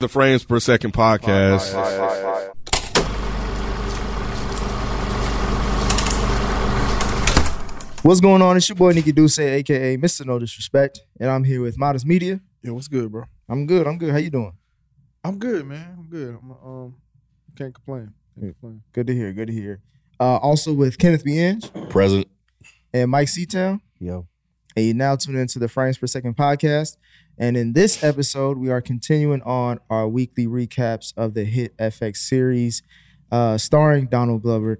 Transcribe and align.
The 0.00 0.08
Frames 0.08 0.44
Per 0.44 0.58
Second 0.60 0.94
podcast. 0.94 1.74
What's 8.02 8.20
going 8.22 8.40
on? 8.40 8.56
It's 8.56 8.66
your 8.66 8.76
boy 8.76 8.92
Nikki 8.92 9.12
Duce, 9.12 9.38
aka 9.38 9.96
Mr. 9.98 10.24
No 10.24 10.38
Disrespect, 10.38 11.00
and 11.20 11.28
I'm 11.28 11.44
here 11.44 11.60
with 11.60 11.76
Modest 11.78 12.06
Media. 12.06 12.40
Yo, 12.62 12.72
what's 12.72 12.88
good, 12.88 13.12
bro? 13.12 13.24
I'm 13.46 13.66
good. 13.66 13.86
I'm 13.86 13.98
good. 13.98 14.10
How 14.10 14.16
you 14.16 14.30
doing? 14.30 14.52
I'm 15.22 15.38
good, 15.38 15.66
man. 15.66 15.96
I'm 15.98 16.06
good. 16.08 16.38
I'm 16.42 16.50
um 16.50 16.94
can't 17.58 17.74
complain. 17.74 18.14
Can't 18.40 18.58
complain. 18.58 18.82
Good 18.94 19.06
to 19.08 19.14
hear. 19.14 19.34
Good 19.34 19.48
to 19.48 19.52
hear. 19.52 19.82
Uh, 20.18 20.38
also 20.38 20.72
with 20.72 20.96
Kenneth 20.98 21.24
B. 21.24 21.38
Inge 21.38 21.70
Present. 21.90 22.26
and 22.94 23.10
Mike 23.10 23.28
Seatown. 23.28 23.80
Yo. 23.98 24.26
And 24.74 24.86
you 24.86 24.94
now 24.94 25.16
tune 25.16 25.36
into 25.36 25.58
the 25.58 25.68
Frames 25.68 25.98
Per 25.98 26.06
Second 26.06 26.38
podcast. 26.38 26.96
And 27.40 27.56
in 27.56 27.72
this 27.72 28.04
episode, 28.04 28.58
we 28.58 28.68
are 28.68 28.82
continuing 28.82 29.40
on 29.44 29.80
our 29.88 30.06
weekly 30.06 30.46
recaps 30.46 31.14
of 31.16 31.32
the 31.32 31.44
hit 31.44 31.74
FX 31.78 32.18
series, 32.18 32.82
uh, 33.32 33.56
starring 33.56 34.08
Donald 34.08 34.42
Glover, 34.42 34.78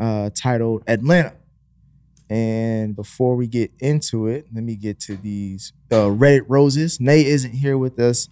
uh, 0.00 0.30
titled 0.34 0.84
Atlanta. 0.86 1.34
And 2.30 2.96
before 2.96 3.36
we 3.36 3.46
get 3.46 3.72
into 3.78 4.26
it, 4.26 4.46
let 4.54 4.64
me 4.64 4.74
get 4.74 4.98
to 5.00 5.16
these 5.16 5.74
uh, 5.90 6.06
Reddit 6.06 6.46
roses. 6.48 6.98
Nay 6.98 7.26
isn't 7.26 7.52
here 7.52 7.76
with 7.76 8.00
us. 8.00 8.30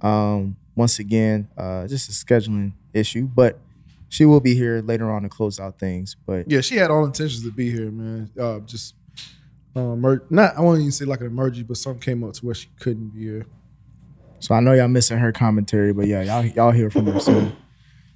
Um, 0.00 0.56
once 0.76 1.00
again, 1.00 1.48
uh, 1.58 1.88
just 1.88 2.08
a 2.08 2.12
scheduling 2.12 2.74
issue, 2.94 3.26
but 3.26 3.58
she 4.08 4.24
will 4.24 4.40
be 4.40 4.54
here 4.54 4.80
later 4.82 5.10
on 5.10 5.22
to 5.22 5.28
close 5.28 5.58
out 5.58 5.80
things. 5.80 6.14
But 6.26 6.48
Yeah, 6.48 6.60
she 6.60 6.76
had 6.76 6.92
all 6.92 7.04
intentions 7.04 7.42
to 7.42 7.50
be 7.50 7.72
here, 7.72 7.90
man. 7.90 8.30
Uh, 8.38 8.60
just 8.60 8.94
um, 9.76 10.20
not 10.30 10.56
I 10.56 10.62
won't 10.62 10.80
even 10.80 10.90
say 10.90 11.04
like 11.04 11.20
an 11.20 11.26
emergency, 11.26 11.62
but 11.62 11.76
something 11.76 12.00
came 12.00 12.24
up 12.24 12.32
to 12.34 12.46
where 12.46 12.54
she 12.54 12.68
couldn't 12.80 13.08
be 13.08 13.24
here. 13.24 13.46
So 14.40 14.54
I 14.54 14.60
know 14.60 14.72
y'all 14.72 14.88
missing 14.88 15.18
her 15.18 15.32
commentary, 15.32 15.92
but 15.92 16.06
yeah, 16.06 16.22
y'all 16.22 16.44
y'all 16.44 16.70
hear 16.70 16.90
from 16.90 17.06
her 17.06 17.20
soon. 17.20 17.54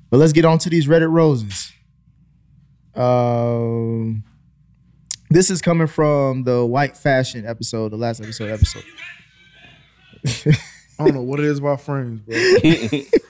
But 0.09 0.19
let's 0.19 0.33
get 0.33 0.45
on 0.45 0.59
to 0.59 0.71
these 0.71 0.87
Reddit 0.87 1.11
roses. 1.11 1.73
Um, 2.95 4.25
this 5.29 5.51
is 5.51 5.61
coming 5.61 5.87
from 5.87 6.45
the 6.45 6.65
white 6.65 6.97
fashion 6.97 7.47
episode, 7.47 7.93
the 7.93 7.97
last 7.97 8.21
episode 8.21 8.51
episode. 8.51 8.84
I 10.99 11.05
don't 11.05 11.15
know 11.15 11.23
what 11.23 11.41
it 11.41 11.47
is 11.47 11.59
about 11.59 11.81
frames, 11.83 12.21
bro. 12.21 12.37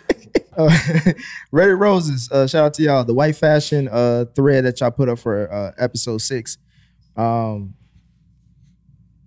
Uh, 0.56 0.69
Reddit 1.52 1.78
roses. 1.78 2.28
Uh, 2.30 2.44
shout 2.44 2.64
out 2.64 2.74
to 2.74 2.82
y'all. 2.82 3.04
The 3.04 3.14
white 3.14 3.36
fashion 3.36 3.88
uh 3.88 4.24
thread 4.34 4.64
that 4.64 4.80
y'all 4.80 4.91
put 4.91 5.08
up 5.08 5.20
for 5.20 5.50
uh, 5.50 5.72
episode 5.78 6.19
six. 6.19 6.58
Um, 7.16 7.74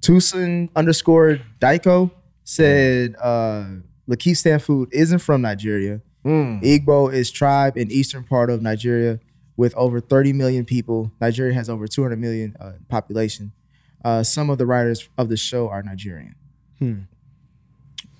Tucson 0.03 0.69
underscore 0.75 1.39
Daiko 1.59 2.11
said 2.43 3.15
uh, 3.21 3.65
Lakeith 4.07 4.61
food 4.61 4.89
isn't 4.91 5.19
from 5.19 5.41
Nigeria. 5.41 6.01
Igbo 6.25 7.11
is 7.11 7.31
tribe 7.31 7.77
in 7.77 7.91
eastern 7.91 8.23
part 8.23 8.49
of 8.49 8.61
Nigeria 8.61 9.19
with 9.57 9.73
over 9.75 9.99
30 9.99 10.33
million 10.33 10.65
people. 10.65 11.11
Nigeria 11.19 11.53
has 11.53 11.69
over 11.69 11.87
200 11.87 12.17
million 12.19 12.55
uh, 12.59 12.73
population. 12.89 13.51
Uh, 14.03 14.23
some 14.23 14.49
of 14.49 14.57
the 14.57 14.65
writers 14.65 15.09
of 15.17 15.29
the 15.29 15.37
show 15.37 15.69
are 15.69 15.81
Nigerian. 15.81 16.35
Hmm. 16.79 17.01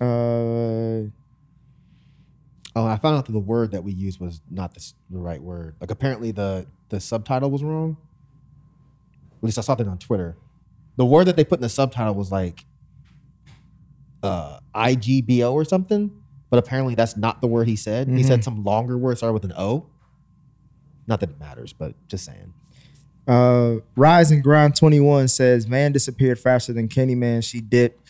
Uh, 0.02 1.10
Oh, 2.76 2.86
I 2.88 2.98
found 2.98 3.18
out 3.18 3.26
that 3.28 3.32
the 3.32 3.40
word 3.40 3.72
that 3.72 3.84
we 3.84 3.92
used 3.92 4.20
was 4.20 4.42
not 4.50 4.74
the, 4.74 4.94
the 5.12 5.20
right 5.20 5.42
word. 5.42 5.76
Like 5.80 5.92
apparently 5.92 6.32
the 6.32 6.66
the 6.90 7.00
subtitle 7.00 7.52
was 7.52 7.64
wrong. 7.64 7.98
At 9.38 9.44
least 9.44 9.58
I 9.58 9.62
saw 9.62 9.76
that 9.76 9.88
on 9.88 9.98
Twitter. 10.00 10.36
The 10.96 11.06
word 11.06 11.26
that 11.26 11.36
they 11.36 11.44
put 11.44 11.60
in 11.60 11.64
the 11.64 11.70
subtitle 11.70 12.16
was 12.16 12.32
like 12.32 12.66
uh 14.22 14.60
IGBO 14.76 15.52
or 15.52 15.66
something, 15.66 16.12
but 16.50 16.60
apparently 16.60 16.96
that's 16.96 17.18
not 17.18 17.42
the 17.42 17.48
word 17.48 17.68
he 17.68 17.76
said. 17.76 18.08
He 18.08 18.24
said 18.24 18.44
some 18.44 18.64
longer 18.64 18.98
word 18.98 19.18
started 19.18 19.34
with 19.34 19.44
an 19.46 19.54
O. 19.58 19.88
Not 21.08 21.20
that 21.20 21.32
it 21.32 21.40
matters, 21.40 21.74
but 21.74 21.96
just 22.08 22.26
saying. 22.26 22.54
Uh, 23.28 23.78
Rise 23.96 24.32
and 24.32 24.44
Grind 24.44 24.76
21 24.76 25.28
says 25.30 25.66
Van 25.66 25.92
disappeared 25.92 26.40
faster 26.40 26.74
than 26.74 26.88
Kenny 26.88 27.16
Man. 27.16 27.42
She 27.42 27.62
dipped. 27.62 28.02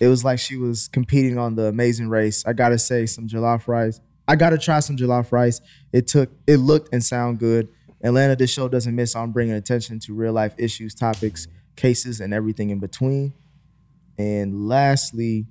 It 0.00 0.08
was 0.08 0.24
like 0.24 0.38
she 0.38 0.56
was 0.56 0.88
competing 0.88 1.38
on 1.38 1.54
the 1.54 1.66
amazing 1.66 2.08
race. 2.08 2.44
I 2.46 2.52
gotta 2.52 2.78
say, 2.78 3.06
some 3.06 3.28
jollof 3.28 3.66
rice. 3.66 4.00
I 4.28 4.36
gotta 4.36 4.58
try 4.58 4.80
some 4.80 4.96
jollof 4.96 5.32
rice. 5.32 5.60
It 5.92 6.06
took, 6.06 6.30
it 6.46 6.56
looked 6.58 6.92
and 6.92 7.02
sound 7.02 7.38
good. 7.38 7.68
Atlanta, 8.02 8.36
this 8.36 8.50
show 8.50 8.68
doesn't 8.68 8.94
miss 8.94 9.14
on 9.16 9.32
bringing 9.32 9.54
attention 9.54 9.98
to 10.00 10.14
real 10.14 10.32
life 10.32 10.54
issues, 10.58 10.94
topics, 10.94 11.46
cases, 11.76 12.20
and 12.20 12.32
everything 12.34 12.70
in 12.70 12.78
between. 12.78 13.32
And 14.18 14.66
lastly, 14.68 15.46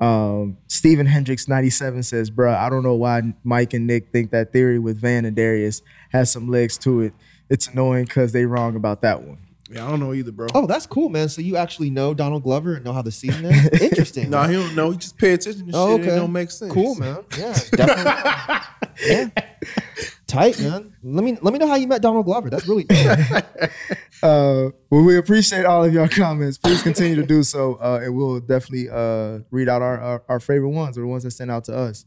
um, 0.00 0.58
Stephen 0.68 1.06
Hendricks 1.06 1.48
97 1.48 2.02
says, 2.02 2.30
bruh, 2.30 2.54
I 2.54 2.68
don't 2.68 2.82
know 2.82 2.94
why 2.94 3.22
Mike 3.42 3.72
and 3.72 3.86
Nick 3.86 4.10
think 4.12 4.30
that 4.32 4.52
theory 4.52 4.78
with 4.78 5.00
Van 5.00 5.24
and 5.24 5.34
Darius 5.34 5.82
has 6.10 6.30
some 6.30 6.48
legs 6.48 6.76
to 6.78 7.00
it. 7.00 7.14
It's 7.48 7.68
annoying 7.68 8.04
because 8.04 8.32
they 8.32 8.44
wrong 8.44 8.76
about 8.76 9.02
that 9.02 9.22
one. 9.22 9.38
Yeah, 9.70 9.84
I 9.84 9.90
don't 9.90 9.98
know 10.00 10.14
either, 10.14 10.30
bro. 10.30 10.46
Oh, 10.54 10.66
that's 10.66 10.86
cool, 10.86 11.08
man. 11.08 11.28
So 11.28 11.40
you 11.40 11.56
actually 11.56 11.90
know 11.90 12.14
Donald 12.14 12.44
Glover 12.44 12.74
and 12.76 12.84
know 12.84 12.92
how 12.92 13.02
the 13.02 13.10
season 13.10 13.46
is? 13.46 13.68
Interesting. 13.82 14.30
no, 14.30 14.42
man. 14.42 14.50
he 14.50 14.56
don't 14.56 14.74
know. 14.76 14.90
He 14.92 14.96
just 14.98 15.18
pay 15.18 15.32
attention 15.32 15.66
to 15.66 15.72
Oh, 15.74 15.96
shit. 15.96 16.06
It 16.06 16.08
okay. 16.10 16.18
don't 16.20 16.32
make 16.32 16.50
sense. 16.52 16.72
Cool, 16.72 16.94
man. 16.94 17.24
Yeah, 17.36 17.58
definitely. 17.72 18.62
yeah. 19.06 19.28
Tight, 20.26 20.58
man. 20.60 20.94
Let 21.02 21.24
me 21.24 21.38
let 21.40 21.52
me 21.52 21.58
know 21.58 21.68
how 21.68 21.76
you 21.76 21.86
met 21.86 22.02
Donald 22.02 22.24
Glover. 22.24 22.50
That's 22.50 22.66
really. 22.66 22.86
Uh, 24.22 24.70
well, 24.88 25.04
we 25.04 25.18
appreciate 25.18 25.66
all 25.66 25.84
of 25.84 25.92
your 25.92 26.08
comments. 26.08 26.56
Please 26.56 26.82
continue 26.82 27.14
to 27.14 27.22
do 27.22 27.42
so, 27.42 27.74
uh, 27.74 28.00
and 28.02 28.16
we'll 28.16 28.40
definitely 28.40 28.88
uh, 28.88 29.40
read 29.50 29.68
out 29.68 29.82
our, 29.82 30.00
our 30.00 30.22
our 30.26 30.40
favorite 30.40 30.70
ones 30.70 30.96
or 30.96 31.02
the 31.02 31.06
ones 31.06 31.22
that 31.22 31.32
stand 31.32 31.50
out 31.50 31.64
to 31.64 31.76
us. 31.76 32.06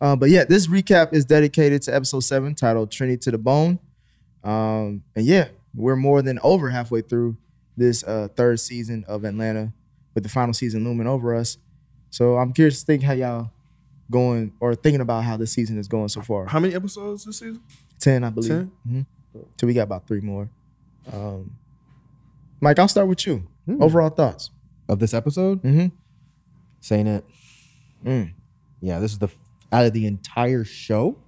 Uh, 0.00 0.16
but 0.16 0.28
yeah, 0.28 0.44
this 0.44 0.66
recap 0.66 1.12
is 1.12 1.24
dedicated 1.24 1.82
to 1.82 1.94
episode 1.94 2.20
seven, 2.20 2.56
titled 2.56 2.90
"Trini 2.90 3.18
to 3.20 3.30
the 3.30 3.38
Bone." 3.38 3.78
Um, 4.42 5.04
and 5.14 5.24
yeah, 5.24 5.48
we're 5.72 5.94
more 5.94 6.20
than 6.20 6.40
over 6.42 6.70
halfway 6.70 7.00
through 7.00 7.36
this 7.76 8.02
uh, 8.02 8.28
third 8.34 8.58
season 8.58 9.04
of 9.06 9.24
Atlanta, 9.24 9.72
with 10.14 10.24
the 10.24 10.30
final 10.30 10.52
season 10.52 10.82
looming 10.84 11.06
over 11.06 11.32
us. 11.32 11.58
So 12.10 12.38
I'm 12.38 12.52
curious 12.52 12.80
to 12.80 12.86
think 12.86 13.04
how 13.04 13.12
y'all 13.12 13.50
going 14.10 14.52
or 14.60 14.74
thinking 14.74 15.00
about 15.00 15.24
how 15.24 15.36
the 15.36 15.46
season 15.46 15.78
is 15.78 15.88
going 15.88 16.08
so 16.08 16.20
far. 16.20 16.46
How 16.46 16.60
many 16.60 16.74
episodes 16.74 17.24
this 17.24 17.38
season? 17.38 17.60
Ten, 17.98 18.22
I 18.24 18.30
believe. 18.30 18.50
10? 18.50 18.70
Mhm. 18.88 19.06
So 19.60 19.66
we 19.66 19.74
got 19.74 19.82
about 19.82 20.06
three 20.06 20.20
more. 20.20 20.48
Um, 21.12 21.52
Mike, 22.60 22.78
I'll 22.78 22.88
start 22.88 23.08
with 23.08 23.26
you. 23.26 23.46
Overall 23.80 24.10
thoughts. 24.10 24.50
of 24.88 25.00
this 25.00 25.12
episode, 25.12 25.60
Mm-hmm. 25.64 25.86
saying 26.80 27.08
it. 27.08 27.24
Mm. 28.04 28.32
Yeah, 28.80 29.00
this 29.00 29.10
is 29.10 29.18
the 29.18 29.28
out 29.72 29.84
of 29.84 29.92
the 29.92 30.06
entire 30.06 30.62
show, 30.62 31.18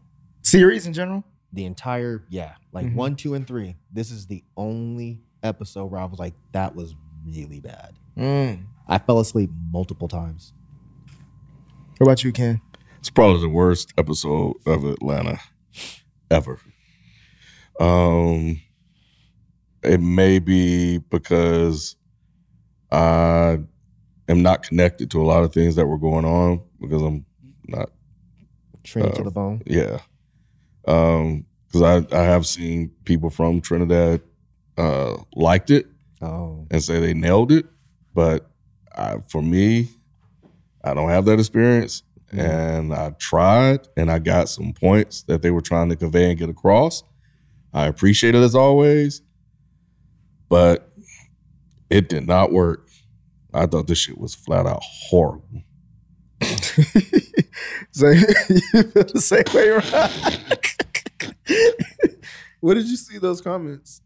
Series 0.43 0.87
in 0.87 0.93
general. 0.93 1.25
the 1.53 1.65
entire 1.65 2.25
yeah, 2.29 2.53
like 2.73 2.87
Mhm. 2.87 2.95
one, 2.95 3.17
two, 3.17 3.35
and 3.35 3.45
three. 3.45 3.75
This 3.93 4.13
is 4.13 4.27
the 4.27 4.45
only 4.57 5.21
episode 5.43 5.87
where 5.87 6.01
I 6.01 6.05
was 6.05 6.21
like, 6.21 6.35
that 6.53 6.77
was 6.77 6.95
really 7.27 7.59
bad. 7.59 7.99
Mm. 8.17 8.61
I 8.87 8.99
fell 8.99 9.19
asleep 9.19 9.51
multiple 9.73 10.07
times. 10.07 10.53
What 11.99 12.07
about 12.07 12.23
you, 12.23 12.31
Ken? 12.31 12.61
It's 12.99 13.11
probably 13.11 13.41
the 13.41 13.49
worst 13.49 13.93
episode 13.97 14.57
of 14.67 14.85
Atlanta 14.85 15.41
ever. 16.31 16.59
Um, 17.81 18.61
it 19.83 20.01
may 20.01 20.39
be 20.41 20.99
because 20.99 21.97
I 22.91 23.61
am 24.29 24.43
not 24.43 24.65
connected 24.65 25.11
to 25.13 25.23
a 25.23 25.25
lot 25.25 25.45
of 25.45 25.53
things 25.53 25.77
that 25.77 25.87
were 25.87 25.99
going 25.99 26.25
on 26.25 26.63
because 26.81 27.03
I'm 27.03 27.25
not. 27.67 27.91
Trini 28.85 29.15
to 29.15 29.21
Uh, 29.21 29.25
the 29.25 29.31
bone. 29.31 29.63
Yeah, 29.67 30.01
um, 30.87 31.45
because 31.67 31.83
I 32.11 32.17
I 32.19 32.23
have 32.25 32.47
seen 32.47 32.91
people 33.05 33.31
from 33.31 33.61
Trinidad 33.61 34.23
uh 34.77 35.17
liked 35.35 35.71
it 35.71 35.87
Oh, 36.23 36.67
and 36.71 36.83
say 36.83 36.99
they 36.99 37.15
nailed 37.15 37.53
it, 37.53 37.67
but 38.15 38.51
I, 38.97 39.19
for 39.29 39.43
me, 39.43 39.89
I 40.83 40.95
don't 40.95 41.11
have 41.11 41.27
that 41.27 41.39
experience. 41.39 42.03
And 42.31 42.93
I 42.93 43.11
tried, 43.19 43.89
and 43.97 44.11
I 44.11 44.19
got 44.19 44.49
some 44.49 44.73
points 44.75 45.23
that 45.23 45.41
they 45.43 45.51
were 45.51 45.63
trying 45.63 45.89
to 45.89 45.97
convey 45.97 46.31
and 46.31 46.39
get 46.39 46.51
across. 46.51 47.03
I 47.73 47.87
appreciate 47.87 48.35
it 48.35 48.43
as 48.43 48.55
always, 48.55 49.23
but 50.49 50.93
it 51.91 52.09
did 52.09 52.27
not 52.27 52.53
work. 52.53 52.89
I 53.55 53.67
thought 53.67 53.87
this 53.87 53.99
shit 53.99 54.19
was 54.19 54.35
flat 54.35 54.67
out 54.67 54.83
horrible. 54.83 55.63
so 57.93 58.11
you 58.11 58.61
feel 58.61 59.05
the 59.05 59.21
same 59.21 59.45
way, 59.55 59.71
right? 59.71 60.75
Where 62.61 62.75
did 62.75 62.87
you 62.89 62.97
see 62.97 63.19
those 63.19 63.41
comments? 63.41 64.03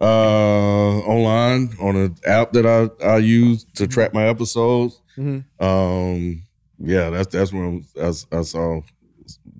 Uh, 0.00 0.98
online 1.00 1.70
on 1.80 1.94
an 1.96 2.16
app 2.26 2.52
that 2.52 2.64
I 2.66 2.88
I 3.04 3.18
use 3.18 3.64
to 3.74 3.86
track 3.86 4.14
my 4.14 4.26
episodes. 4.26 5.00
Mhm. 5.18 5.44
Um, 5.60 6.42
yeah, 6.80 7.10
that's 7.10 7.28
that's 7.28 7.52
where 7.52 7.80
I, 8.00 8.08
I 8.08 8.42
saw 8.42 8.80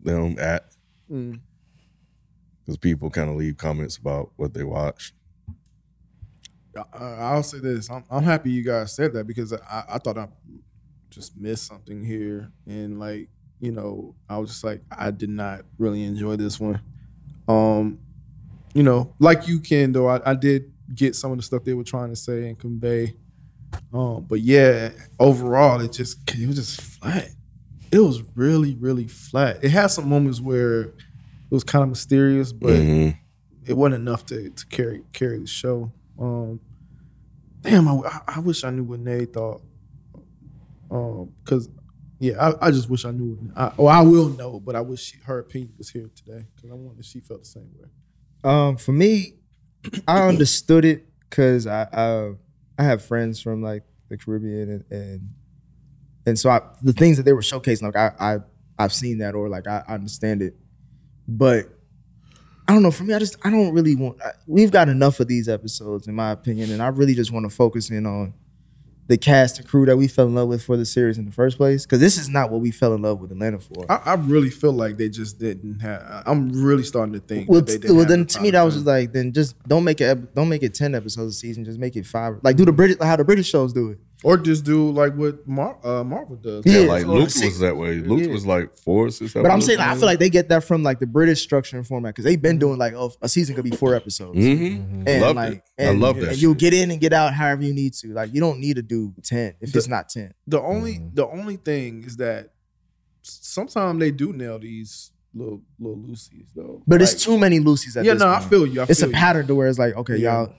them 0.03 0.37
at. 0.39 0.65
Mm. 1.11 1.41
because 2.61 2.79
people 2.79 3.11
kind 3.11 3.29
of 3.29 3.37
leave 3.37 3.57
comments 3.57 3.97
about 3.97 4.31
what 4.37 4.55
they 4.55 4.63
watched. 4.63 5.15
I, 6.77 6.99
I'll 6.99 7.43
say 7.43 7.59
this: 7.59 7.91
I'm, 7.91 8.05
I'm 8.11 8.23
happy 8.23 8.53
you 8.53 8.63
guys 8.63 8.95
said 8.95 9.13
that 9.15 9.27
because 9.27 9.53
I, 9.53 9.85
I 9.89 9.99
thought 9.99 10.19
I 10.19 10.29
just 11.11 11.37
missed 11.37 11.67
something 11.67 12.05
here, 12.05 12.51
and 12.67 12.99
like 12.99 13.29
you 13.61 13.73
know, 13.73 14.15
I 14.29 14.39
was 14.39 14.51
just 14.51 14.65
like, 14.65 14.81
I 14.91 15.11
did 15.11 15.29
not 15.29 15.63
really 15.79 16.03
enjoy 16.05 16.37
this 16.37 16.59
one. 16.59 16.81
Um, 17.47 17.99
you 18.73 18.83
know, 18.83 19.15
like 19.19 19.47
you 19.47 19.61
can 19.61 19.93
though, 19.93 20.09
I, 20.09 20.31
I 20.31 20.35
did 20.35 20.73
get 20.95 21.15
some 21.15 21.33
of 21.33 21.37
the 21.37 21.43
stuff 21.43 21.65
they 21.65 21.75
were 21.75 21.85
trying 21.85 22.09
to 22.11 22.17
say 22.17 22.49
and 22.49 22.59
convey. 22.59 23.15
Um, 23.93 24.25
but 24.29 24.41
yeah, 24.41 24.91
overall, 25.19 25.81
it 25.81 25.93
just 25.93 26.19
it 26.39 26.47
was 26.47 26.57
just 26.57 26.81
flat. 26.81 27.29
It 27.93 27.99
was 27.99 28.23
really, 28.37 28.75
really 28.77 29.09
flat. 29.09 29.65
It 29.65 29.71
had 29.71 29.89
some 29.89 30.09
moments 30.09 30.41
where 30.41 30.83
it 30.83 30.95
was 31.51 31.65
kind 31.65 31.83
of 31.83 31.89
mysterious, 31.89 32.53
but 32.53 32.71
Mhm. 32.71 33.17
it 33.67 33.77
wasn't 33.77 34.01
enough 34.03 34.27
to, 34.27 34.51
to 34.51 34.67
carry 34.67 35.03
carry 35.13 35.39
the 35.41 35.47
show. 35.47 35.93
Um, 36.19 36.61
damn, 37.63 37.89
I, 37.89 37.93
I- 37.95 38.23
I 38.37 38.41
wish 38.41 38.63
I 38.65 38.71
knew 38.71 38.85
what 38.85 39.01
Nay 39.01 39.25
thought. 39.25 39.63
Um, 40.91 41.33
because 41.45 41.69
yeah, 42.19 42.35
I, 42.61 42.67
I 42.67 42.71
just 42.71 42.91
wish 42.91 43.05
I 43.05 43.11
knew. 43.13 43.35
What, 43.35 43.57
I, 43.57 43.73
or 43.77 43.91
I 43.91 44.03
will 44.03 44.29
know, 44.29 44.61
but 44.61 44.77
I 44.77 44.81
wish 44.83 45.01
she, 45.01 45.19
her 45.25 45.39
opinion 45.39 45.73
was 45.79 45.91
here 45.91 46.11
today 46.15 46.45
because 46.55 46.71
I 46.71 46.75
wanted 46.75 47.01
if 47.01 47.07
she 47.07 47.21
felt 47.21 47.41
the 47.41 47.49
same 47.49 47.69
way. 47.79 47.89
Um, 48.45 48.77
for 48.77 48.93
me, 48.93 49.35
I 50.09 50.29
understood 50.29 50.85
it 50.85 51.07
because 51.29 51.67
I, 51.67 51.89
I 51.93 52.33
I 52.81 52.85
have 52.85 53.05
friends 53.05 53.43
from 53.43 53.63
like 53.63 53.83
the 54.09 54.17
Caribbean 54.17 54.71
and 54.71 54.85
and, 54.91 55.29
and 56.25 56.39
so 56.39 56.49
I, 56.49 56.63
the 56.83 56.95
things 56.95 57.19
that 57.19 57.25
they 57.25 57.35
were 57.35 57.43
showcasing, 57.43 57.83
like 57.83 57.97
I 57.97 58.13
I 58.19 58.39
I've 58.79 58.95
seen 58.95 59.19
that 59.19 59.35
or 59.35 59.51
like 59.51 59.67
I, 59.67 59.85
I 59.87 59.95
understand 59.95 60.41
it, 60.41 60.57
but 61.29 61.67
I 62.67 62.73
don't 62.73 62.83
know. 62.83 62.91
For 62.91 63.05
me, 63.05 63.13
I 63.13 63.19
just 63.19 63.37
I 63.45 63.51
don't 63.51 63.75
really 63.75 63.97
want. 63.97 64.23
I, 64.23 64.31
we've 64.47 64.71
got 64.71 64.89
enough 64.89 65.21
of 65.21 65.29
these 65.29 65.47
episodes, 65.47 66.09
in 66.09 66.15
my 66.15 66.31
opinion, 66.31 66.73
and 66.73 66.81
I 66.81 66.89
really 66.89 67.15
just 67.15 67.31
want 67.31 67.45
to 67.45 67.55
focus 67.55 67.91
in 67.91 68.07
on 68.07 68.33
the 69.11 69.19
cast 69.19 69.59
and 69.59 69.67
crew 69.67 69.85
that 69.87 69.97
we 69.97 70.07
fell 70.07 70.27
in 70.27 70.37
love 70.37 70.47
with 70.47 70.63
for 70.63 70.77
the 70.77 70.87
series 70.87 71.19
in 71.19 71.25
the 71.25 71.33
first 71.33 71.57
place. 71.57 71.85
Because 71.85 71.99
this 71.99 72.17
is 72.17 72.29
not 72.29 72.49
what 72.49 72.61
we 72.61 72.71
fell 72.71 72.95
in 72.95 73.03
love 73.03 73.21
with 73.21 73.33
Atlanta 73.33 73.59
for. 73.59 73.85
I, 73.91 74.13
I 74.13 74.15
really 74.15 74.51
feel 74.51 74.73
like 74.73 74.99
they 74.99 75.09
just 75.09 75.37
didn't 75.37 75.81
have. 75.81 76.23
I'm 76.27 76.53
really 76.53 76.85
starting 76.85 77.13
to 77.15 77.19
think. 77.19 77.51
Well, 77.51 77.61
that 77.61 77.67
they 77.67 77.79
didn't 77.79 77.97
well 77.97 78.07
then 78.07 78.21
the 78.21 78.27
to 78.27 78.41
me 78.41 78.51
that 78.53 78.63
was 78.63 78.75
just 78.75 78.87
like 78.87 79.13
then 79.13 79.33
just 79.33 79.61
don't 79.67 79.83
make 79.83 80.01
it 80.01 80.33
don't 80.37 80.49
make 80.49 80.63
it 80.63 80.75
ten 80.75 80.95
episodes 80.95 81.35
a 81.35 81.39
season 81.39 81.65
just 81.65 81.79
make 81.79 81.97
it 81.97 82.07
five 82.07 82.39
like 82.43 82.55
do 82.55 82.65
the 82.65 82.73
British 82.73 82.99
how 83.03 83.17
the 83.17 83.25
British 83.25 83.49
shows 83.49 83.73
do 83.73 83.91
it 83.91 83.99
or 84.23 84.37
just 84.37 84.65
do 84.65 84.91
like 84.91 85.15
what 85.17 85.47
Mar- 85.49 85.79
uh, 85.85 86.05
Marvel 86.05 86.37
does. 86.37 86.63
Yeah, 86.67 86.81
Yeah, 86.81 86.89
like 86.89 87.05
or 87.05 87.21
Luke 87.21 87.31
six- 87.31 87.47
was 87.47 87.59
that 87.61 87.77
way. 87.77 87.95
Luke 88.01 88.21
Yeah. 88.27 88.33
was 88.33 88.45
like 88.45 88.77
four, 88.77 89.07
or 89.07 89.11
six. 89.11 89.33
but 89.33 89.47
I'm 89.51 89.61
saying 89.61 89.79
like, 89.79 89.89
I 89.89 89.95
feel 89.95 90.07
like 90.07 90.19
they 90.19 90.29
get 90.31 90.49
that 90.51 90.63
from 90.65 90.83
like 90.83 90.99
the 91.01 91.07
British 91.07 91.41
structure 91.43 91.77
and 91.77 91.87
format 91.87 92.11
because 92.15 92.25
they've 92.25 92.41
been 92.41 92.59
doing 92.59 92.79
like 92.79 92.93
oh 92.95 93.13
a 93.23 93.29
season 93.29 93.55
could 93.55 93.65
be 93.65 93.71
four 93.71 93.95
episodes 93.95 94.37
Mhm. 94.39 95.05
and 95.07 95.21
Loved 95.23 95.37
like 95.37 95.53
it. 95.55 95.63
I 95.79 95.83
and, 95.85 96.01
love 96.01 96.17
that 96.17 96.23
and 96.25 96.33
shit. 96.33 96.43
you'll 96.43 96.55
get 96.55 96.75
in 96.75 96.91
and 96.91 97.01
get 97.01 97.13
out 97.13 97.33
however 97.35 97.63
you 97.63 97.73
need 97.73 97.95
to 97.95 98.09
like 98.13 98.35
you 98.35 98.41
don't 98.41 98.59
need 98.61 98.77
to 98.77 98.83
do 98.83 99.15
ten 99.23 99.55
if 99.61 99.75
it's 99.75 99.89
not 99.89 100.09
ten 100.09 100.35
The 100.47 100.61
only 100.61 100.95
Mm-hmm. 100.97 101.15
the 101.15 101.27
only 101.29 101.57
thing 101.57 102.05
is 102.07 102.17
that 102.19 102.51
sometimes 103.23 103.99
they 104.01 104.11
do 104.11 104.33
nail 104.33 104.59
these 104.59 105.13
little 105.35 105.63
little 105.79 105.99
Lucy's 105.99 106.49
though. 106.55 106.83
but 106.87 107.01
Like, 107.01 107.11
it's 107.11 107.23
too 107.25 107.39
many 107.39 107.61
Lucy's 107.61 107.97
at 107.97 108.05
Yeah, 108.05 108.15
this 108.15 108.23
no, 108.23 108.29
I 108.31 108.41
feel 108.41 108.67
you. 108.67 108.81
I 108.81 108.87
it's 108.89 109.03
a 109.03 109.07
you. 109.07 109.13
pattern 109.13 109.47
to 109.47 109.55
where 109.55 109.69
it's 109.69 109.79
like 109.79 109.95
okay 109.97 110.17
Yeah. 110.17 110.43
y'all 110.47 110.55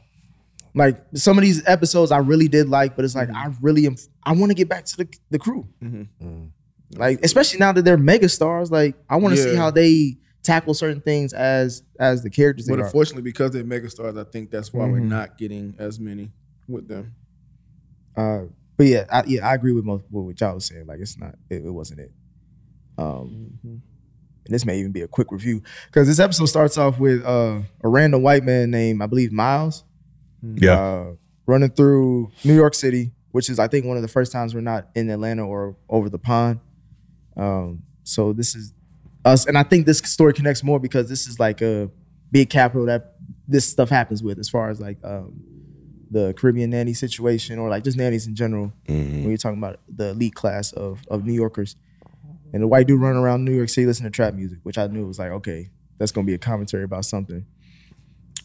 like 0.74 0.98
some 1.16 1.38
of 1.38 1.44
these 1.44 1.62
episodes 1.68 2.12
I 2.12 2.18
really 2.20 2.48
did 2.48 2.70
like 2.70 2.96
but 2.96 3.04
it's 3.06 3.16
like 3.16 3.30
Mhm. 3.30 3.36
I 3.36 3.54
really 3.62 3.86
am 3.88 3.96
I 4.24 4.32
want 4.34 4.50
to 4.52 4.56
get 4.56 4.70
back 4.70 4.86
to 4.86 4.98
the 4.98 5.08
the 5.30 5.40
crew 5.40 5.68
Mhm. 5.84 6.50
like 6.96 7.20
especially 7.24 7.60
now 7.60 7.72
that 7.74 7.84
they're 7.86 7.98
mega 7.98 8.28
stars 8.30 8.70
like 8.72 8.96
i 9.10 9.16
want 9.16 9.36
to 9.36 9.42
see 9.42 9.52
Yeah. 9.54 9.58
how 9.60 9.72
they 9.72 10.18
tackle 10.44 10.74
certain 10.74 11.02
things 11.02 11.34
as 11.34 11.84
as 12.00 12.24
the 12.24 12.30
characters 12.30 12.66
they 12.66 12.74
But 12.74 12.80
are. 12.82 12.86
unfortunately, 12.86 13.22
because 13.22 13.52
they're 13.52 13.64
megastars, 13.64 14.18
I 14.20 14.24
think 14.30 14.50
that's 14.50 14.74
why 14.74 14.86
we're 14.88 15.00
Mhm. 15.00 15.08
not 15.10 15.38
getting 15.38 15.76
as 15.78 16.00
many 16.00 16.32
with 16.68 16.88
them. 16.88 17.14
uh 18.18 18.42
but 18.78 18.88
yeah 18.88 19.06
I, 19.12 19.24
yeah 19.28 19.48
i 19.48 19.54
agree 19.54 19.72
with 19.74 19.86
most 19.86 20.04
with 20.12 20.26
what 20.26 20.42
y'all 20.42 20.56
was 20.56 20.66
saying 20.66 20.86
like 20.88 21.00
it's 21.00 21.18
not 21.18 21.36
it, 21.50 21.64
it 21.66 21.70
wasn't 21.70 22.00
it 22.02 22.12
um 22.98 23.58
and 23.64 23.82
this 24.48 24.66
may 24.66 24.80
even 24.80 24.92
be 24.92 25.02
a 25.02 25.08
quick 25.08 25.32
review 25.32 25.62
because 25.86 26.08
this 26.08 26.20
episode 26.20 26.48
starts 26.48 26.78
off 26.78 27.00
with 27.00 27.24
uh 27.24 27.60
a 27.84 27.88
random 27.88 28.22
white 28.24 28.44
man 28.44 28.72
named 28.72 29.02
i 29.02 29.06
believe 29.06 29.32
miles 29.32 29.84
Yeah. 30.44 30.74
uh, 30.80 31.14
running 31.46 31.70
through 31.70 32.32
New 32.44 32.56
York 32.56 32.74
City, 32.74 33.12
which 33.32 33.50
is 33.50 33.60
I 33.60 33.68
think 33.68 33.86
one 33.86 33.98
of 33.98 34.02
the 34.04 34.08
first 34.10 34.32
times 34.32 34.54
we're 34.56 34.62
not 34.62 34.90
in 34.96 35.10
Atlanta 35.10 35.46
or 35.48 35.76
over 35.90 36.10
the 36.10 36.20
pond. 36.20 36.60
Um, 37.38 37.84
so 38.04 38.34
this 38.34 38.56
is 38.56 38.74
us, 39.26 39.46
and 39.46 39.58
I 39.58 39.64
think 39.64 39.86
this 39.86 40.00
story 40.00 40.34
connects 40.34 40.64
more 40.64 40.80
because 40.80 41.08
this 41.10 41.28
is 41.28 41.40
like 41.40 41.62
a 41.62 41.90
big 42.32 42.50
capital 42.50 42.86
that 42.88 43.16
this 43.48 43.66
stuff 43.66 43.90
happens 43.90 44.24
with, 44.24 44.40
as 44.40 44.50
far 44.50 44.70
as 44.70 44.80
like 44.82 44.98
um, 45.04 45.42
the 46.10 46.34
Caribbean 46.34 46.70
nanny 46.72 46.94
situation 46.94 47.60
or 47.60 47.70
like 47.70 47.84
just 47.84 47.98
nannies 47.98 48.26
in 48.28 48.36
general. 48.36 48.74
Mhm. 48.88 49.12
When 49.22 49.30
you're 49.30 49.38
talking 49.38 49.60
about 49.60 49.80
the 49.88 50.10
elite 50.10 50.34
class 50.36 50.72
of 50.74 51.02
of 51.10 51.26
New 51.26 51.34
Yorkers, 51.34 51.76
and 52.54 52.64
the 52.64 52.68
white 52.68 52.88
dude 52.88 53.00
running 53.00 53.22
around 53.22 53.46
New 53.46 53.54
York 53.56 53.70
City 53.70 53.86
listening 53.88 54.12
to 54.12 54.16
trap 54.16 54.34
music, 54.34 54.60
which 54.64 54.78
I 54.78 54.88
knew 54.88 55.06
was 55.06 55.20
like 55.20 55.32
okay, 55.32 55.70
that's 55.98 56.12
gonna 56.12 56.26
be 56.26 56.34
a 56.34 56.38
commentary 56.40 56.84
about 56.84 57.06
something. 57.06 57.46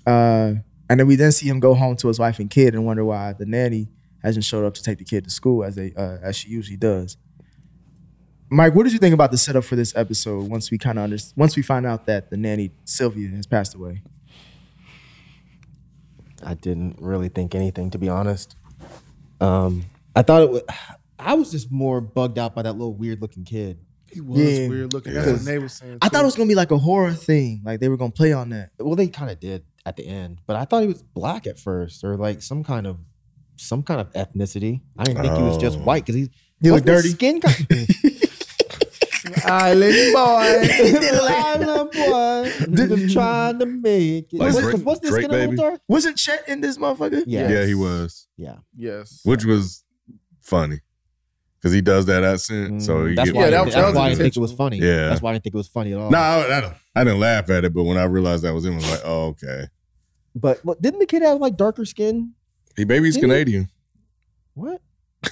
Uh, 0.06 0.54
and 0.88 1.00
then 1.00 1.06
we 1.06 1.16
then 1.16 1.32
see 1.32 1.48
him 1.48 1.60
go 1.60 1.74
home 1.74 1.96
to 1.96 2.08
his 2.08 2.18
wife 2.18 2.38
and 2.38 2.48
kid 2.50 2.74
and 2.74 2.84
wonder 2.86 3.04
why 3.04 3.32
the 3.32 3.46
nanny 3.46 3.88
hasn't 4.22 4.44
showed 4.44 4.64
up 4.64 4.74
to 4.74 4.82
take 4.82 4.98
the 4.98 5.04
kid 5.04 5.24
to 5.24 5.30
school 5.30 5.64
as 5.64 5.74
they 5.76 5.92
uh, 5.96 6.18
as 6.22 6.36
she 6.36 6.48
usually 6.48 6.76
does. 6.76 7.16
Mike, 8.48 8.74
what 8.76 8.84
did 8.84 8.92
you 8.92 8.98
think 9.00 9.12
about 9.14 9.32
the 9.32 9.38
setup 9.38 9.64
for 9.64 9.74
this 9.74 9.94
episode? 9.96 10.48
Once 10.48 10.70
we 10.70 10.78
kind 10.78 10.98
of 10.98 11.04
under, 11.04 11.16
once 11.34 11.56
we 11.56 11.62
find 11.62 11.84
out 11.84 12.06
that 12.06 12.30
the 12.30 12.36
nanny 12.36 12.70
Sylvia 12.84 13.28
has 13.30 13.46
passed 13.46 13.74
away. 13.74 14.02
I 16.44 16.54
didn't 16.54 16.98
really 17.00 17.28
think 17.28 17.54
anything, 17.54 17.90
to 17.90 17.98
be 17.98 18.08
honest. 18.08 18.54
Um, 19.40 19.84
I 20.14 20.22
thought 20.22 20.42
it 20.42 20.50
was. 20.50 20.62
I 21.18 21.34
was 21.34 21.50
just 21.50 21.72
more 21.72 22.00
bugged 22.00 22.38
out 22.38 22.54
by 22.54 22.62
that 22.62 22.72
little 22.72 22.92
weird 22.94 23.20
looking 23.22 23.44
kid. 23.44 23.78
He 24.12 24.20
was 24.20 24.38
Yeah. 24.38 24.68
weird 24.68 24.92
looking. 24.92 25.14
That's 25.14 25.32
what 25.32 25.44
Nate 25.44 25.62
was 25.62 25.72
saying. 25.72 25.98
I 26.02 26.08
thought 26.08 26.22
it 26.22 26.26
was 26.26 26.36
gonna 26.36 26.46
be 26.48 26.54
like 26.54 26.70
a 26.70 26.78
horror 26.78 27.12
thing, 27.12 27.62
like 27.64 27.80
they 27.80 27.88
were 27.88 27.96
gonna 27.96 28.12
play 28.12 28.32
on 28.32 28.50
that. 28.50 28.70
Well, 28.78 28.94
they 28.96 29.08
kind 29.08 29.30
of 29.30 29.40
did 29.40 29.64
at 29.86 29.96
the 29.96 30.06
end, 30.06 30.40
but 30.46 30.56
I 30.56 30.64
thought 30.66 30.80
he 30.82 30.88
was 30.88 31.02
black 31.02 31.46
at 31.46 31.58
first, 31.58 32.04
or 32.04 32.16
like 32.16 32.42
some 32.42 32.62
kind 32.64 32.86
of 32.86 32.98
some 33.56 33.82
kind 33.82 34.00
of 34.02 34.12
ethnicity. 34.12 34.82
I 34.98 35.04
didn't 35.04 35.22
think 35.22 35.34
he 35.36 35.42
was 35.42 35.56
just 35.56 35.78
Oh. 35.78 35.82
white 35.82 36.04
because 36.04 36.16
he 36.16 36.28
He 36.60 36.70
looked 36.70 36.84
dirty. 36.86 37.08
Skin 37.10 37.40
kind 37.40 37.66
Island 39.44 40.12
boy. 40.14 40.20
Island 41.28 41.90
boy, 41.92 42.52
just 42.86 43.12
trying 43.14 43.58
to 43.58 43.66
make 43.66 44.32
it. 44.32 44.38
Like 44.38 44.52
What's- 44.54 44.66
Drake- 44.66 44.86
what's 44.86 45.00
this 45.00 45.10
Drake 45.10 45.22
skin 45.24 45.30
a 45.30 45.34
little 45.34 45.50
baby? 45.52 45.62
dark? 45.62 45.80
Wasn't 45.88 46.16
Chet 46.16 46.48
in 46.48 46.60
this 46.60 46.78
motherfucker? 46.78 47.24
Yeah, 47.26 47.48
Yeah, 47.48 47.64
he 47.66 47.74
was, 47.74 48.28
Yeah, 48.36 48.56
yes. 48.76 49.20
which 49.24 49.44
was 49.44 49.84
funny 50.42 50.80
because 51.58 51.72
he 51.72 51.80
does 51.80 52.06
that 52.06 52.22
accent. 52.24 52.82
So 52.82 52.96
Mm, 52.98 53.10
you 53.10 53.16
that's 53.16 53.30
get, 53.30 53.36
why. 53.36 53.40
Yeah, 53.42 53.46
I 53.46 53.50
that 53.50 53.64
didn't- 53.64 53.82
that's 53.82 53.96
why 53.96 54.02
I 54.04 54.08
didn't 54.10 54.20
think 54.22 54.36
it 54.36 54.40
was 54.40 54.52
funny. 54.52 54.78
Yeah. 54.78 55.08
that's 55.08 55.22
why 55.22 55.30
I 55.30 55.32
didn't 55.34 55.44
think 55.44 55.54
it 55.54 55.58
was 55.58 55.68
funny 55.68 55.92
at 55.92 55.98
all. 55.98 56.10
No, 56.10 56.18
I, 56.18 56.58
I, 56.58 56.60
don't- 56.60 56.74
I 56.94 57.04
didn't 57.04 57.20
laugh 57.20 57.50
at 57.50 57.64
it, 57.64 57.74
but 57.74 57.84
when 57.84 57.96
I 57.98 58.04
realized 58.04 58.44
that 58.44 58.54
was 58.54 58.64
him, 58.64 58.74
I 58.74 58.76
was 58.76 58.90
like, 58.90 59.02
oh, 59.04 59.26
okay. 59.28 59.66
But 60.36 60.64
what, 60.64 60.80
didn't 60.80 61.00
the 61.00 61.06
kid 61.06 61.22
have 61.22 61.40
like 61.40 61.56
darker 61.56 61.84
skin? 61.84 62.34
He 62.76 62.84
maybe 62.84 63.06
he's 63.06 63.14
Didn't 63.14 63.30
he? 63.30 63.34
Canadian. 63.34 63.70
What? 64.54 64.80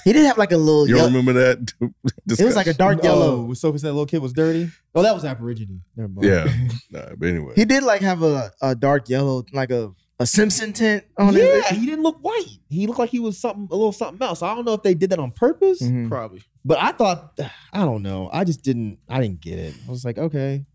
He 0.03 0.11
did 0.13 0.25
have 0.25 0.37
like 0.37 0.51
a 0.51 0.57
little. 0.57 0.87
You 0.87 0.95
yellow- 0.95 1.09
don't 1.09 1.15
remember 1.25 1.33
that? 1.55 1.71
it 2.39 2.43
was 2.43 2.55
like 2.55 2.67
a 2.67 2.73
dark 2.73 3.01
yellow. 3.03 3.47
Oh, 3.49 3.53
Sophie 3.53 3.77
said 3.77 3.89
the 3.89 3.93
little 3.93 4.05
kid 4.07 4.21
was 4.21 4.33
dirty. 4.33 4.69
Oh, 4.93 5.01
that 5.03 5.13
was 5.13 5.23
Aborigine. 5.23 5.81
Never 5.95 6.09
mind. 6.09 6.27
Yeah. 6.27 6.47
Nah, 6.91 7.15
but 7.17 7.27
anyway. 7.29 7.53
He 7.55 7.65
did 7.65 7.83
like 7.83 8.01
have 8.01 8.21
a, 8.23 8.51
a 8.61 8.75
dark 8.75 9.07
yellow, 9.09 9.43
like 9.53 9.69
a, 9.71 9.93
a 10.19 10.25
Simpson 10.25 10.73
tint 10.73 11.03
on 11.17 11.33
yeah, 11.33 11.41
it. 11.43 11.65
he 11.75 11.85
didn't 11.85 12.03
look 12.03 12.17
white. 12.21 12.57
He 12.69 12.87
looked 12.87 12.99
like 12.99 13.09
he 13.09 13.19
was 13.19 13.37
something 13.39 13.67
a 13.71 13.75
little 13.75 13.91
something 13.91 14.25
else. 14.25 14.41
I 14.41 14.53
don't 14.55 14.65
know 14.65 14.73
if 14.73 14.83
they 14.83 14.93
did 14.95 15.09
that 15.11 15.19
on 15.19 15.31
purpose, 15.31 15.81
Mhm. 15.81 16.09
Probably. 16.09 16.41
but 16.65 16.77
I 16.79 16.91
thought 16.91 17.39
I 17.73 17.79
don't 17.85 18.01
know. 18.03 18.29
I 18.33 18.43
just 18.43 18.63
didn't. 18.63 18.99
I 19.09 19.21
didn't 19.21 19.41
get 19.41 19.59
it. 19.59 19.75
I 19.87 19.91
was 19.91 20.03
like, 20.05 20.17
okay, 20.17 20.65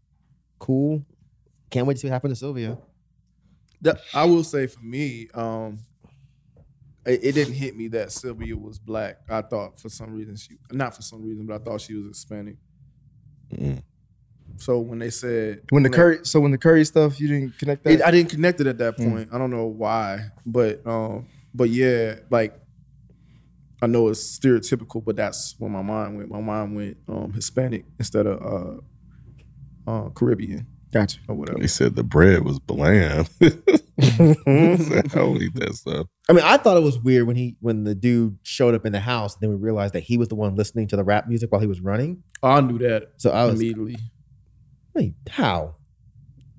cool. 0.59 1.05
Can't 1.71 1.87
wait 1.87 1.95
to 1.95 2.01
see 2.01 2.07
what 2.09 2.13
happened 2.13 2.33
to 2.33 2.37
Sylvia. 2.39 2.79
That, 3.83 4.01
I 4.13 4.25
will 4.25 4.45
say 4.45 4.67
for 4.67 4.81
me, 4.81 5.29
um, 5.35 5.79
it, 7.07 7.21
it 7.25 7.33
didn't 7.33 7.55
hit 7.55 7.77
me 7.77 7.89
that 7.89 8.13
Sylvia 8.13 8.57
was 8.57 8.79
black. 8.79 9.19
I 9.29 9.43
thought 9.43 9.81
for 9.81 9.89
some 9.89 10.13
reason 10.13 10.37
she, 10.37 10.59
not 10.71 10.95
for 10.95 11.03
some 11.03 11.23
reason, 11.23 11.47
but 11.47 11.61
I 11.61 11.65
thought 11.65 11.81
she 11.81 11.95
was 11.95 12.07
Hispanic. 12.09 12.57
Mm. 13.53 13.83
So 14.59 14.79
when 14.81 14.99
they 14.99 15.09
said 15.11 15.63
When 15.71 15.83
the 15.83 15.89
curry, 15.89 16.19
so 16.25 16.41
when 16.41 16.51
the 16.51 16.59
curry 16.59 16.85
stuff, 16.85 17.19
you 17.19 17.29
didn't 17.29 17.59
connect 17.59 17.85
that. 17.85 17.93
It, 17.93 18.03
I 18.03 18.11
didn't 18.11 18.31
connect 18.31 18.61
it 18.61 18.67
at 18.67 18.79
that 18.79 18.99
Mm. 18.99 19.11
point. 19.11 19.29
I 19.33 19.39
don't 19.39 19.51
know 19.51 19.67
why, 19.67 20.27
but 20.45 20.87
um, 20.87 21.27
but 21.55 21.71
yeah, 21.71 22.17
like 22.29 22.61
I 23.83 23.87
know 23.87 24.09
it's 24.09 24.39
stereotypical, 24.39 25.03
but 25.03 25.17
that's 25.17 25.55
where 25.59 25.71
my 25.71 25.81
mind 25.81 26.19
went. 26.19 26.31
My 26.31 26.41
mind 26.41 26.77
went 26.77 26.99
um, 27.09 27.33
Hispanic 27.33 27.87
instead 27.99 28.27
of 28.27 28.83
uh, 29.87 29.91
uh, 29.91 30.11
Caribbean 30.11 30.67
gotcha. 30.93 31.19
or 31.29 31.35
whatever. 31.35 31.61
He 31.61 31.69
said 31.69 31.95
the 31.97 32.03
bread 32.05 32.45
was 32.45 32.59
bland. 32.61 33.29
Mm-hmm. 34.01 34.99
I 34.99 35.03
don't 35.15 35.43
eat 35.43 35.55
that 35.57 35.75
stuff. 35.75 36.07
I 36.29 36.33
mean, 36.33 36.43
I 36.45 36.57
thought 36.57 36.79
it 36.79 36.83
was 36.83 36.99
weird 36.99 37.27
when 37.27 37.37
he 37.37 37.57
when 37.61 37.85
the 37.85 37.95
dude 37.95 38.39
showed 38.43 38.75
up 38.75 38.87
in 38.87 38.93
the 38.93 39.01
house. 39.01 39.35
and 39.35 39.43
Then 39.43 39.51
we 39.51 39.57
realized 39.57 39.93
that 39.93 40.01
he 40.05 40.17
was 40.17 40.29
the 40.29 40.37
one 40.37 40.55
listening 40.57 40.89
to 40.89 40.97
the 40.97 41.05
rap 41.05 41.29
music 41.29 41.53
while 41.53 41.61
he 41.61 41.67
was 41.67 41.83
running. 41.83 42.23
Oh, 42.43 42.49
I 42.49 42.61
knew 42.63 42.79
that 42.79 43.11
So 43.19 43.31
I 43.31 43.45
was 43.45 43.57
immediately. 43.61 43.97
wait, 44.95 45.15
how? 45.29 45.75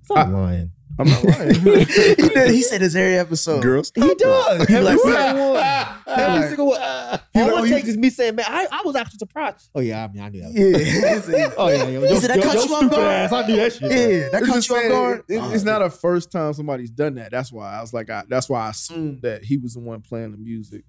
Stop 0.04 0.28
I- 0.28 0.30
lying. 0.30 0.72
I'm 1.00 1.08
not 1.08 1.24
lying. 1.24 1.54
he, 1.56 1.86
did, 2.30 2.52
he 2.52 2.62
said 2.62 2.82
this 2.82 2.94
every 2.96 3.18
episode. 3.18 3.62
Girls, 3.64 3.92
He 3.96 4.14
does. 4.16 4.68
He 4.68 4.74
Every 4.76 4.86
like- 4.86 5.00
single 5.00 5.54
one. 5.54 5.88
Every 6.08 6.48
single 6.50 6.68
one. 6.68 6.82
All 6.82 7.20
like, 7.62 7.66
it 7.72 7.74
takes 7.74 7.88
is 7.88 7.98
me 7.98 8.10
saying, 8.10 8.36
man, 8.36 8.46
I, 8.48 8.68
I 8.72 8.82
was 8.84 8.96
actually 8.96 9.18
surprised. 9.20 9.70
Oh, 9.74 9.80
yeah, 9.80 10.04
I 10.04 10.08
mean, 10.12 10.22
I 10.22 10.30
knew 10.30 10.42
that. 10.42 10.52
Yeah. 10.54 11.52
Oh, 11.58 11.70
yeah, 11.70 11.88
yeah. 11.88 12.08
He 12.08 12.18
said, 12.18 12.30
"That 12.32 12.44
caught 12.44 12.56
you 12.66 12.76
off 12.76 12.92
guard." 12.92 13.32
I 13.34 13.48
knew 13.48 13.56
that 13.56 13.74
shit. 13.74 13.82
yeah, 13.92 14.30
that 14.30 14.42
It's 14.44 14.48
caught 14.48 14.70
you 14.70 14.76
off 14.76 14.90
guard. 14.92 15.24
it- 15.30 15.54
it's 15.54 15.64
not 15.64 15.82
a 15.82 15.90
first 15.90 16.32
time 16.32 16.54
somebody's 16.54 16.90
done 16.92 17.16
that. 17.16 17.32
That's 17.32 17.52
why 17.52 17.74
I 17.78 17.82
was 17.82 17.94
like, 17.94 18.10
I, 18.10 18.24
that's 18.28 18.50
why 18.50 18.68
I 18.68 18.70
assumed 18.72 19.22
that 19.24 19.44
he 19.44 19.58
was 19.58 19.74
the 19.76 19.80
one 19.80 20.02
playing 20.02 20.32
the 20.32 20.38
music. 20.38 20.84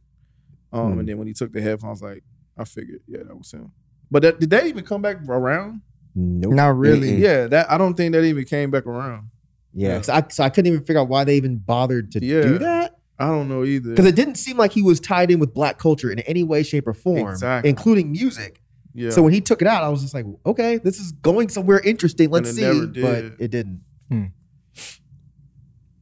Um, 0.72 0.92
Hmm. 0.94 0.98
and 1.00 1.08
then 1.08 1.18
when 1.18 1.26
he 1.26 1.32
took 1.34 1.52
the 1.52 1.60
headphones, 1.62 2.02
like 2.02 2.24
I 2.58 2.64
figured, 2.64 3.00
yeah, 3.06 3.22
that 3.24 3.36
was 3.36 3.50
him. 3.52 3.70
But 4.10 4.22
that, 4.22 4.40
did 4.40 4.50
that 4.50 4.66
even 4.66 4.84
come 4.84 5.02
back 5.02 5.18
around? 5.28 5.80
Nope. 6.14 6.52
Not 6.54 6.76
really. 6.76 7.12
Mm-mm. 7.12 7.18
Yeah, 7.20 7.46
that 7.46 7.70
I 7.70 7.78
don't 7.78 7.94
think 7.94 8.12
that 8.12 8.24
even 8.24 8.44
came 8.44 8.70
back 8.70 8.86
around. 8.86 9.28
Yeah. 9.74 10.00
So 10.02 10.12
I, 10.12 10.24
so 10.30 10.44
I 10.44 10.50
couldn't 10.50 10.72
even 10.72 10.84
figure 10.84 11.00
out 11.00 11.08
why 11.08 11.24
they 11.24 11.36
even 11.36 11.56
bothered 11.58 12.12
to 12.12 12.24
Yeah. 12.24 12.42
do 12.42 12.58
that. 12.58 12.98
I 13.18 13.26
don't 13.26 13.48
know 13.48 13.64
either. 13.64 13.90
Because 13.90 14.06
it 14.06 14.16
didn't 14.16 14.34
seem 14.36 14.56
like 14.56 14.72
he 14.72 14.82
was 14.82 14.98
tied 14.98 15.30
in 15.30 15.38
with 15.38 15.54
black 15.54 15.78
culture 15.78 16.10
in 16.10 16.18
any 16.20 16.42
way, 16.42 16.62
shape, 16.62 16.86
or 16.88 16.94
form, 16.94 17.28
Exactly. 17.30 17.70
including 17.70 18.10
music. 18.10 18.60
yeah, 18.94 19.10
So 19.10 19.22
when 19.22 19.32
he 19.32 19.40
took 19.40 19.62
it 19.62 19.68
out, 19.68 19.84
I 19.84 19.88
was 19.88 20.02
just 20.02 20.12
like, 20.14 20.26
okay, 20.44 20.78
this 20.78 20.98
is 20.98 21.12
going 21.12 21.48
somewhere 21.48 21.78
interesting. 21.80 22.30
Let's 22.30 22.50
it 22.50 22.54
see. 22.54 22.62
never 22.62 22.86
But 22.86 23.24
it 23.40 23.50
didn't. 23.50 23.80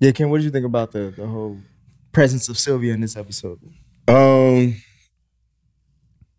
Yeah, 0.01 0.13
Ken, 0.13 0.31
what 0.31 0.39
did 0.39 0.45
you 0.45 0.51
think 0.51 0.65
about 0.65 0.93
the 0.93 1.13
the 1.15 1.27
whole 1.27 1.59
presence 2.13 2.49
of 2.49 2.59
Sylvia 2.59 2.95
in 2.95 3.01
this 3.03 3.17
episode? 3.17 3.61
Um, 4.09 4.77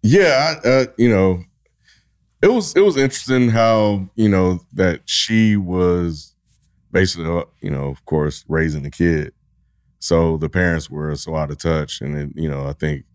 yeah, 0.01 0.55
I, 0.63 0.67
uh, 0.67 0.85
you 0.97 1.09
know, 1.09 1.43
it 2.41 2.51
was 2.51 2.75
it 2.75 2.79
was 2.81 2.97
interesting 2.97 3.49
how 3.49 4.09
you 4.15 4.29
know 4.29 4.61
that 4.73 5.01
she 5.05 5.55
was 5.57 6.30
basically, 6.91 7.25
uh, 7.25 7.43
you 7.61 7.69
know, 7.69 7.89
of 7.89 8.03
course, 8.05 8.45
raising 8.47 8.83
the 8.83 8.91
kid. 8.91 9.33
So 9.99 10.37
the 10.37 10.49
parents 10.49 10.89
were 10.89 11.15
so 11.15 11.35
out 11.35 11.51
of 11.51 11.59
touch, 11.59 12.01
and 12.01 12.15
then 12.15 12.33
you 12.35 12.49
know, 12.49 12.67
I 12.67 12.73
think 12.73 13.05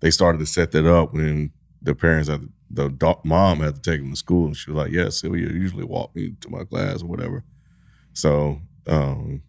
they 0.00 0.10
started 0.10 0.38
to 0.38 0.46
set 0.46 0.72
that 0.72 0.86
up 0.86 1.14
when 1.14 1.50
the 1.82 1.94
parents 1.94 2.28
had 2.28 2.48
the 2.70 2.88
do- 2.88 3.20
mom 3.24 3.60
had 3.60 3.76
to 3.76 3.80
take 3.80 4.00
him 4.00 4.10
to 4.10 4.16
school, 4.16 4.46
and 4.46 4.56
she 4.56 4.70
was 4.70 4.76
like, 4.78 4.92
"Yeah, 4.92 5.08
Sylvia 5.08 5.48
usually 5.48 5.84
walk 5.84 6.14
me 6.14 6.34
to 6.40 6.50
my 6.50 6.64
class 6.64 7.02
or 7.02 7.06
whatever." 7.06 7.44
So, 8.12 8.60
um, 8.86 9.42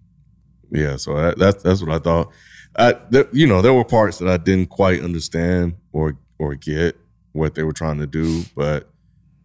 yeah, 0.71 0.97
so 0.97 1.15
that, 1.15 1.37
that's 1.37 1.63
that's 1.63 1.81
what 1.81 1.95
I 1.95 1.99
thought. 1.99 2.31
I, 2.75 2.95
there, 3.09 3.27
you 3.31 3.47
know, 3.47 3.61
there 3.61 3.73
were 3.73 3.85
parts 3.85 4.19
that 4.19 4.29
I 4.29 4.37
didn't 4.37 4.69
quite 4.69 5.01
understand 5.03 5.75
or 5.91 6.17
or 6.39 6.55
get 6.55 6.97
what 7.33 7.55
they 7.55 7.63
were 7.63 7.73
trying 7.73 7.99
to 7.99 8.07
do, 8.07 8.43
but 8.55 8.89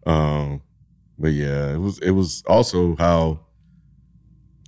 um, 0.05 0.61
but 1.17 1.33
yeah, 1.33 1.73
it 1.73 1.77
was 1.79 1.99
it 1.99 2.11
was 2.11 2.43
also 2.47 2.95
how 2.97 3.39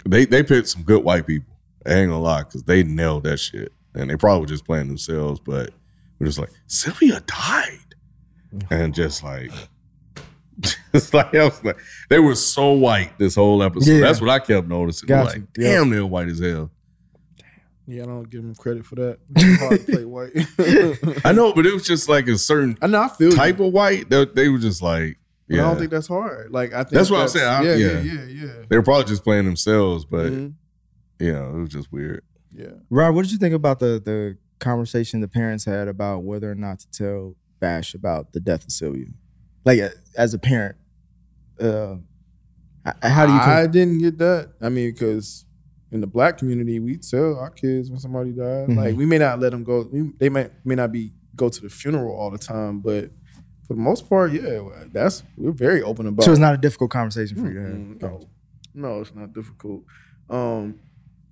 they 0.05 0.25
they 0.25 0.43
picked 0.43 0.69
some 0.69 0.83
good 0.83 1.03
white 1.03 1.25
people. 1.27 1.53
I 1.85 1.93
ain't 1.93 2.09
gonna 2.09 2.21
lie, 2.21 2.43
because 2.43 2.63
they 2.63 2.83
nailed 2.83 3.23
that 3.25 3.37
shit, 3.37 3.71
and 3.93 4.09
they 4.09 4.15
probably 4.17 4.47
just 4.47 4.65
playing 4.65 4.87
themselves, 4.87 5.39
but 5.39 5.71
we're 6.19 6.27
just 6.27 6.39
like 6.39 6.49
Sylvia 6.67 7.21
died, 7.21 7.95
and 8.69 8.93
just 8.93 9.23
like. 9.23 9.51
It's 10.93 11.13
like 11.13 11.35
I 11.35 11.43
was 11.43 11.61
like 11.65 11.77
they 12.09 12.17
were 12.17 12.33
so 12.33 12.71
white 12.71 13.19
this 13.19 13.35
whole 13.35 13.61
episode. 13.61 13.91
Yeah. 13.91 13.99
That's 13.99 14.21
what 14.21 14.29
I 14.29 14.39
kept 14.39 14.69
noticing. 14.69 15.07
Gotcha. 15.07 15.39
Like, 15.39 15.47
Yeah. 15.57 15.79
damn, 15.79 15.89
they're 15.89 16.05
white 16.05 16.29
as 16.29 16.39
hell. 16.39 16.71
yeah, 17.85 18.03
I 18.03 18.05
don't 18.05 18.29
give 18.29 18.39
him 18.39 18.55
credit 18.55 18.85
for 18.85 18.95
that. 18.95 19.17
It's 19.35 19.59
hard 19.59 19.85
to 19.85 19.91
play 19.91 20.05
white. 20.05 20.31
I 21.25 21.33
know, 21.33 21.51
but 21.51 21.65
it 21.65 21.73
was 21.73 21.83
just 21.85 22.07
like 22.07 22.29
a 22.29 22.37
certain 22.37 22.77
I 22.81 22.87
know. 22.87 23.01
I 23.01 23.09
feel 23.09 23.31
you. 23.31 23.35
type 23.35 23.59
of 23.59 23.73
white. 23.73 24.09
They, 24.09 24.23
they 24.33 24.47
were 24.47 24.57
just 24.57 24.81
like, 24.81 25.17
But 25.17 25.24
yeah. 25.47 25.63
I 25.63 25.67
don't 25.69 25.77
think 25.79 25.91
that's 25.91 26.07
hard. 26.07 26.51
Like 26.51 26.73
I 26.73 26.83
think 26.83 26.91
That's 26.91 27.09
what 27.11 27.21
I'm 27.21 27.27
saying. 27.27 27.47
I- 27.47 27.61
yeah, 27.63 27.75
yeah. 27.75 27.87
yeah, 27.99 28.01
yeah, 28.01 28.45
yeah. 28.45 28.51
they 28.69 28.77
were 28.77 28.83
probably 28.83 29.05
just 29.05 29.23
playing 29.23 29.45
themselves, 29.45 30.05
but 30.05 30.31
Mhm. 30.31 30.53
you 31.19 31.31
know, 31.33 31.49
it 31.55 31.59
was 31.61 31.69
just 31.69 31.91
weird. 31.91 32.23
yeah. 32.51 32.71
Rob, 32.89 33.15
what 33.15 33.23
did 33.23 33.31
you 33.31 33.37
think 33.37 33.53
about 33.53 33.79
the 33.79 34.01
the 34.03 34.37
conversation 34.59 35.19
the 35.21 35.27
parents 35.27 35.65
had 35.65 35.87
about 35.87 36.23
whether 36.23 36.49
or 36.49 36.55
not 36.55 36.79
to 36.79 36.89
tell 36.91 37.35
Bash 37.59 37.93
about 37.93 38.33
the 38.33 38.39
death 38.39 38.63
of 38.63 38.71
Sylvia? 38.71 39.07
Like 39.65 39.79
uh, 39.81 39.89
as 40.17 40.33
a 40.33 40.39
parent, 40.39 40.75
uh, 41.59 41.95
how 43.01 43.25
do 43.25 43.31
you? 43.33 43.39
I 43.39 43.67
didn't 43.67 43.97
get 43.99 44.17
that. 44.19 44.49
I 44.61 44.69
mean, 44.69 44.91
because 44.91 45.45
in 45.91 46.01
the 46.01 46.07
black 46.07 46.37
community, 46.37 46.79
we 46.79 46.97
tell 46.97 47.37
our 47.37 47.49
kids 47.49 47.89
when 47.89 47.99
somebody 47.99 48.31
died. 48.31 48.69
Mhm. 48.69 48.75
Like 48.77 48.95
we 48.95 49.05
may 49.05 49.17
not 49.17 49.39
let 49.39 49.51
them 49.51 49.63
go. 49.63 49.87
We, 49.91 50.11
they 50.19 50.29
may 50.29 50.49
may 50.63 50.75
not 50.75 50.91
be 50.91 51.13
go 51.35 51.49
to 51.49 51.61
the 51.61 51.69
funeral 51.69 52.15
all 52.15 52.29
the 52.31 52.37
time, 52.37 52.79
but 52.79 53.11
for 53.67 53.73
the 53.73 53.79
most 53.79 54.07
part, 54.09 54.31
yeah, 54.31 54.61
that's 54.91 55.23
we're 55.37 55.51
very 55.51 55.81
open 55.81 56.07
about. 56.07 56.23
It. 56.23 56.25
So 56.25 56.31
it's 56.31 56.39
not 56.39 56.53
a 56.53 56.57
difficult 56.57 56.91
conversation 56.91 57.37
for 57.37 57.47
you 57.47 57.53
to 57.55 57.61
have. 57.61 57.71
Mm, 57.71 58.01
no, 58.01 58.27
no, 58.73 59.01
it's 59.01 59.13
not 59.15 59.33
difficult. 59.33 59.83
Um, 60.29 60.79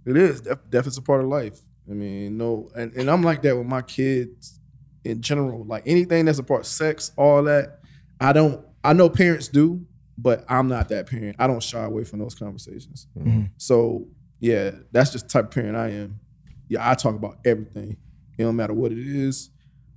it 0.05 0.17
is. 0.17 0.41
Death, 0.41 0.59
death 0.69 0.87
is 0.87 0.97
a 0.97 1.01
part 1.01 1.21
of 1.21 1.27
life. 1.27 1.59
I 1.89 1.93
mean, 1.93 2.37
no, 2.37 2.69
and, 2.75 2.93
and 2.93 3.09
I'm 3.09 3.21
like 3.23 3.41
that 3.43 3.55
with 3.57 3.67
my 3.67 3.81
kids 3.81 4.59
in 5.03 5.21
general. 5.21 5.63
Like 5.65 5.83
anything 5.85 6.25
that's 6.25 6.39
a 6.39 6.43
part, 6.43 6.65
sex, 6.65 7.11
all 7.17 7.43
that. 7.43 7.79
I 8.19 8.33
don't. 8.33 8.65
I 8.83 8.93
know 8.93 9.09
parents 9.09 9.47
do, 9.47 9.85
but 10.17 10.43
I'm 10.49 10.67
not 10.67 10.89
that 10.89 11.07
parent. 11.07 11.35
I 11.39 11.47
don't 11.47 11.61
shy 11.63 11.83
away 11.83 12.03
from 12.03 12.19
those 12.19 12.35
conversations. 12.35 13.07
Mhm. 13.17 13.49
So 13.57 14.07
yeah, 14.39 14.71
that's 14.91 15.11
just 15.11 15.27
the 15.27 15.33
type 15.33 15.45
of 15.45 15.51
parent 15.51 15.75
I 15.77 15.89
am. 15.89 16.19
Yeah, 16.67 16.89
I 16.89 16.95
talk 16.95 17.15
about 17.15 17.37
everything. 17.45 17.97
It 18.37 18.43
don't 18.43 18.55
matter 18.55 18.73
what 18.73 18.91
it 18.91 18.97
is. 18.97 19.49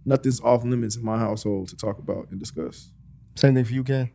Nothing's 0.06 0.40
off 0.40 0.64
limits 0.64 0.96
in 0.96 1.04
my 1.04 1.18
household 1.18 1.68
to 1.68 1.76
talk 1.76 1.98
about 1.98 2.28
and 2.30 2.38
discuss. 2.40 2.90
Same 3.34 3.54
thing 3.54 3.64
for 3.64 3.72
you, 3.74 3.84
Ken. 3.84 4.10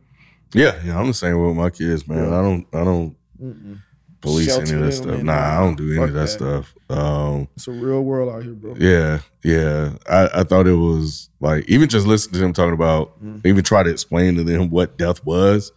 Yeah, 0.54 0.80
yeah, 0.84 0.98
I'm 0.98 1.06
the 1.06 1.14
same 1.14 1.38
with 1.46 1.56
my 1.56 1.70
kids, 1.70 2.08
man. 2.08 2.18
Yeah. 2.28 2.38
I 2.38 2.42
don't, 2.42 2.66
I 2.72 2.84
don't 2.84 3.16
Mm-mm. 3.40 3.78
police 4.20 4.56
any 4.56 4.72
of 4.72 4.80
that 4.80 4.92
stuff. 4.92 5.14
and 5.14 5.24
Nah, 5.24 5.56
I 5.56 5.60
don't 5.60 5.76
do 5.76 5.86
any 5.90 5.96
fuck 5.98 6.08
of 6.08 6.14
that, 6.14 6.20
that. 6.22 6.28
stuff. 6.28 6.74
Um, 6.90 7.48
It's 7.56 7.68
a 7.68 7.72
real 7.72 8.02
world 8.02 8.34
out 8.34 8.42
here, 8.42 8.52
bro. 8.54 8.74
yeah, 8.78 9.20
yeah. 9.44 9.92
I, 10.10 10.40
I 10.40 10.44
thought 10.44 10.66
it 10.66 10.74
was 10.74 11.30
like 11.40 11.68
even 11.68 11.88
just 11.88 12.06
listening 12.06 12.34
to 12.34 12.38
them 12.40 12.52
talking 12.52 12.74
about, 12.74 13.22
Mm. 13.22 13.46
even 13.46 13.62
try 13.64 13.82
to 13.82 13.90
explain 13.90 14.34
to 14.36 14.44
them 14.44 14.68
what 14.70 14.98
death 14.98 15.24
was, 15.24 15.72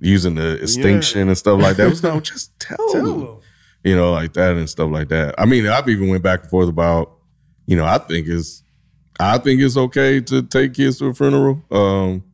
using 0.00 0.34
the 0.34 0.60
extinction 0.62 1.28
and 1.28 1.38
stuff 1.38 1.60
like 1.60 1.76
that. 1.76 1.86
It 1.86 1.90
was 1.90 2.02
no, 2.02 2.20
just 2.32 2.58
tell, 2.60 2.76
Tell 2.92 3.02
them. 3.04 3.20
them. 3.20 3.36
you 3.84 3.94
know, 3.96 4.12
like 4.12 4.32
that 4.34 4.56
and 4.56 4.68
stuff 4.68 4.90
like 4.90 5.08
that. 5.08 5.34
I 5.38 5.46
mean, 5.46 5.66
I've 5.66 5.88
even 5.88 6.08
went 6.08 6.22
back 6.22 6.40
and 6.42 6.50
forth 6.50 6.68
about, 6.68 7.12
you 7.66 7.76
know, 7.76 7.84
I 7.84 7.98
think 7.98 8.26
it's, 8.28 8.62
I 9.22 9.38
think 9.38 9.60
it's 9.60 9.76
okay 9.76 10.20
to 10.20 10.42
take 10.42 10.74
kids 10.74 10.98
to 10.98 11.06
a 11.06 11.14
funeral. 11.14 11.62
Um, 11.70 12.24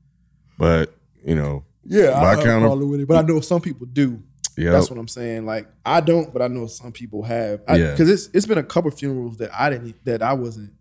but 0.58 0.94
you 1.24 1.34
know, 1.34 1.64
Yeah, 1.84 2.10
My 2.10 2.32
I 2.32 2.40
a 2.40 2.44
counter- 2.44 2.86
with 2.86 3.00
it, 3.00 3.08
but 3.08 3.16
I 3.24 3.26
know 3.26 3.40
some 3.40 3.60
people 3.60 3.86
do. 3.86 4.22
yeah, 4.56 4.70
That's 4.72 4.90
what 4.90 4.98
I'm 4.98 5.08
saying. 5.08 5.46
Like 5.46 5.68
I 5.84 6.00
don't, 6.00 6.32
but 6.32 6.42
I 6.42 6.48
know 6.48 6.66
some 6.66 6.92
people 6.92 7.22
have. 7.22 7.60
Yeah. 7.68 7.90
Because 7.92 8.08
it's 8.10 8.28
it's 8.34 8.46
been 8.46 8.58
a 8.58 8.62
couple 8.62 8.90
funerals 8.90 9.36
that 9.38 9.50
I 9.58 9.70
didn't 9.70 9.96
that 10.04 10.22
I 10.22 10.32
wasn't 10.32 10.72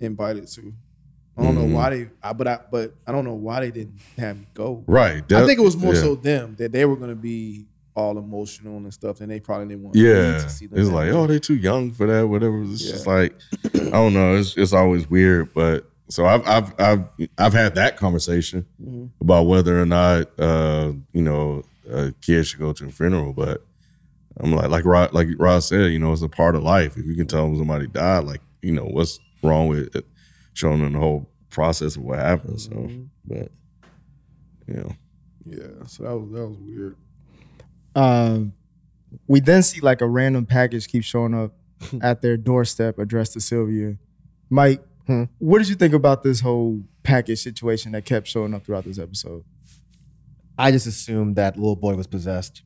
invited 0.00 0.46
to. 0.48 0.72
I 1.38 1.42
don't 1.42 1.54
Mhm. 1.54 1.68
know 1.68 1.74
why 1.76 1.90
they, 1.90 2.08
I, 2.22 2.32
but 2.32 2.48
I 2.48 2.58
but 2.70 2.94
I 3.06 3.12
don't 3.12 3.24
know 3.24 3.34
why 3.34 3.60
they 3.60 3.70
didn't 3.70 3.98
have 4.16 4.36
me 4.38 4.46
go. 4.54 4.82
right. 4.86 5.22
I 5.32 5.44
think 5.46 5.58
it 5.58 5.62
was 5.62 5.76
more 5.76 5.94
yeah. 5.94 6.00
so 6.00 6.14
them 6.14 6.54
that 6.58 6.72
they 6.72 6.84
were 6.86 6.96
gonna 6.96 7.14
be 7.14 7.66
all 7.96 8.18
emotional 8.18 8.76
and 8.76 8.92
stuff, 8.92 9.20
and 9.20 9.30
they 9.30 9.40
probably 9.40 9.68
didn't 9.68 9.82
want 9.84 9.96
Yeah, 9.96 10.38
to 10.42 10.48
see 10.50 10.66
them. 10.66 10.78
it's 10.78 10.90
like, 10.90 11.06
way. 11.06 11.12
oh, 11.12 11.26
they're 11.26 11.38
too 11.38 11.56
young 11.56 11.92
for 11.92 12.06
that. 12.06 12.28
Whatever. 12.28 12.62
It's 12.62 12.84
Yeah. 12.84 12.92
just 12.92 13.06
like, 13.06 13.34
I 13.74 13.90
don't 13.90 14.12
know. 14.14 14.36
It's 14.36 14.56
it's 14.56 14.72
always 14.74 15.08
weird. 15.08 15.54
But 15.54 15.90
so 16.08 16.26
I've 16.26 16.46
I've 16.46 16.74
I've 16.78 17.04
I've 17.38 17.52
had 17.54 17.74
that 17.76 17.96
conversation 17.96 18.66
Mhm. 18.80 19.10
about 19.20 19.46
whether 19.46 19.80
or 19.80 19.86
not 19.86 20.28
uh 20.38 20.92
you 21.12 21.22
know 21.22 21.64
a 21.90 22.12
kid 22.20 22.44
should 22.46 22.60
go 22.60 22.72
to 22.74 22.86
a 22.86 22.90
funeral. 22.90 23.32
But 23.32 23.64
I'm 24.38 24.52
like 24.52 24.68
like 24.68 24.84
Rod 24.84 25.14
like 25.14 25.28
Rod 25.38 25.60
said, 25.60 25.90
you 25.92 25.98
know, 25.98 26.12
it's 26.12 26.20
a 26.22 26.28
part 26.28 26.54
of 26.54 26.62
life. 26.62 26.96
If 26.98 27.06
you 27.06 27.14
can 27.16 27.26
tell 27.26 27.46
them 27.46 27.56
somebody 27.56 27.86
died, 27.86 28.24
like 28.24 28.42
you 28.62 28.72
know, 28.72 28.84
what's 28.84 29.18
wrong 29.42 29.68
with 29.68 29.96
it? 29.96 30.04
showing 30.52 30.80
them 30.80 30.94
the 30.94 30.98
whole 30.98 31.28
process 31.50 31.96
of 31.96 32.02
what 32.02 32.18
happened. 32.18 32.58
So, 32.58 32.70
Mhm. 32.70 33.08
but 33.26 33.50
you 34.66 34.74
know, 34.74 34.92
Yeah, 35.44 35.84
so 35.86 36.02
that 36.04 36.16
was 36.18 36.30
that 36.32 36.46
was 36.48 36.58
weird. 36.58 36.96
Um, 37.96 38.52
we 39.26 39.40
then 39.40 39.62
see 39.62 39.80
like 39.80 40.00
a 40.00 40.06
random 40.06 40.46
package 40.46 40.86
keep 40.88 41.02
showing 41.02 41.34
up 41.34 41.52
at 42.02 42.22
their 42.22 42.36
doorstep 42.36 42.98
addressed 42.98 43.32
to 43.32 43.40
Sylvia. 43.40 43.96
Mike, 44.50 44.82
Hmm. 45.06 45.24
what 45.38 45.58
did 45.58 45.68
you 45.68 45.76
think 45.76 45.94
about 45.94 46.24
this 46.24 46.40
whole 46.40 46.82
package 47.04 47.40
situation 47.40 47.92
that 47.92 48.04
kept 48.04 48.26
showing 48.26 48.52
up 48.54 48.64
throughout 48.64 48.84
this 48.84 48.98
episode? 48.98 49.44
I 50.58 50.72
just 50.72 50.86
assumed 50.88 51.36
that 51.36 51.56
little 51.56 51.76
boy 51.76 51.94
was 51.94 52.08
possessed. 52.08 52.62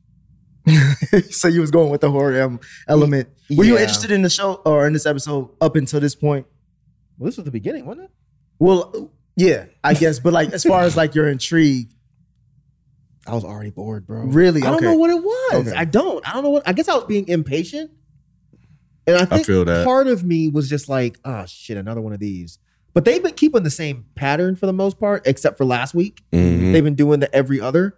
so 1.29 1.47
you 1.47 1.61
was 1.61 1.69
going 1.69 1.91
with 1.91 2.01
the 2.01 2.09
horror 2.09 2.33
em- 2.33 2.59
element. 2.87 3.29
Were 3.51 3.63
you 3.63 3.77
interested 3.77 4.09
in 4.09 4.23
the 4.23 4.29
show 4.29 4.55
or 4.65 4.87
in 4.87 4.93
this 4.93 5.05
episode 5.05 5.49
up 5.61 5.75
until 5.75 5.99
this 5.99 6.15
point? 6.15 6.47
Well, 7.19 7.27
this 7.27 7.37
was 7.37 7.45
the 7.45 7.51
beginning, 7.51 7.85
wasn't 7.85 8.05
it? 8.05 8.11
Well, 8.57 9.11
yeah, 9.35 9.65
I 9.83 9.93
guess. 9.93 10.19
But 10.19 10.33
like, 10.33 10.51
as 10.51 10.63
far 10.63 10.81
as 10.81 10.97
like 10.97 11.13
your 11.13 11.27
intrigue, 11.29 11.89
I 13.27 13.35
was 13.35 13.43
already 13.43 13.69
bored, 13.69 14.07
bro. 14.07 14.21
really, 14.23 14.61
I 14.63 14.65
don't 14.65 14.75
okay. 14.77 14.85
know 14.85 14.95
what 14.95 15.09
it 15.11 15.21
was. 15.23 15.67
Okay. 15.67 15.77
I 15.77 15.85
don't. 15.85 16.27
I 16.27 16.33
don't 16.33 16.43
know 16.43 16.49
what. 16.49 16.67
I 16.67 16.73
guess 16.73 16.87
I 16.87 16.95
was 16.95 17.03
being 17.05 17.27
impatient, 17.27 17.91
and 19.05 19.17
I 19.17 19.25
think 19.25 19.45
feel 19.45 19.63
that. 19.65 19.85
part 19.85 20.07
of 20.07 20.23
me 20.23 20.47
was 20.49 20.69
just 20.69 20.89
like, 20.89 21.19
"Oh 21.23 21.45
shit, 21.45 21.77
another 21.77 22.01
one 22.01 22.13
of 22.13 22.19
these." 22.19 22.57
But 22.93 23.05
they've 23.05 23.21
been 23.23 23.33
keeping 23.35 23.63
the 23.63 23.69
same 23.69 24.05
pattern 24.15 24.55
for 24.55 24.65
the 24.65 24.73
most 24.73 24.99
part, 24.99 25.25
except 25.25 25.57
for 25.57 25.65
last 25.65 25.93
week. 25.93 26.23
Mhm. 26.33 26.73
They've 26.73 26.83
been 26.83 26.95
doing 26.95 27.19
the 27.19 27.33
every 27.33 27.61
other. 27.61 27.97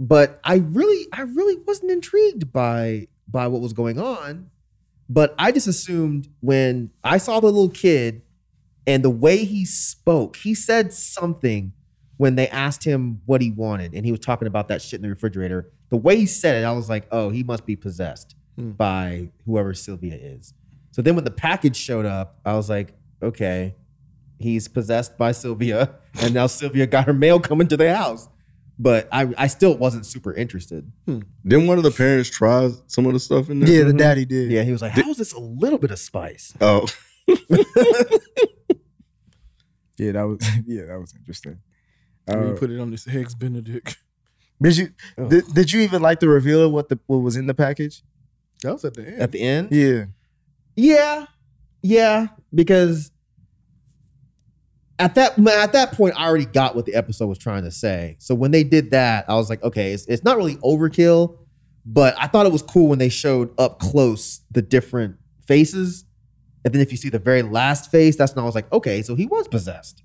But 0.00 0.40
I 0.42 0.56
really, 0.56 1.06
I 1.12 1.20
really 1.22 1.56
wasn't 1.66 1.92
intrigued 1.92 2.52
by 2.52 3.08
by 3.28 3.46
what 3.46 3.60
was 3.60 3.72
going 3.72 4.00
on, 4.00 4.50
but 5.08 5.34
I 5.38 5.52
just 5.52 5.66
assumed 5.68 6.28
when 6.40 6.90
I 7.04 7.18
saw 7.18 7.40
the 7.40 7.46
little 7.46 7.68
kid 7.68 8.22
and 8.86 9.04
the 9.04 9.10
way 9.10 9.44
he 9.44 9.64
spoke, 9.64 10.36
he 10.36 10.54
said 10.54 10.92
something 10.92 11.72
when 12.16 12.34
they 12.36 12.48
asked 12.48 12.84
him 12.84 13.20
what 13.26 13.40
he 13.40 13.50
wanted, 13.50 13.94
and 13.94 14.04
he 14.04 14.12
was 14.12 14.20
talking 14.20 14.46
about 14.48 14.68
that 14.68 14.82
shit 14.82 14.98
in 14.98 15.02
the 15.02 15.08
refrigerator. 15.08 15.70
The 15.90 15.96
way 15.96 16.16
he 16.16 16.26
said 16.26 16.56
it, 16.62 16.64
I 16.66 16.72
was 16.72 16.88
like, 16.88 17.06
oh, 17.10 17.30
he 17.30 17.42
must 17.42 17.66
be 17.66 17.76
possessed 17.76 18.34
Hmm. 18.56 18.72
by 18.72 19.30
whoever 19.46 19.72
Sylvia 19.72 20.14
is. 20.14 20.52
So 20.90 21.00
then 21.00 21.14
when 21.14 21.24
the 21.24 21.30
package 21.30 21.74
showed 21.76 22.04
up, 22.04 22.38
I 22.44 22.52
was 22.52 22.68
like, 22.68 22.92
okay, 23.22 23.76
he's 24.38 24.68
possessed 24.68 25.16
by 25.16 25.32
Sylvia, 25.32 25.94
and 26.20 26.34
now 26.34 26.46
Sylvia 26.48 26.86
got 26.86 27.06
her 27.06 27.14
mail 27.14 27.40
coming 27.40 27.66
to 27.68 27.76
the 27.78 27.94
house. 27.94 28.28
But 28.78 29.08
I, 29.12 29.32
I 29.38 29.46
still 29.46 29.76
wasn't 29.76 30.04
super 30.06 30.34
interested. 30.34 30.90
Didn't 31.06 31.66
one 31.66 31.78
of 31.78 31.84
the 31.84 31.90
parents 31.90 32.28
try 32.30 32.70
some 32.88 33.06
of 33.06 33.12
the 33.12 33.20
stuff 33.20 33.48
in 33.48 33.60
there? 33.60 33.70
Yeah, 33.70 33.84
the 33.84 33.92
daddy 33.92 34.24
did. 34.24 34.50
Yeah, 34.50 34.62
he 34.64 34.72
was 34.72 34.82
like, 34.82 34.92
how's 34.92 35.16
this 35.18 35.32
a 35.32 35.38
little 35.40 35.78
bit 35.78 35.90
of 35.90 35.98
spice? 35.98 36.52
Oh, 36.60 36.86
Yeah, 39.98 40.12
that 40.12 40.22
was 40.26 40.38
yeah, 40.66 40.86
that 40.86 40.98
was 40.98 41.14
interesting. 41.14 41.58
And 42.26 42.40
Uh, 42.40 42.46
you 42.48 42.54
put 42.54 42.70
it 42.70 42.80
on 42.80 42.90
this 42.90 43.06
eggs 43.08 43.34
Benedict. 43.34 43.96
did 44.62 44.76
you 44.76 44.88
did, 45.28 45.44
did 45.54 45.72
you 45.72 45.80
even 45.80 46.02
like 46.02 46.20
the 46.20 46.28
reveal 46.28 46.62
of 46.62 46.72
what 46.72 46.88
the 46.88 46.98
what 47.06 47.18
was 47.18 47.36
in 47.36 47.46
the 47.46 47.54
package? 47.54 48.02
That 48.62 48.72
was 48.72 48.84
at 48.84 48.94
the 48.94 49.06
end. 49.06 49.20
At 49.20 49.32
the 49.32 49.40
end? 49.42 49.68
Yeah. 49.72 50.04
Yeah, 50.74 51.26
yeah, 51.82 52.28
because 52.54 53.10
at 54.98 55.14
that 55.16 55.38
at 55.38 55.72
that 55.72 55.92
point, 55.92 56.14
I 56.18 56.26
already 56.26 56.46
got 56.46 56.74
what 56.76 56.86
the 56.86 56.94
episode 56.94 57.26
was 57.26 57.38
trying 57.38 57.64
to 57.64 57.70
say. 57.70 58.16
So 58.20 58.34
when 58.34 58.52
they 58.52 58.64
did 58.64 58.90
that, 58.92 59.26
I 59.28 59.34
was 59.34 59.50
like, 59.50 59.62
okay, 59.62 59.92
it's, 59.92 60.06
it's 60.06 60.24
not 60.24 60.36
really 60.36 60.56
overkill, 60.56 61.38
but 61.84 62.14
I 62.18 62.26
thought 62.26 62.46
it 62.46 62.52
was 62.52 62.62
cool 62.62 62.88
when 62.88 62.98
they 62.98 63.08
showed 63.08 63.52
up 63.58 63.80
close 63.80 64.40
the 64.50 64.62
different 64.62 65.16
faces, 65.46 66.04
and 66.64 66.72
then 66.72 66.80
if 66.80 66.90
you 66.90 66.96
see 66.96 67.08
the 67.08 67.18
very 67.18 67.42
last 67.42 67.90
face, 67.90 68.16
that's 68.16 68.34
when 68.34 68.42
I 68.42 68.46
was 68.46 68.54
like, 68.54 68.72
okay, 68.72 69.02
so 69.02 69.14
he 69.14 69.26
was 69.26 69.48
possessed. 69.48 70.02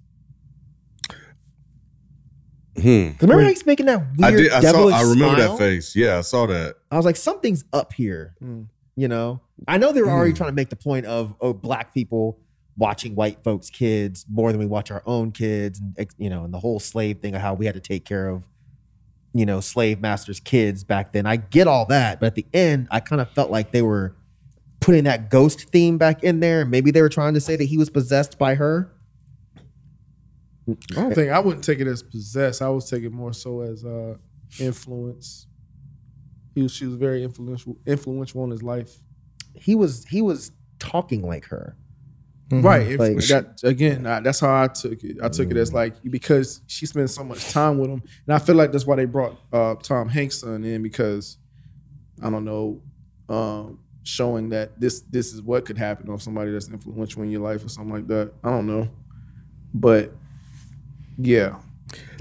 Hmm. 2.82 3.10
'Cause 3.12 3.22
remember 3.22 3.44
how 3.44 3.50
he's 3.50 3.66
making 3.66 3.86
that 3.88 4.00
I 4.22 4.30
weird 4.32 4.44
did. 4.44 4.52
I 4.52 4.60
saw. 4.62 4.72
devilish 4.72 4.96
I 4.96 5.02
remember 5.02 5.36
smile? 5.36 5.50
that 5.52 5.58
face. 5.58 5.96
Yeah, 5.96 6.18
I 6.18 6.22
saw 6.22 6.46
that. 6.48 6.76
I 6.92 6.98
was 6.98 7.06
like, 7.06 7.16
something's 7.16 7.64
up 7.74 7.94
here. 7.94 8.36
Mm. 8.44 8.68
You 8.96 9.08
know, 9.08 9.42
I 9.68 9.78
know 9.78 9.92
they 9.92 10.02
were 10.02 10.08
Hmm. 10.08 10.14
already 10.14 10.34
trying 10.34 10.50
to 10.50 10.56
make 10.56 10.70
the 10.70 10.76
point 10.76 11.06
of 11.06 11.36
oh, 11.42 11.54
black 11.54 11.94
people 11.94 12.40
watching 12.78 13.16
white 13.16 13.44
folks' 13.44 13.70
kids 13.70 14.26
more 14.32 14.52
than 14.52 14.60
we 14.60 14.66
watch 14.68 14.92
our 14.92 15.02
own 15.06 15.32
kids, 15.32 15.80
and 15.98 16.08
you 16.18 16.30
know, 16.30 16.44
and 16.44 16.54
the 16.54 16.60
whole 16.60 16.80
slave 16.80 17.20
thing 17.20 17.34
of 17.36 17.42
how 17.42 17.54
we 17.54 17.66
had 17.66 17.74
to 17.76 17.82
take 17.82 18.06
care 18.06 18.30
of, 18.30 18.44
you 19.34 19.46
know, 19.46 19.60
slave 19.60 20.00
masters' 20.00 20.40
kids 20.40 20.84
back 20.84 21.12
then. 21.14 21.26
I 21.26 21.36
get 21.38 21.68
all 21.68 21.86
that, 21.88 22.20
but 22.20 22.28
at 22.28 22.36
the 22.36 22.46
end, 22.54 22.88
I 22.92 23.00
kind 23.00 23.22
of 23.22 23.30
felt 23.32 23.50
like 23.52 23.72
they 23.72 23.82
were 23.82 24.16
putting 24.80 25.06
that 25.06 25.30
ghost 25.32 25.70
theme 25.72 25.98
back 25.98 26.24
in 26.24 26.40
there. 26.40 26.66
Maybe 26.66 26.92
they 26.92 27.02
were 27.02 27.10
trying 27.10 27.34
to 27.34 27.42
say 27.42 27.56
that 27.56 27.64
he 27.66 27.78
was 27.78 27.90
possessed 27.90 28.38
by 28.38 28.56
her. 28.56 28.92
I 30.68 30.96
don't 30.96 31.14
think 31.16 31.32
I 31.32 31.40
wouldn't 31.40 31.64
take 31.64 31.80
it 31.80 31.88
as 31.88 32.04
possessed. 32.04 32.62
I 32.62 32.70
would 32.70 32.86
take 32.86 33.04
it 33.04 33.12
more 33.14 33.34
so 33.34 33.62
as 33.62 33.86
uh, 33.86 34.16
influence. 34.60 35.48
He 36.56 36.64
was, 36.64 36.74
she 36.74 36.86
was 36.86 36.96
very 36.96 37.24
influential, 37.24 37.78
influential 37.86 38.42
on 38.44 38.50
his 38.50 38.64
life. 38.64 38.92
He 39.56 39.76
was 39.76 40.04
he 40.06 40.22
was 40.22 40.52
talking 40.80 41.26
like 41.26 41.46
her. 41.46 41.78
Right. 42.50 42.88
If, 42.88 43.00
Like- 43.00 43.18
that, 43.28 43.60
again, 43.64 44.06
I, 44.06 44.22
that's 44.22 44.40
how 44.40 44.64
I 44.64 44.68
took 44.68 45.04
it. 45.04 45.18
I 45.22 45.28
took 45.30 45.52
it 45.52 45.58
as 45.58 45.74
like 45.74 45.96
because 46.04 46.62
she 46.68 46.86
spent 46.86 47.10
so 47.10 47.24
much 47.24 47.50
time 47.52 47.78
with 47.78 47.90
him, 47.90 48.02
and 48.26 48.36
I 48.36 48.40
feel 48.40 48.56
like 48.56 48.72
that's 48.72 48.86
why 48.86 48.96
they 48.96 49.06
brought 49.06 49.38
uh, 49.52 49.76
Tom 49.76 50.08
Hanks' 50.10 50.40
son 50.40 50.64
in 50.64 50.82
because 50.82 51.38
I 52.24 52.30
don't 52.30 52.46
know, 52.46 52.82
um, 53.30 53.80
showing 54.04 54.50
that 54.50 54.80
this 54.80 55.02
this 55.02 55.34
is 55.34 55.42
what 55.42 55.66
could 55.66 55.78
happen 55.78 56.10
on 56.10 56.20
somebody 56.20 56.52
that's 56.52 56.70
influential 56.70 57.22
in 57.24 57.32
your 57.32 57.42
life 57.42 57.66
or 57.66 57.70
something 57.70 57.94
like 57.94 58.08
that. 58.08 58.32
I 58.44 58.50
don't 58.50 58.66
know, 58.68 58.88
but 59.74 60.14
yeah, 61.18 61.56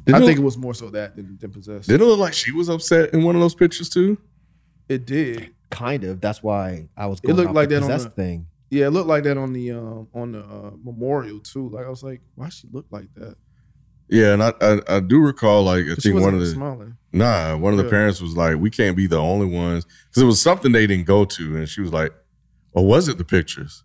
Didn't 0.05 0.15
I 0.15 0.23
it, 0.23 0.27
think 0.27 0.39
it 0.39 0.43
was 0.43 0.57
more 0.57 0.75
so 0.75 0.91
that 0.91 1.17
than, 1.17 1.37
than 1.41 1.51
possessed. 1.51 1.89
didn't 1.89 2.03
it 2.03 2.11
look 2.11 2.19
like 2.19 2.33
she 2.35 2.53
was 2.53 2.69
upset 2.69 3.13
in 3.13 3.23
one 3.25 3.35
of 3.35 3.41
those 3.41 3.55
pictures 3.55 3.89
too? 3.89 4.19
It 4.89 5.07
did. 5.07 5.53
Kind 5.71 6.05
of. 6.05 6.21
That's 6.21 6.43
why 6.43 6.89
I 6.97 7.07
was. 7.07 7.21
It 7.25 7.33
looked 7.35 7.53
like 7.53 7.69
the 7.69 7.77
that 7.77 7.83
on 7.85 7.91
possessed 7.91 8.17
the- 8.17 8.23
thing. 8.23 8.47
Yeah, 8.71 8.87
it 8.87 8.91
looked 8.91 9.07
like 9.09 9.23
that 9.25 9.37
on 9.39 9.53
the 9.53 9.71
um, 9.73 10.09
on 10.13 10.33
the 10.33 10.41
uh, 10.41 10.71
memorial 10.83 11.39
too. 11.41 11.69
Like 11.69 11.87
I 11.87 11.89
was 11.89 12.03
like, 12.03 12.21
why 12.35 12.49
she 12.49 12.67
look 12.73 12.87
like 12.91 13.13
that? 13.15 13.37
Yeah, 14.09 14.33
and 14.35 14.43
I 14.43 14.53
I, 14.61 14.81
I 14.89 15.01
do 15.01 15.21
recall 15.21 15.63
like 15.65 15.85
I 15.87 15.95
think 15.97 16.21
one 16.21 16.35
of 16.35 16.41
the 16.41 16.47
smiling. 16.47 16.97
nah 17.13 17.57
one 17.57 17.73
of 17.73 17.79
the 17.79 17.85
Yeah. 17.85 17.91
parents 17.91 18.21
was 18.21 18.37
like 18.37 18.57
we 18.59 18.71
can't 18.71 18.97
be 18.97 19.07
the 19.09 19.19
only 19.19 19.47
ones 19.47 19.85
because 20.09 20.23
it 20.23 20.27
was 20.27 20.41
something 20.41 20.71
they 20.73 20.87
didn't 20.87 21.07
go 21.07 21.25
to 21.25 21.57
and 21.57 21.69
she 21.69 21.81
was 21.81 21.93
like, 21.93 22.13
or 22.73 22.85
was 22.87 23.09
it 23.09 23.19
the 23.19 23.25
pictures? 23.25 23.83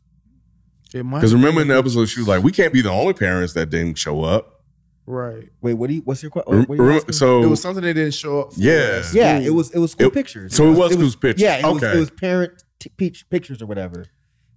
It 0.94 1.04
might 1.04 1.20
Because 1.20 1.34
remember 1.34 1.62
in 1.62 1.68
the 1.70 1.78
episode 1.78 2.06
she 2.08 2.20
was 2.20 2.28
like 2.28 2.44
we 2.44 2.52
can't 2.52 2.74
be 2.74 2.82
the 2.82 2.92
only 2.92 3.14
parents 3.14 3.54
that 3.54 3.70
didn't 3.72 3.98
show 3.98 4.24
up. 4.24 4.61
Right. 5.06 5.50
Wait, 5.62 5.74
what 5.74 5.88
do 5.90 5.96
you? 5.96 6.02
What's 6.02 6.22
your 6.24 6.30
question? 6.32 6.60
What 6.66 6.70
are 6.70 6.76
you 6.76 6.84
rem- 6.90 6.98
asking? 6.98 7.14
so 7.14 7.44
It 7.44 7.48
was 7.48 7.62
something 7.62 7.84
that 7.84 7.94
didn't 7.94 8.14
show 8.14 8.42
up. 8.42 8.54
For 8.54 8.60
Yeah. 8.62 9.00
us. 9.02 9.14
yeah, 9.14 9.38
it 9.40 9.54
was 9.54 9.72
it 9.72 9.80
was 9.80 9.92
school 9.92 10.08
It- 10.08 10.14
pictures. 10.14 10.56
so 10.56 10.72
it 10.72 10.78
was 10.78 10.94
school's 10.94 11.16
pictures. 11.16 11.42
Yeah, 11.42 11.58
it 11.68 11.74
was, 11.74 11.84
Okay. 11.84 11.96
it 11.96 12.00
was 12.00 12.10
parent 12.12 12.64
t- 12.80 12.92
peach 12.98 13.30
pictures 13.30 13.62
or 13.62 13.66
whatever. 13.66 14.06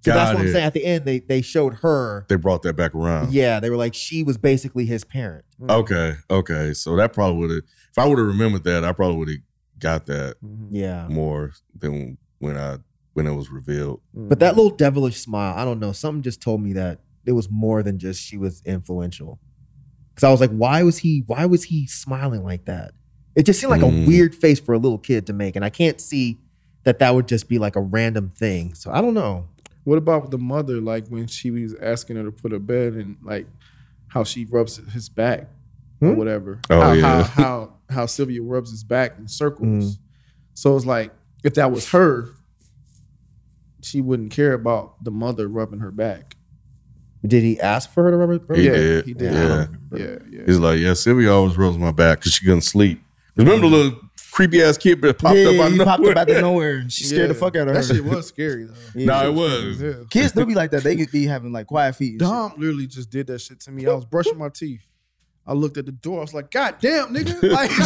So 0.05 0.11
that's 0.13 0.33
Got 0.33 0.35
what 0.37 0.47
I'm 0.47 0.53
saying. 0.53 0.65
At 0.67 0.75
the 0.75 0.85
end, 0.85 1.05
they 1.07 1.19
they 1.21 1.41
showed 1.41 1.75
her. 1.83 2.27
they 2.29 2.37
brought 2.37 2.63
that 2.63 2.75
back 2.77 2.95
around. 2.95 3.33
Yeah, 3.33 3.59
they 3.61 3.71
were 3.71 3.77
like 3.77 3.95
she 3.95 4.23
was 4.23 4.37
basically 4.37 4.85
his 4.85 5.03
parent. 5.05 5.45
Okay, 5.69 6.17
okay. 6.31 6.75
So 6.75 6.95
that 6.97 7.13
probably 7.15 7.39
would 7.41 7.51
have 7.51 7.63
if 7.91 7.99
I 7.99 8.07
would 8.07 8.19
have 8.19 8.27
remembered 8.27 8.65
that, 8.65 8.85
I 8.85 8.93
probably 8.93 9.17
would 9.17 9.29
have 9.29 9.39
got 9.79 10.07
that 10.07 10.37
Mhm. 10.45 10.69
Yeah, 10.71 11.09
more 11.09 11.53
than 11.79 12.19
when 12.39 12.57
I 12.59 12.79
when 13.15 13.27
it 13.27 13.33
was 13.35 13.49
revealed. 13.51 14.01
but 14.13 14.41
that 14.41 14.57
little 14.57 14.77
devilish 14.77 15.21
smile, 15.21 15.55
I 15.57 15.65
don't 15.65 15.79
know. 15.81 15.93
Something 15.93 16.23
just 16.23 16.41
told 16.43 16.61
me 16.63 16.73
that 16.75 17.01
it 17.25 17.33
was 17.33 17.49
more 17.51 17.83
than 17.83 17.99
just 17.99 18.21
she 18.21 18.37
was 18.37 18.61
influential. 18.67 19.39
Because 20.15 20.25
I 20.25 20.31
was 20.31 20.41
like, 20.41 20.51
why 20.51 20.83
was 20.85 20.99
he? 20.99 21.25
Why 21.27 21.45
was 21.47 21.65
he 21.65 21.87
smiling 21.87 22.45
like 22.45 22.67
that? 22.67 22.93
It 23.35 23.45
just 23.45 23.61
seemed 23.61 23.71
like 23.73 23.81
Mm. 23.81 24.05
a 24.05 24.07
weird 24.07 24.35
face 24.35 24.61
for 24.61 24.73
a 24.75 24.79
little 24.79 24.99
kid 24.99 25.27
to 25.27 25.33
make, 25.33 25.57
and 25.57 25.65
I 25.65 25.71
can't 25.71 26.01
see 26.01 26.39
that 26.85 26.99
that 27.01 27.15
would 27.15 27.27
just 27.27 27.49
be 27.49 27.59
like 27.59 27.75
a 27.77 27.81
random 27.81 28.31
thing. 28.31 28.75
So 28.75 28.93
I 28.93 29.01
don't 29.01 29.15
know. 29.15 29.49
What 29.85 29.99
about 29.99 30.31
the 30.31 30.39
mother? 30.39 30.81
Like 30.81 31.09
when 31.09 31.27
she 31.27 31.51
was 31.51 31.75
asking 31.75 32.17
her 32.17 32.23
to 32.25 32.31
put 32.33 32.53
her 32.53 32.59
bed 32.59 32.93
and 32.95 33.17
like 33.23 33.47
how 34.09 34.23
she 34.25 34.45
rubs 34.45 34.77
his 34.93 35.09
back 35.09 35.49
or 36.01 36.11
Hmm? 36.11 36.17
whatever. 36.17 36.61
Oh, 36.71 36.81
how, 36.81 36.93
yeah. 36.93 37.23
how 37.25 37.25
how 37.43 37.73
how 37.91 38.07
Sylvia 38.07 38.41
rubs 38.43 38.71
his 38.71 38.85
back 38.85 39.19
in 39.19 39.27
circles. 39.29 39.97
Mm. 39.97 39.99
So 40.55 40.77
it's 40.77 40.87
like 40.87 41.11
if 41.43 41.55
that 41.55 41.73
was 41.73 41.91
her, 41.91 42.29
she 43.83 44.01
wouldn't 44.01 44.31
care 44.31 44.53
about 44.53 45.03
the 45.05 45.11
mother 45.11 45.49
rubbing 45.49 45.81
her 45.81 45.91
back. 45.91 46.34
Did 47.27 47.43
he 47.43 47.59
ask 47.61 47.91
for 47.91 48.05
her 48.05 48.11
to 48.11 48.17
rub 48.17 48.31
it? 48.31 48.43
rub 48.47 48.59
He 48.59 48.67
yeah, 48.67 48.73
did, 48.73 49.07
he 49.07 49.15
did. 49.15 49.33
yeah. 49.33 49.67
Yeah, 49.93 50.07
yeah. 50.31 50.43
He's 50.47 50.59
like, 50.59 50.79
yeah, 50.79 50.93
Sylvia 50.95 51.33
always 51.33 51.57
rubs 51.57 51.79
my 51.79 51.91
back 51.93 52.19
because 52.19 52.33
she 52.33 52.45
couldn't 52.45 52.63
sleep. 52.63 53.01
Remember 53.37 53.69
the 53.69 53.77
little 53.77 54.01
creepy 54.31 54.63
ass 54.63 54.77
kid 54.77 55.01
that 55.01 55.19
popped 55.19 55.37
yeah, 55.37 55.49
up 55.49 55.61
out 55.61 55.73
he 55.73 55.81
of 55.81 55.87
popped 55.87 56.01
nowhere? 56.03 56.13
up 56.13 56.19
out 56.19 56.31
of 56.31 56.41
nowhere. 56.43 56.91
She 56.91 57.05
scared 57.05 57.31
the 57.31 57.35
fuck 57.35 57.57
out 57.57 57.69
of 57.69 57.75
her. 57.77 57.83
That 57.83 57.95
shit 57.95 58.05
was 58.05 58.27
scary 58.29 58.65
though. 58.65 58.75
Yeah. 58.95 59.07
Nah, 59.07 59.25
it 59.27 59.33
was. 59.35 59.81
Yeah. 59.81 59.93
Kids 60.11 60.33
do 60.33 60.45
be 60.45 60.55
like 60.55 60.71
that. 60.73 60.83
They 60.83 60.97
could 60.97 61.11
be 61.11 61.25
having 61.27 61.53
like 61.53 61.67
quiet 61.67 61.97
feet. 61.97 62.13
and 62.13 62.21
shit. 62.21 62.29
Dom 62.29 62.53
literally 62.59 62.87
just 62.87 63.11
did 63.11 63.27
that 63.29 63.41
shit 63.41 63.61
to 63.61 63.71
me. 63.71 63.87
I 63.87 63.93
was 63.95 64.05
brushing 64.05 64.37
my 64.39 64.49
teeth. 64.49 64.83
I 65.47 65.53
looked 65.53 65.77
at 65.77 65.85
the 65.87 65.93
door. 65.93 66.19
I 66.19 66.23
was 66.23 66.33
like, 66.35 66.51
God 66.51 66.77
damn, 66.81 67.15
nigga. 67.15 67.43
Like, 67.53 67.71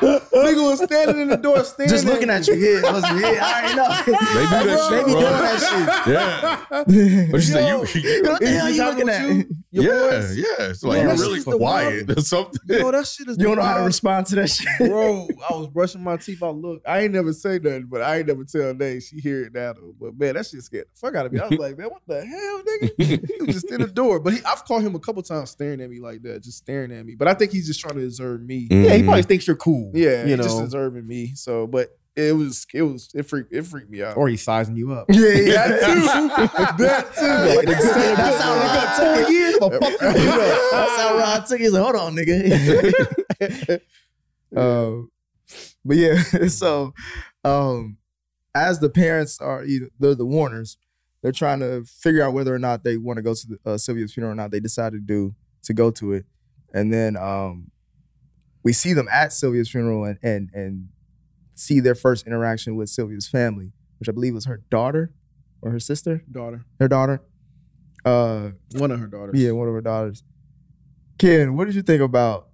nigga 0.00 0.70
was 0.70 0.82
standing 0.82 1.20
in 1.20 1.28
the 1.28 1.36
door, 1.36 1.64
staring 1.64 1.90
Just 1.90 2.04
looking 2.04 2.30
at 2.30 2.46
you. 2.46 2.54
Yeah, 2.54 2.86
I 2.88 2.92
was, 2.92 3.02
yeah, 3.02 3.40
I 3.42 3.60
already 3.60 3.74
know. 3.76 3.88
They 4.38 4.42
do 4.42 4.48
that 4.50 4.88
They 4.90 4.96
shit, 4.96 5.06
be 5.06 5.12
bro. 5.12 5.20
doing 5.20 5.32
that 5.32 6.04
Yeah. 6.06 6.56
shit. 6.58 7.30
But 7.30 7.36
you 7.36 7.40
say 7.40 7.68
you, 7.68 7.78
what 7.78 8.40
the 8.40 8.46
Is 8.46 8.50
hell 8.58 8.70
you 8.70 8.82
happening 8.82 9.06
looking 9.06 9.06
with 9.06 9.14
at? 9.14 9.28
you? 9.28 9.54
Your 9.70 9.84
yeah, 9.84 10.10
boys? 10.20 10.36
yeah. 10.38 10.44
It's 10.70 10.82
like 10.82 10.96
Yeah, 10.96 11.02
you're 11.08 11.16
really 11.16 11.42
quiet 11.42 11.60
wild- 12.06 12.18
or 12.18 12.20
something. 12.22 12.60
Yo, 12.68 12.90
that 12.90 13.06
shit 13.06 13.28
is 13.28 13.36
You 13.38 13.44
don't 13.44 13.56
know 13.56 13.62
how 13.62 13.78
to 13.78 13.84
respond 13.84 14.26
to 14.26 14.34
that 14.36 14.48
shit. 14.48 14.68
Bro, 14.78 15.28
I 15.50 15.54
was 15.56 15.66
brushing 15.68 16.02
my 16.02 16.16
teeth. 16.16 16.42
I 16.42 16.48
look. 16.50 16.82
I 16.86 17.00
ain't 17.00 17.12
never 17.12 17.32
say 17.32 17.58
nothing, 17.58 17.86
but 17.90 18.00
I 18.02 18.18
ain't 18.18 18.28
never 18.28 18.44
tell 18.44 18.72
Nay. 18.74 19.00
She 19.00 19.20
hear 19.20 19.44
it 19.44 19.52
now 19.54 19.72
though. 19.74 19.94
But 20.00 20.18
man, 20.18 20.34
that 20.34 20.46
shit 20.46 20.62
scared 20.62 20.86
the 20.92 20.98
fuck 20.98 21.14
out 21.16 21.26
of 21.26 21.32
me. 21.32 21.40
I 21.40 21.48
was 21.48 21.58
like, 21.58 21.76
man, 21.76 21.88
what 21.90 22.02
the 22.06 22.24
hell, 22.24 22.62
nigga? 22.62 23.28
he 23.28 23.44
was 23.44 23.54
just 23.56 23.70
in 23.70 23.80
the 23.80 23.88
door. 23.88 24.20
But 24.20 24.34
he, 24.34 24.40
I've 24.44 24.64
caught 24.64 24.82
him 24.82 24.94
a 24.94 25.00
couple 25.00 25.22
times 25.22 25.50
staring 25.50 25.80
at 25.80 25.90
me 25.90 26.00
like 26.00 26.22
that, 26.22 26.27
just 26.42 26.58
staring 26.58 26.92
at 26.92 27.04
me. 27.04 27.14
But 27.14 27.28
I 27.28 27.34
think 27.34 27.52
he's 27.52 27.66
just 27.66 27.80
trying 27.80 27.96
to 27.96 28.04
observe 28.04 28.42
me. 28.42 28.68
Yeah, 28.70 28.94
he 28.94 29.02
probably 29.02 29.22
thinks 29.22 29.46
you're 29.46 29.56
cool. 29.56 29.92
Yeah, 29.94 30.22
you 30.22 30.30
he 30.30 30.36
know, 30.36 30.42
just 30.42 30.60
observing 30.60 31.06
me. 31.06 31.34
So, 31.34 31.66
but 31.66 31.98
it 32.16 32.34
was, 32.34 32.66
it 32.74 32.82
was, 32.82 33.10
it 33.14 33.22
freaked, 33.22 33.52
it 33.52 33.62
freaked 33.62 33.90
me 33.90 34.02
out. 34.02 34.16
or 34.16 34.28
he's 34.28 34.42
sizing 34.42 34.76
you 34.76 34.92
up. 34.92 35.06
Yeah, 35.12 35.28
yeah. 35.28 35.68
that 35.68 35.80
too. 35.80 36.82
that 36.84 37.14
too. 37.14 37.56
Like, 37.56 37.66
that's 38.16 38.42
how 38.42 38.54
Rod 38.54 38.96
took 38.96 39.30
it. 39.30 39.62
I'ma 39.62 39.78
fuck 39.78 40.18
you 40.18 40.30
up. 40.30 40.70
That's 40.72 41.00
how 41.00 41.16
Rod 41.16 41.46
took 41.46 41.60
it. 41.60 41.62
He's 41.62 41.72
like, 41.72 41.82
hold 41.82 41.96
on, 41.96 42.16
nigga. 42.16 43.80
um, 44.56 45.10
but 45.84 45.96
yeah, 45.96 46.20
so 46.48 46.92
um, 47.44 47.98
as 48.54 48.80
the 48.80 48.90
parents 48.90 49.40
are 49.40 49.64
either 49.64 49.88
they're 49.98 50.14
the 50.14 50.26
Warners, 50.26 50.76
they're 51.22 51.32
trying 51.32 51.60
to 51.60 51.84
figure 51.84 52.22
out 52.22 52.32
whether 52.32 52.54
or 52.54 52.58
not 52.58 52.84
they 52.84 52.96
want 52.96 53.16
to 53.18 53.22
go 53.22 53.34
to 53.34 53.46
the, 53.46 53.58
uh, 53.64 53.78
Sylvia's 53.78 54.12
funeral 54.12 54.32
or 54.32 54.36
not. 54.36 54.50
They 54.50 54.60
decide 54.60 54.92
to 54.92 55.00
do 55.00 55.34
to 55.62 55.74
go 55.74 55.90
to 55.92 56.12
it, 56.12 56.24
and 56.72 56.92
then 56.92 57.16
um, 57.16 57.70
we 58.62 58.72
see 58.72 58.92
them 58.92 59.08
at 59.10 59.32
Sylvia's 59.32 59.70
funeral, 59.70 60.04
and 60.04 60.18
and 60.22 60.50
and 60.52 60.88
see 61.54 61.80
their 61.80 61.94
first 61.94 62.26
interaction 62.26 62.76
with 62.76 62.88
Sylvia's 62.88 63.28
family, 63.28 63.72
which 63.98 64.08
I 64.08 64.12
believe 64.12 64.34
was 64.34 64.46
her 64.46 64.62
daughter 64.70 65.12
or 65.60 65.70
her 65.70 65.80
sister, 65.80 66.24
daughter, 66.30 66.64
her 66.78 66.88
daughter. 66.88 67.22
Uh, 68.04 68.50
one 68.72 68.90
of 68.90 69.00
her 69.00 69.06
daughters. 69.06 69.38
yeah, 69.38 69.50
one 69.50 69.68
of 69.68 69.74
her 69.74 69.80
daughters. 69.80 70.22
Ken, 71.18 71.56
what 71.56 71.66
did 71.66 71.74
you 71.74 71.82
think 71.82 72.00
about 72.00 72.48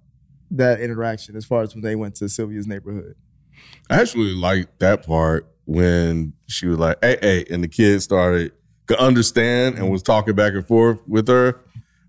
that 0.49 0.79
interaction 0.81 1.35
as 1.35 1.45
far 1.45 1.61
as 1.61 1.75
when 1.75 1.83
they 1.83 1.95
went 1.95 2.15
to 2.15 2.27
Sylvia's 2.27 2.67
neighborhood? 2.67 3.15
I 3.89 4.01
actually 4.01 4.33
liked 4.33 4.79
that 4.79 5.05
part 5.05 5.47
when 5.65 6.33
she 6.47 6.65
was 6.67 6.79
like, 6.79 6.97
"Hey, 7.01 7.17
hey," 7.21 7.45
and 7.49 7.63
the 7.63 7.67
kid 7.67 8.01
started 8.01 8.51
could 8.87 8.97
understand 8.97 9.75
and 9.75 9.89
was 9.89 10.03
talking 10.03 10.35
back 10.35 10.53
and 10.53 10.65
forth 10.65 10.99
with 11.07 11.27
her, 11.27 11.59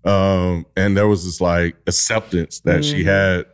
um, 0.07 0.65
and 0.75 0.95
there 0.97 1.07
was 1.07 1.25
this 1.25 1.41
like 1.41 1.75
acceptance 1.85 2.61
that 2.61 2.83
she 2.85 3.03
Mhm. 3.03 3.05
had 3.05 3.45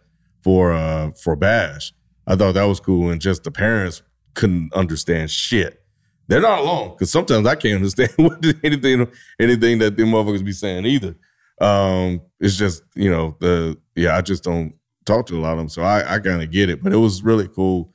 for 0.44 0.72
uh 0.74 1.12
for 1.24 1.36
Bash. 1.36 1.94
I 2.28 2.36
thought 2.36 2.54
that 2.54 2.64
was 2.66 2.80
cool, 2.80 3.10
and 3.10 3.20
just 3.20 3.44
the 3.44 3.52
parents 3.52 4.02
couldn't 4.36 4.72
understand 4.74 5.30
shit. 5.32 5.80
They're 6.28 6.42
not 6.42 6.60
alone 6.60 6.92
because 6.92 7.12
sometimes 7.12 7.46
I 7.48 7.56
can't 7.56 7.76
understand 7.82 8.12
what 8.18 8.44
anything 8.64 9.08
anything 9.40 9.80
that 9.80 9.98
them 9.98 10.10
motherfuckers 10.12 10.46
be 10.46 10.52
saying 10.54 10.86
either. 10.86 11.16
Um, 11.60 12.22
it's 12.40 12.56
just 12.58 12.84
you 12.96 13.10
know 13.10 13.36
the 13.40 13.78
yeah 13.96 14.16
I 14.18 14.22
just 14.22 14.44
don't 14.44 14.74
talk 15.06 15.26
to 15.28 15.36
a 15.38 15.42
lot 15.42 15.52
of 15.54 15.58
them, 15.58 15.70
so 15.70 15.82
I 15.82 16.16
I 16.16 16.20
kind 16.20 16.42
of 16.42 16.50
get 16.52 16.70
it. 16.70 16.82
But 16.84 16.94
it 16.94 16.98
was 16.98 17.24
really 17.24 17.48
cool 17.48 17.94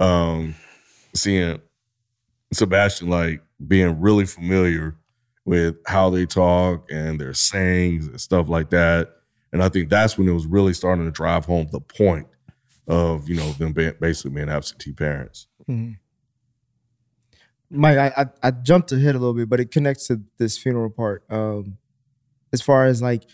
um, 0.00 0.54
seeing 1.14 1.60
Sebastian 2.52 3.08
like 3.08 3.42
being 3.66 4.00
really 4.00 4.24
familiar 4.26 4.96
with 5.48 5.76
how 5.86 6.10
they 6.10 6.26
talk 6.26 6.90
and 6.90 7.20
their 7.20 7.32
sayings 7.34 8.06
and 8.06 8.20
stuff 8.20 8.48
like 8.48 8.70
that. 8.70 9.08
And 9.52 9.62
I 9.62 9.68
think 9.68 9.88
that's 9.88 10.18
when 10.18 10.28
it 10.28 10.32
was 10.32 10.46
really 10.46 10.74
starting 10.74 11.04
to 11.06 11.10
drive 11.10 11.46
home 11.46 11.68
the 11.72 11.80
point 11.80 12.26
of 12.86 13.28
you 13.28 13.36
know 13.36 13.50
them 13.52 13.72
being, 13.72 13.94
basically 14.00 14.30
being 14.32 14.48
absentee 14.48 14.92
parents. 14.92 15.46
Mike, 17.70 17.98
I, 17.98 18.12
I 18.22 18.26
I 18.42 18.50
jumped 18.50 18.92
ahead 18.92 19.14
a 19.14 19.18
little 19.18 19.34
bit, 19.34 19.48
but 19.48 19.60
it 19.60 19.70
connects 19.70 20.06
to 20.08 20.22
this 20.38 20.56
funeral 20.56 20.90
part. 20.90 21.22
Um, 21.30 21.78
as 22.52 22.62
far 22.62 22.86
as 22.86 23.02
like 23.02 23.24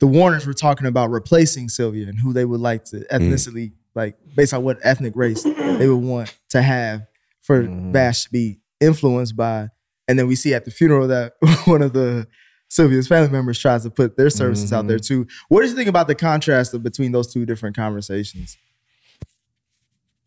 the 0.00 0.06
Warners 0.06 0.46
were 0.46 0.54
talking 0.54 0.86
about 0.86 1.10
replacing 1.10 1.68
Sylvia 1.68 2.08
and 2.08 2.18
who 2.18 2.32
they 2.32 2.44
would 2.44 2.60
like 2.60 2.84
to 2.86 3.04
ethnicity, 3.10 3.72
like 3.94 4.16
based 4.34 4.52
on 4.52 4.64
what 4.64 4.78
ethnic 4.82 5.14
race 5.14 5.42
they 5.44 5.88
would 5.88 6.02
want 6.04 6.34
to 6.50 6.60
have 6.62 7.06
for 7.40 7.62
Mhm. 7.62 7.92
Bash 7.92 8.24
to 8.24 8.30
be 8.30 8.60
influenced 8.80 9.36
by. 9.36 9.68
And 10.08 10.18
then 10.18 10.26
we 10.26 10.34
see 10.34 10.54
at 10.54 10.64
the 10.64 10.70
funeral 10.70 11.08
that 11.08 11.34
one 11.64 11.82
of 11.82 11.92
the 11.92 12.26
Sylvia's 12.68 13.06
family 13.06 13.30
members 13.30 13.58
tries 13.58 13.82
to 13.82 13.90
put 13.90 14.16
their 14.16 14.30
services 14.30 14.72
out 14.72 14.88
there 14.88 14.98
too. 14.98 15.26
What 15.48 15.62
do 15.62 15.68
you 15.68 15.74
think 15.74 15.88
about 15.88 16.08
the 16.08 16.14
contrast 16.14 16.72
of 16.72 16.82
between 16.82 17.12
those 17.12 17.32
two 17.32 17.44
different 17.44 17.76
conversations? 17.76 18.56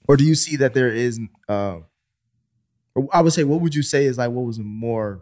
Or 0.07 0.15
do 0.15 0.23
you 0.23 0.35
see 0.35 0.55
that 0.57 0.75
there 0.75 0.89
is 0.89 1.19
uh, 1.49 1.79
I 3.11 3.21
would 3.21 3.33
say, 3.33 3.43
what 3.43 3.61
would 3.61 3.75
you 3.75 3.83
say 3.83 4.05
is 4.05 4.17
like 4.17 4.31
what 4.31 4.45
was 4.45 4.57
a 4.57 4.63
more 4.63 5.21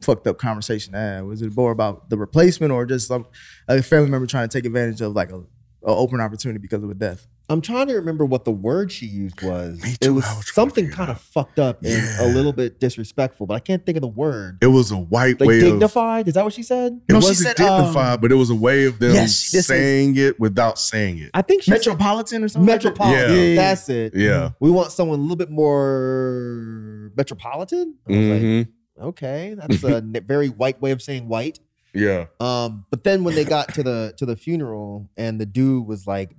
fucked 0.00 0.26
up 0.26 0.38
conversation? 0.38 0.94
Was 1.26 1.42
it 1.42 1.54
more 1.54 1.72
about 1.72 2.08
the 2.08 2.16
replacement 2.16 2.72
or 2.72 2.86
just 2.86 3.08
some 3.08 3.26
a 3.68 3.82
family 3.82 4.08
member 4.08 4.26
trying 4.26 4.48
to 4.48 4.58
take 4.58 4.64
advantage 4.64 5.00
of 5.00 5.12
like 5.12 5.30
a, 5.30 5.38
a 5.38 5.44
open 5.84 6.20
opportunity 6.20 6.58
because 6.58 6.82
of 6.82 6.90
a 6.90 6.94
death? 6.94 7.26
I'm 7.50 7.60
trying 7.60 7.88
to 7.88 7.94
remember 7.94 8.24
what 8.24 8.44
the 8.44 8.52
word 8.52 8.92
she 8.92 9.06
used 9.06 9.42
was. 9.42 9.82
Me 9.82 9.90
It 9.92 10.00
too, 10.00 10.14
was 10.14 10.24
was 10.36 10.54
something 10.54 10.88
kind 10.90 11.10
of 11.10 11.20
fucked 11.20 11.58
up 11.58 11.82
and 11.84 12.20
a 12.20 12.32
little 12.32 12.52
bit 12.52 12.78
disrespectful, 12.78 13.46
but 13.46 13.54
I 13.54 13.58
can't 13.58 13.84
think 13.84 13.96
of 13.96 14.02
the 14.02 14.06
word. 14.08 14.58
It 14.62 14.68
was 14.68 14.92
a 14.92 14.96
white 14.96 15.40
Like 15.40 15.48
way 15.48 15.56
of 15.58 15.64
dignified? 15.64 16.28
Is 16.28 16.34
that 16.34 16.44
what 16.44 16.52
she 16.52 16.62
said? 16.62 17.00
it 17.08 17.12
No, 17.12 17.20
she 17.20 17.26
wasn't 17.26 17.58
said, 17.58 17.66
um, 17.66 17.80
dignified, 17.80 18.20
but 18.20 18.30
it 18.30 18.36
was 18.36 18.50
a 18.50 18.54
way 18.54 18.84
of 18.84 19.00
them 19.00 19.14
Yes, 19.14 19.32
she 19.40 19.56
did 19.56 19.64
say- 19.64 19.74
saying 19.78 20.16
it 20.16 20.38
without 20.38 20.78
saying 20.78 21.18
it. 21.18 21.30
I 21.34 21.42
think 21.42 21.62
she 21.64 21.72
said 21.72 21.78
Metropolitan 21.78 22.44
or 22.44 22.48
something? 22.48 22.66
metropolitan. 22.66 23.36
Yeah. 23.50 23.54
That's 23.56 23.88
it. 23.88 24.14
Yeah. 24.14 24.50
We 24.60 24.70
want 24.70 24.92
someone 24.92 25.18
a 25.18 25.22
little 25.22 25.36
bit 25.36 25.50
more 25.50 27.10
metropolitan. 27.16 27.96
I 28.08 28.12
was 28.12 28.28
like, 28.28 28.68
okay, 29.08 29.54
that's 29.58 29.82
a 29.84 30.00
very 30.20 30.48
white 30.48 30.80
way 30.80 30.90
of 30.92 31.02
saying 31.02 31.28
white. 31.28 31.58
Yeah. 31.92 32.26
Um, 32.38 32.84
but 32.90 33.02
then 33.04 33.24
when 33.24 33.34
they 33.34 33.44
got 33.44 33.74
to 33.74 33.82
the 33.82 34.14
to 34.18 34.24
the 34.26 34.36
funeral 34.36 35.10
and 35.16 35.40
the 35.40 35.46
dude 35.46 35.86
was 35.86 36.06
like 36.06 36.30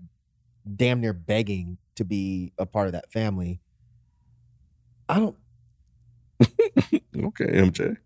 damn 0.75 1.01
near 1.01 1.13
begging 1.13 1.77
to 1.95 2.03
be 2.05 2.53
a 2.57 2.65
part 2.65 2.87
of 2.87 2.93
that 2.93 3.11
family, 3.11 3.59
I 5.09 5.19
don't 5.19 5.35
Okay, 7.15 7.45
MJ. 7.45 7.97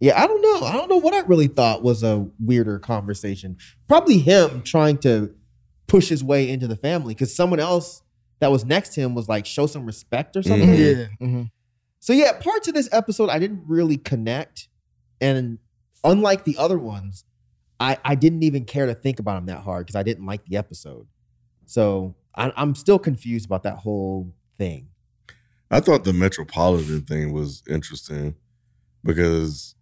yeah, 0.00 0.20
I 0.22 0.26
don't 0.26 0.40
know. 0.40 0.66
I 0.66 0.72
don't 0.72 0.88
know 0.88 0.96
what 0.98 1.14
I 1.14 1.20
really 1.20 1.48
thought 1.48 1.82
was 1.82 2.02
a 2.02 2.26
weirder 2.40 2.78
conversation. 2.78 3.56
Probably 3.88 4.18
him 4.18 4.62
trying 4.62 4.98
to 4.98 5.34
push 5.86 6.08
his 6.08 6.24
way 6.24 6.48
into 6.48 6.66
the 6.66 6.76
family 6.76 7.14
because 7.14 7.34
someone 7.34 7.60
else 7.60 8.02
that 8.40 8.50
was 8.50 8.64
next 8.64 8.94
to 8.94 9.00
him 9.00 9.14
was 9.14 9.28
like 9.28 9.44
show 9.46 9.66
some 9.66 9.84
respect 9.86 10.36
or 10.36 10.42
something. 10.42 10.68
Mhm. 10.68 11.08
Yeah. 11.20 11.26
mhm. 11.26 11.50
So 12.00 12.12
yeah, 12.12 12.32
parts 12.40 12.66
of 12.68 12.74
this 12.74 12.88
episode 12.92 13.28
I 13.28 13.38
didn't 13.38 13.62
really 13.66 13.96
connect, 13.96 14.68
and 15.20 15.58
unlike 16.02 16.44
the 16.44 16.56
other 16.56 16.78
ones, 16.78 17.24
I 17.78 17.98
I 18.04 18.14
didn't 18.14 18.42
even 18.44 18.64
care 18.64 18.86
to 18.86 18.94
think 18.94 19.18
about 19.20 19.34
them 19.36 19.46
that 19.46 19.62
hard 19.62 19.86
because 19.86 19.96
I 19.96 20.02
didn't 20.02 20.24
like 20.26 20.44
the 20.46 20.56
episode. 20.56 21.06
So 21.66 22.14
I, 22.34 22.52
I'm 22.56 22.74
still 22.74 22.98
confused 22.98 23.46
about 23.46 23.62
that 23.64 23.76
whole 23.78 24.34
thing. 24.58 24.88
I 25.70 25.80
thought 25.80 26.04
the 26.04 26.12
metropolitan 26.12 27.02
thing 27.02 27.32
was 27.32 27.62
interesting 27.68 28.34
because, 29.02 29.74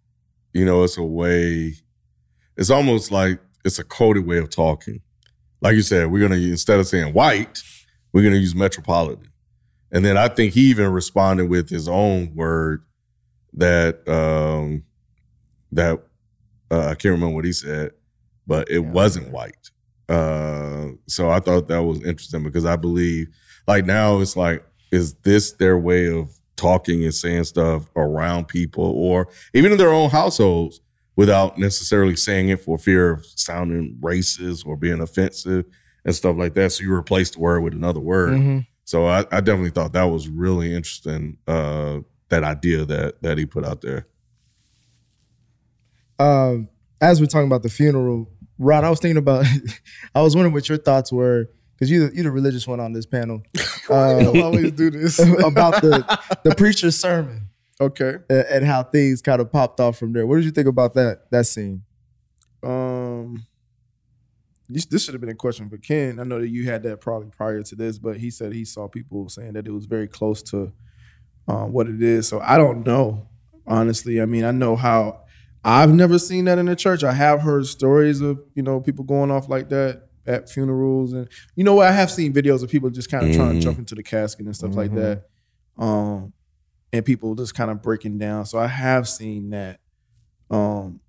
you 0.53 0.63
know, 0.65 0.83
it's 0.83 0.97
a 0.97 1.03
way, 1.03 1.75
it's 2.55 2.69
almost 2.69 3.11
like 3.11 3.39
it's 3.65 3.77
a 3.79 3.83
coded 3.83 4.25
way 4.25 4.37
of 4.37 4.49
talking. 4.49 5.01
Like 5.61 5.75
you 5.75 5.81
said, 5.81 6.09
we're 6.11 6.27
going 6.27 6.39
to, 6.39 6.49
instead 6.49 6.79
of 6.79 6.87
saying 6.87 7.13
white, 7.13 7.61
we're 8.13 8.21
going 8.21 8.33
to 8.33 8.39
use 8.39 8.55
metropolitan. 8.55 9.27
And 9.91 10.05
then 10.05 10.17
I 10.17 10.29
think 10.29 10.53
he 10.53 10.61
even 10.69 10.91
responded 10.91 11.49
with 11.49 11.69
his 11.69 11.87
own 11.87 12.33
word 12.35 12.83
that, 13.53 14.07
um, 14.07 14.83
that, 15.73 16.01
uh, 16.71 16.85
I 16.87 16.95
can't 16.95 17.11
remember 17.11 17.35
what 17.35 17.45
he 17.45 17.51
said, 17.53 17.91
but 18.47 18.69
it 18.69 18.79
Yeah. 18.81 18.91
wasn't 18.91 19.31
white. 19.31 19.71
Uh, 20.11 20.91
so 21.07 21.29
I 21.29 21.39
thought 21.39 21.67
that 21.69 21.83
was 21.83 21.99
interesting 21.99 22.43
because 22.43 22.65
I 22.65 22.75
believe, 22.75 23.27
like 23.67 23.85
now 23.85 24.19
it's 24.19 24.35
like, 24.35 24.65
is 24.91 25.13
this 25.23 25.53
their 25.53 25.77
way 25.77 26.07
of 26.07 26.29
talking 26.57 27.03
and 27.03 27.13
saying 27.13 27.45
stuff 27.45 27.89
around 27.95 28.47
people 28.47 28.83
or 28.83 29.29
even 29.53 29.71
in 29.71 29.77
their 29.77 29.93
own 29.93 30.09
households 30.09 30.81
without 31.15 31.57
necessarily 31.57 32.15
saying 32.15 32.49
it 32.49 32.59
for 32.61 32.77
fear 32.77 33.11
of 33.11 33.25
sounding 33.25 33.97
racist 34.01 34.65
or 34.65 34.75
being 34.75 34.99
offensive 34.99 35.65
and 36.03 36.13
stuff 36.13 36.35
like 36.35 36.53
that? 36.55 36.71
So 36.73 36.83
you 36.83 36.93
replace 36.93 37.31
the 37.31 37.39
word 37.39 37.61
with 37.61 37.73
another 37.73 38.01
word. 38.01 38.31
Mhm. 38.33 38.67
So 38.83 39.05
I, 39.05 39.19
I 39.31 39.39
definitely 39.39 39.69
thought 39.69 39.93
that 39.93 40.03
was 40.03 40.27
really 40.27 40.75
interesting. 40.75 41.37
Uh, 41.47 41.99
that 42.27 42.43
idea 42.43 42.83
that 42.85 43.21
that 43.21 43.37
he 43.37 43.45
put 43.45 43.63
out 43.63 43.81
there. 43.81 44.07
Um, 46.19 46.69
as 46.99 47.19
we're 47.19 47.27
talking 47.27 47.47
about 47.47 47.63
the 47.63 47.69
funeral, 47.69 48.29
Rod, 48.61 48.83
I 48.83 48.89
was 48.89 48.99
thinking 48.99 49.17
about. 49.17 49.45
I 50.15 50.21
was 50.21 50.35
wondering 50.35 50.53
what 50.53 50.69
your 50.69 50.77
thoughts 50.77 51.11
were 51.11 51.49
because 51.73 51.89
you 51.89 52.11
you're 52.13 52.25
the 52.25 52.31
religious 52.31 52.67
one 52.67 52.79
on 52.79 52.93
this 52.93 53.07
panel 53.07 53.41
I 53.89 54.23
um, 54.23 54.41
always 54.41 54.71
do 54.71 54.91
this 54.91 55.17
about 55.43 55.81
the 55.81 56.05
the 56.43 56.53
preacher's 56.57 56.95
sermon 56.95 57.47
Okay. 57.79 58.17
and, 58.29 58.45
and 58.51 58.65
how 58.65 58.83
things 58.83 59.23
kind 59.23 59.41
of 59.41 59.51
popped 59.51 59.79
off 59.79 59.97
from 59.97 60.13
there. 60.13 60.27
What 60.27 60.35
did 60.35 60.45
you 60.45 60.51
think 60.51 60.67
about 60.67 60.93
that 60.93 61.31
that 61.31 61.47
scene? 61.47 61.81
Um, 62.61 63.47
this, 64.69 64.85
this 64.85 65.03
should 65.03 65.15
have 65.15 65.21
been 65.21 65.31
a 65.31 65.35
question 65.35 65.67
for 65.67 65.77
Ken. 65.77 66.19
I 66.19 66.23
know 66.23 66.39
that 66.39 66.49
you 66.49 66.69
had 66.69 66.83
that 66.83 67.01
probably 67.01 67.29
prior 67.29 67.63
to 67.63 67.75
this, 67.75 67.97
but 67.97 68.17
he 68.17 68.29
said 68.29 68.53
he 68.53 68.63
saw 68.63 68.87
people 68.87 69.27
saying 69.29 69.53
that 69.53 69.65
it 69.65 69.71
was 69.71 69.87
very 69.87 70.07
close 70.07 70.43
to 70.43 70.71
um, 71.47 71.73
what 71.73 71.87
it 71.87 72.03
is. 72.03 72.27
So 72.27 72.39
I 72.39 72.57
don't 72.57 72.85
know, 72.85 73.27
honestly. 73.65 74.21
I 74.21 74.25
mean, 74.25 74.45
I 74.45 74.51
know 74.51 74.75
how 74.75 75.21
I've 75.63 75.93
never 75.93 76.17
seen 76.17 76.45
that 76.45 76.57
in 76.57 76.65
the 76.65 76.75
church. 76.75 77.03
I 77.03 77.13
have 77.13 77.41
heard 77.41 77.65
stories 77.67 78.21
of 78.21 78.41
you 78.55 78.63
know 78.63 78.79
people 78.81 79.03
going 79.05 79.29
off 79.31 79.47
like 79.49 79.69
that 79.69 80.07
at 80.25 80.49
funerals, 80.49 81.13
and 81.13 81.27
you 81.55 81.63
know 81.63 81.75
what? 81.75 81.87
I 81.87 81.91
have 81.91 82.09
seen 82.11 82.33
videos 82.33 82.63
of 82.63 82.69
people 82.69 82.89
just 82.89 83.09
kind 83.11 83.27
of 83.29 83.35
trying 83.35 83.53
to 83.55 83.59
jump 83.59 83.77
into 83.79 83.95
the 83.95 84.03
casket 84.03 84.45
and 84.45 84.55
stuff 84.55 84.75
like 84.75 84.91
Mhm. 84.91 84.95
that. 84.95 85.83
Um, 85.83 86.33
and 86.93 87.05
people 87.05 87.35
just 87.35 87.55
kind 87.55 87.71
of 87.71 87.81
breaking 87.81 88.17
down. 88.17 88.45
So 88.45 88.59
I 88.59 88.67
have 88.67 89.07
seen 89.07 89.49
that. 89.51 89.79
Um, 90.49 90.99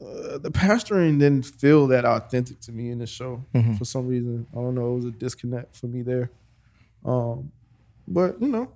uh, 0.00 0.36
the 0.38 0.50
pastoring 0.50 1.18
didn't 1.18 1.46
feel 1.46 1.86
that 1.86 2.04
authentic 2.04 2.60
to 2.60 2.72
me 2.72 2.90
in 2.90 2.98
the 2.98 3.06
show 3.06 3.44
Mhm. 3.54 3.78
for 3.78 3.84
some 3.86 4.06
reason. 4.06 4.46
I 4.52 4.56
don't 4.56 4.74
know. 4.74 4.92
It 4.92 4.96
was 4.96 5.04
a 5.06 5.10
disconnect 5.12 5.76
for 5.76 5.86
me 5.86 6.02
there. 6.02 6.30
Um, 7.04 7.50
but 8.06 8.40
you 8.42 8.48
know, 8.48 8.70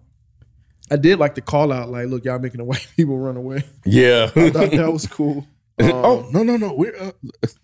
I 0.90 0.96
did 0.96 1.18
like 1.18 1.34
the 1.34 1.40
call 1.40 1.72
out, 1.72 1.88
like, 1.90 2.08
"Look, 2.08 2.24
y'all 2.24 2.38
making 2.38 2.58
the 2.58 2.64
white 2.70 2.86
people 2.96 3.18
run 3.18 3.36
away." 3.36 3.64
Yeah. 3.84 4.30
I 4.34 4.50
thought 4.50 4.70
that 4.70 4.92
was 4.92 5.06
cool. 5.06 5.46
Um, 5.80 5.92
oh 5.94 6.28
no 6.30 6.42
no 6.42 6.58
no 6.58 6.74
we're 6.74 6.94
uh, 6.94 7.12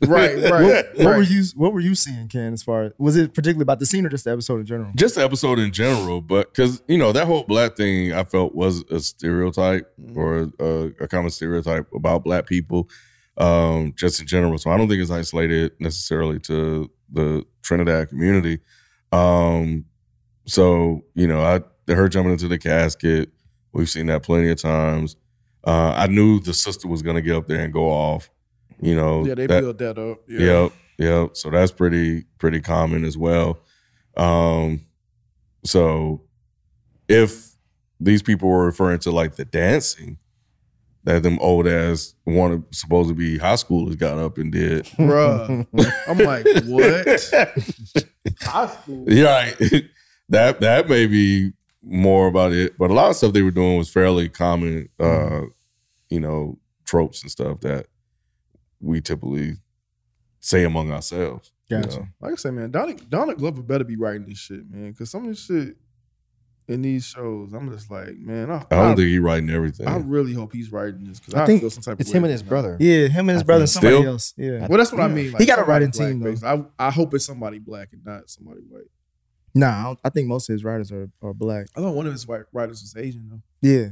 right, 0.06 0.36
right. 0.50 0.86
What, 0.96 0.96
what 0.96 1.16
were 1.16 1.22
you 1.22 1.44
What 1.54 1.74
were 1.74 1.80
you 1.80 1.94
seeing, 1.94 2.28
Ken? 2.28 2.54
As 2.54 2.62
far 2.62 2.84
as 2.84 2.92
was 2.96 3.14
it 3.14 3.34
particularly 3.34 3.64
about 3.64 3.78
the 3.78 3.84
scene 3.84 4.06
or 4.06 4.08
just 4.08 4.24
the 4.24 4.32
episode 4.32 4.60
in 4.60 4.64
general? 4.64 4.90
just 4.96 5.16
the 5.16 5.22
episode 5.24 5.58
in 5.58 5.70
general, 5.70 6.22
but 6.22 6.50
because 6.50 6.82
you 6.88 6.96
know 6.96 7.12
that 7.12 7.26
whole 7.26 7.44
black 7.44 7.76
thing, 7.76 8.14
I 8.14 8.24
felt 8.24 8.54
was 8.54 8.84
a 8.90 9.00
stereotype 9.00 9.92
or 10.14 10.50
a, 10.58 10.92
a 10.98 11.08
common 11.08 11.30
stereotype 11.30 11.92
about 11.92 12.24
black 12.24 12.46
people, 12.46 12.88
um, 13.36 13.92
just 13.96 14.18
in 14.18 14.26
general. 14.26 14.56
So 14.56 14.70
I 14.70 14.78
don't 14.78 14.88
think 14.88 15.02
it's 15.02 15.10
isolated 15.10 15.72
necessarily 15.78 16.38
to 16.40 16.90
the 17.12 17.44
Trinidad 17.60 18.08
community. 18.08 18.60
Um, 19.12 19.84
so 20.46 21.04
you 21.12 21.26
know, 21.26 21.42
I 21.42 21.60
her 21.88 22.08
jumping 22.08 22.32
into 22.32 22.48
the 22.48 22.58
casket. 22.58 23.30
We've 23.72 23.88
seen 23.88 24.06
that 24.06 24.22
plenty 24.22 24.50
of 24.50 24.60
times. 24.60 25.16
Uh, 25.66 25.92
I 25.96 26.06
knew 26.06 26.40
the 26.40 26.54
sister 26.54 26.88
was 26.88 27.02
gonna 27.02 27.20
get 27.22 27.36
up 27.36 27.46
there 27.46 27.60
and 27.60 27.72
go 27.72 27.88
off. 27.88 28.30
You 28.80 28.94
know, 28.94 29.24
Yeah, 29.26 29.34
they 29.34 29.46
that- 29.46 29.60
built 29.60 29.78
that 29.78 29.98
up. 29.98 30.18
Yeah. 30.28 30.40
Yep, 30.62 30.72
yep. 30.98 31.36
So 31.36 31.50
that's 31.50 31.72
pretty 31.72 32.24
pretty 32.38 32.60
common 32.60 33.04
as 33.04 33.16
well. 33.18 33.58
Um, 34.16 34.80
so 35.64 36.22
if 37.08 37.54
these 38.00 38.22
people 38.22 38.48
were 38.48 38.64
referring 38.66 38.98
to 39.00 39.10
like 39.10 39.36
the 39.36 39.44
dancing 39.44 40.18
that 41.04 41.22
them 41.22 41.38
old 41.40 41.66
ass 41.68 42.14
wanted 42.26 42.62
supposed 42.74 43.08
to 43.08 43.14
be 43.14 43.38
high 43.38 43.54
schoolers 43.54 43.96
got 43.98 44.18
up 44.18 44.38
and 44.38 44.52
did, 44.52 44.84
Bruh. 44.98 45.66
I'm 46.08 46.18
like, 46.18 46.46
what? 46.64 48.04
High 48.42 48.66
school. 48.66 49.04
yeah, 49.08 49.24
right. 49.24 49.56
that 50.28 50.60
that 50.60 50.88
may 50.88 51.06
be 51.06 51.52
more 51.88 52.26
about 52.26 52.52
it. 52.52 52.76
But 52.78 52.90
a 52.90 52.94
lot 52.94 53.10
of 53.10 53.16
stuff 53.16 53.32
they 53.32 53.42
were 53.42 53.50
doing 53.50 53.78
was 53.78 53.88
fairly 53.88 54.28
common, 54.28 54.88
uh, 54.98 55.42
you 56.10 56.20
know, 56.20 56.58
tropes 56.84 57.22
and 57.22 57.30
stuff 57.30 57.60
that 57.60 57.86
we 58.80 59.00
typically 59.00 59.54
say 60.40 60.64
among 60.64 60.90
ourselves. 60.92 61.52
you 61.68 61.80
Gotcha. 61.80 61.98
know. 62.00 62.06
Like 62.20 62.32
I 62.32 62.36
said, 62.36 62.54
man, 62.54 62.70
Donald, 62.70 63.08
Donald 63.08 63.38
Glover 63.38 63.62
better 63.62 63.84
be 63.84 63.96
writing 63.96 64.26
this 64.26 64.38
shit, 64.38 64.68
man. 64.70 64.92
Cause 64.94 65.10
some 65.10 65.22
of 65.22 65.28
this 65.28 65.44
shit 65.44 65.76
in 66.68 66.82
these 66.82 67.04
shows, 67.06 67.52
I'm 67.52 67.70
just 67.70 67.90
like, 67.92 68.16
man, 68.18 68.50
I, 68.50 68.56
I 68.70 68.76
don't 68.76 68.96
think 68.96 69.08
he's 69.08 69.20
writing 69.20 69.50
everything. 69.50 69.86
I 69.86 69.98
really 69.98 70.32
hope 70.32 70.52
he's 70.52 70.72
writing 70.72 71.04
this 71.04 71.20
because 71.20 71.34
I 71.34 71.44
I, 71.44 71.46
think 71.46 71.60
feel 71.60 71.70
some 71.70 71.82
type 71.82 72.00
It's 72.00 72.10
of 72.10 72.16
him 72.16 72.24
and 72.24 72.32
his 72.32 72.40
about 72.40 72.46
it. 72.46 72.50
brother. 72.50 72.76
Yeah, 72.80 73.06
him 73.08 73.28
and 73.28 73.36
his 73.36 73.42
I 73.42 73.46
brother, 73.46 73.62
and 73.62 73.70
somebody 73.70 73.96
Still? 73.96 74.08
else. 74.10 74.34
Yeah. 74.36 74.66
Well, 74.68 74.78
that's 74.78 74.90
what 74.90 75.00
I 75.00 75.06
Yeah. 75.08 75.14
mean. 75.14 75.34
He 75.38 75.46
got 75.46 75.58
a 75.58 75.62
somebody 75.62 75.68
writing 75.86 75.90
team, 75.92 76.18
black-faced. 76.20 76.44
I 76.44 76.64
I 76.86 76.90
hope 76.90 77.14
it's 77.14 77.24
somebody 77.24 77.58
black 77.60 77.90
and 77.92 78.04
not 78.04 78.28
somebody 78.30 78.60
white. 78.68 78.82
Nah, 79.56 79.92
I, 79.92 79.96
I 80.04 80.10
think 80.10 80.28
most 80.28 80.48
of 80.48 80.52
his 80.52 80.64
writers 80.64 80.92
are, 80.92 81.08
are 81.22 81.32
black. 81.34 81.66
I 81.76 81.80
thought 81.80 81.94
one 81.94 82.06
of 82.06 82.12
his 82.12 82.26
white 82.28 82.42
writers 82.52 82.82
was 82.82 82.94
Asian 82.96 83.28
though. 83.30 83.42
Yeah. 83.68 83.88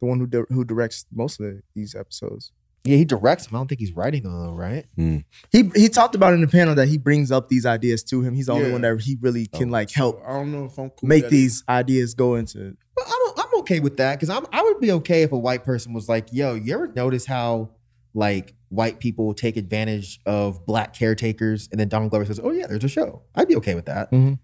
The 0.00 0.06
one 0.06 0.18
who 0.18 0.26
di- 0.26 0.44
who 0.48 0.64
directs 0.64 1.04
most 1.12 1.40
of 1.40 1.46
the, 1.46 1.62
these 1.74 1.94
episodes. 1.94 2.52
Yeah, 2.84 2.96
he 2.96 3.04
directs 3.04 3.46
them. 3.46 3.56
I 3.56 3.58
don't 3.58 3.66
think 3.68 3.80
he's 3.80 3.92
writing 3.92 4.22
them, 4.22 4.32
though, 4.32 4.52
right? 4.52 4.86
Hmm. 4.94 5.18
He 5.50 5.70
he 5.74 5.88
talked 5.88 6.14
about 6.14 6.32
in 6.32 6.40
the 6.40 6.46
panel 6.46 6.74
that 6.76 6.88
he 6.88 6.96
brings 6.96 7.30
up 7.30 7.48
these 7.48 7.66
ideas 7.66 8.02
to 8.04 8.22
him. 8.22 8.34
He's 8.34 8.46
the 8.46 8.52
only 8.52 8.70
one 8.72 8.80
that 8.82 8.98
he 9.02 9.18
really 9.20 9.46
can 9.46 9.68
Oh, 9.68 9.72
like 9.72 9.90
help 9.90 10.22
I 10.26 10.32
don't 10.34 10.52
know 10.52 10.64
if 10.66 10.78
I'm 10.78 10.90
cool 10.90 11.08
make 11.08 11.24
with 11.24 11.30
that 11.30 11.36
these 11.36 11.64
ideas 11.68 12.14
go 12.14 12.36
into. 12.36 12.76
But 12.94 13.04
I 13.06 13.10
don't, 13.10 13.38
I'm 13.40 13.58
okay 13.60 13.80
with 13.80 13.96
that 13.98 14.14
because 14.16 14.30
I'm 14.30 14.46
I 14.52 14.62
would 14.62 14.80
be 14.80 14.92
okay 14.92 15.22
if 15.22 15.32
a 15.32 15.38
white 15.38 15.64
person 15.64 15.92
was 15.92 16.08
like, 16.08 16.28
"Yo, 16.32 16.54
you 16.54 16.72
ever 16.72 16.86
notice 16.88 17.26
how 17.26 17.70
like 18.14 18.54
white 18.68 19.00
people 19.00 19.34
take 19.34 19.56
advantage 19.56 20.20
of 20.24 20.64
black 20.64 20.94
caretakers?" 20.94 21.68
And 21.70 21.78
then 21.80 21.88
Donald 21.88 22.10
Glover 22.10 22.24
says, 22.24 22.40
"Oh 22.42 22.52
yeah, 22.52 22.68
there's 22.68 22.84
a 22.84 22.88
show." 22.88 23.22
I'd 23.34 23.48
be 23.48 23.56
okay 23.56 23.74
with 23.74 23.86
that. 23.86 24.10
Mm-hmm. 24.12 24.34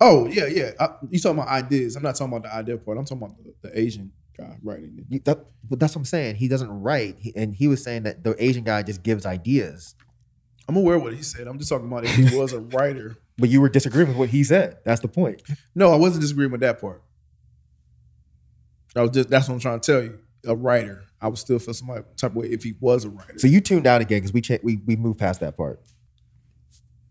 Oh 0.00 0.26
yeah, 0.26 0.46
yeah. 0.46 0.72
I, 0.78 0.88
you 1.10 1.18
talking 1.18 1.38
about 1.38 1.48
ideas? 1.48 1.96
I'm 1.96 2.02
not 2.02 2.14
talking 2.16 2.34
about 2.36 2.42
the 2.50 2.54
idea 2.54 2.76
part. 2.78 2.98
I'm 2.98 3.04
talking 3.04 3.24
about 3.24 3.36
the, 3.62 3.68
the 3.68 3.78
Asian 3.80 4.12
guy 4.36 4.56
writing 4.62 5.06
it. 5.10 5.24
That- 5.24 5.46
but 5.68 5.80
that's 5.80 5.96
what 5.96 6.00
I'm 6.02 6.04
saying. 6.04 6.36
He 6.36 6.46
doesn't 6.46 6.70
write, 6.70 7.16
he, 7.18 7.32
and 7.34 7.52
he 7.52 7.66
was 7.66 7.82
saying 7.82 8.04
that 8.04 8.22
the 8.22 8.36
Asian 8.42 8.62
guy 8.62 8.82
just 8.84 9.02
gives 9.02 9.26
ideas. 9.26 9.96
I'm 10.68 10.76
aware 10.76 10.94
of 10.96 11.02
what 11.02 11.12
he 11.12 11.22
said. 11.22 11.48
I'm 11.48 11.58
just 11.58 11.68
talking 11.70 11.88
about 11.88 12.04
if 12.04 12.14
he 12.14 12.36
was 12.38 12.52
a 12.52 12.60
writer. 12.60 13.16
But 13.38 13.48
you 13.48 13.60
were 13.60 13.68
disagreeing 13.68 14.08
with 14.08 14.16
what 14.16 14.28
he 14.28 14.44
said. 14.44 14.78
That's 14.84 15.00
the 15.00 15.08
point. 15.08 15.42
No, 15.74 15.92
I 15.92 15.96
wasn't 15.96 16.20
disagreeing 16.22 16.52
with 16.52 16.60
that 16.60 16.80
part. 16.80 17.02
I 18.94 19.02
was 19.02 19.10
just 19.10 19.28
that's 19.28 19.48
what 19.48 19.54
I'm 19.54 19.60
trying 19.60 19.80
to 19.80 19.92
tell 19.92 20.02
you. 20.02 20.18
A 20.46 20.54
writer, 20.54 21.02
I 21.20 21.26
would 21.28 21.38
still 21.38 21.58
feel 21.58 21.74
some 21.74 21.88
type 22.16 22.30
of 22.30 22.36
way 22.36 22.46
if 22.46 22.62
he 22.62 22.74
was 22.78 23.04
a 23.04 23.10
writer. 23.10 23.38
So 23.38 23.48
you 23.48 23.60
tuned 23.60 23.86
out 23.86 24.00
again 24.00 24.18
because 24.18 24.32
we 24.32 24.40
cha- 24.40 24.58
we 24.62 24.76
we 24.86 24.94
moved 24.96 25.18
past 25.18 25.40
that 25.40 25.56
part. 25.56 25.80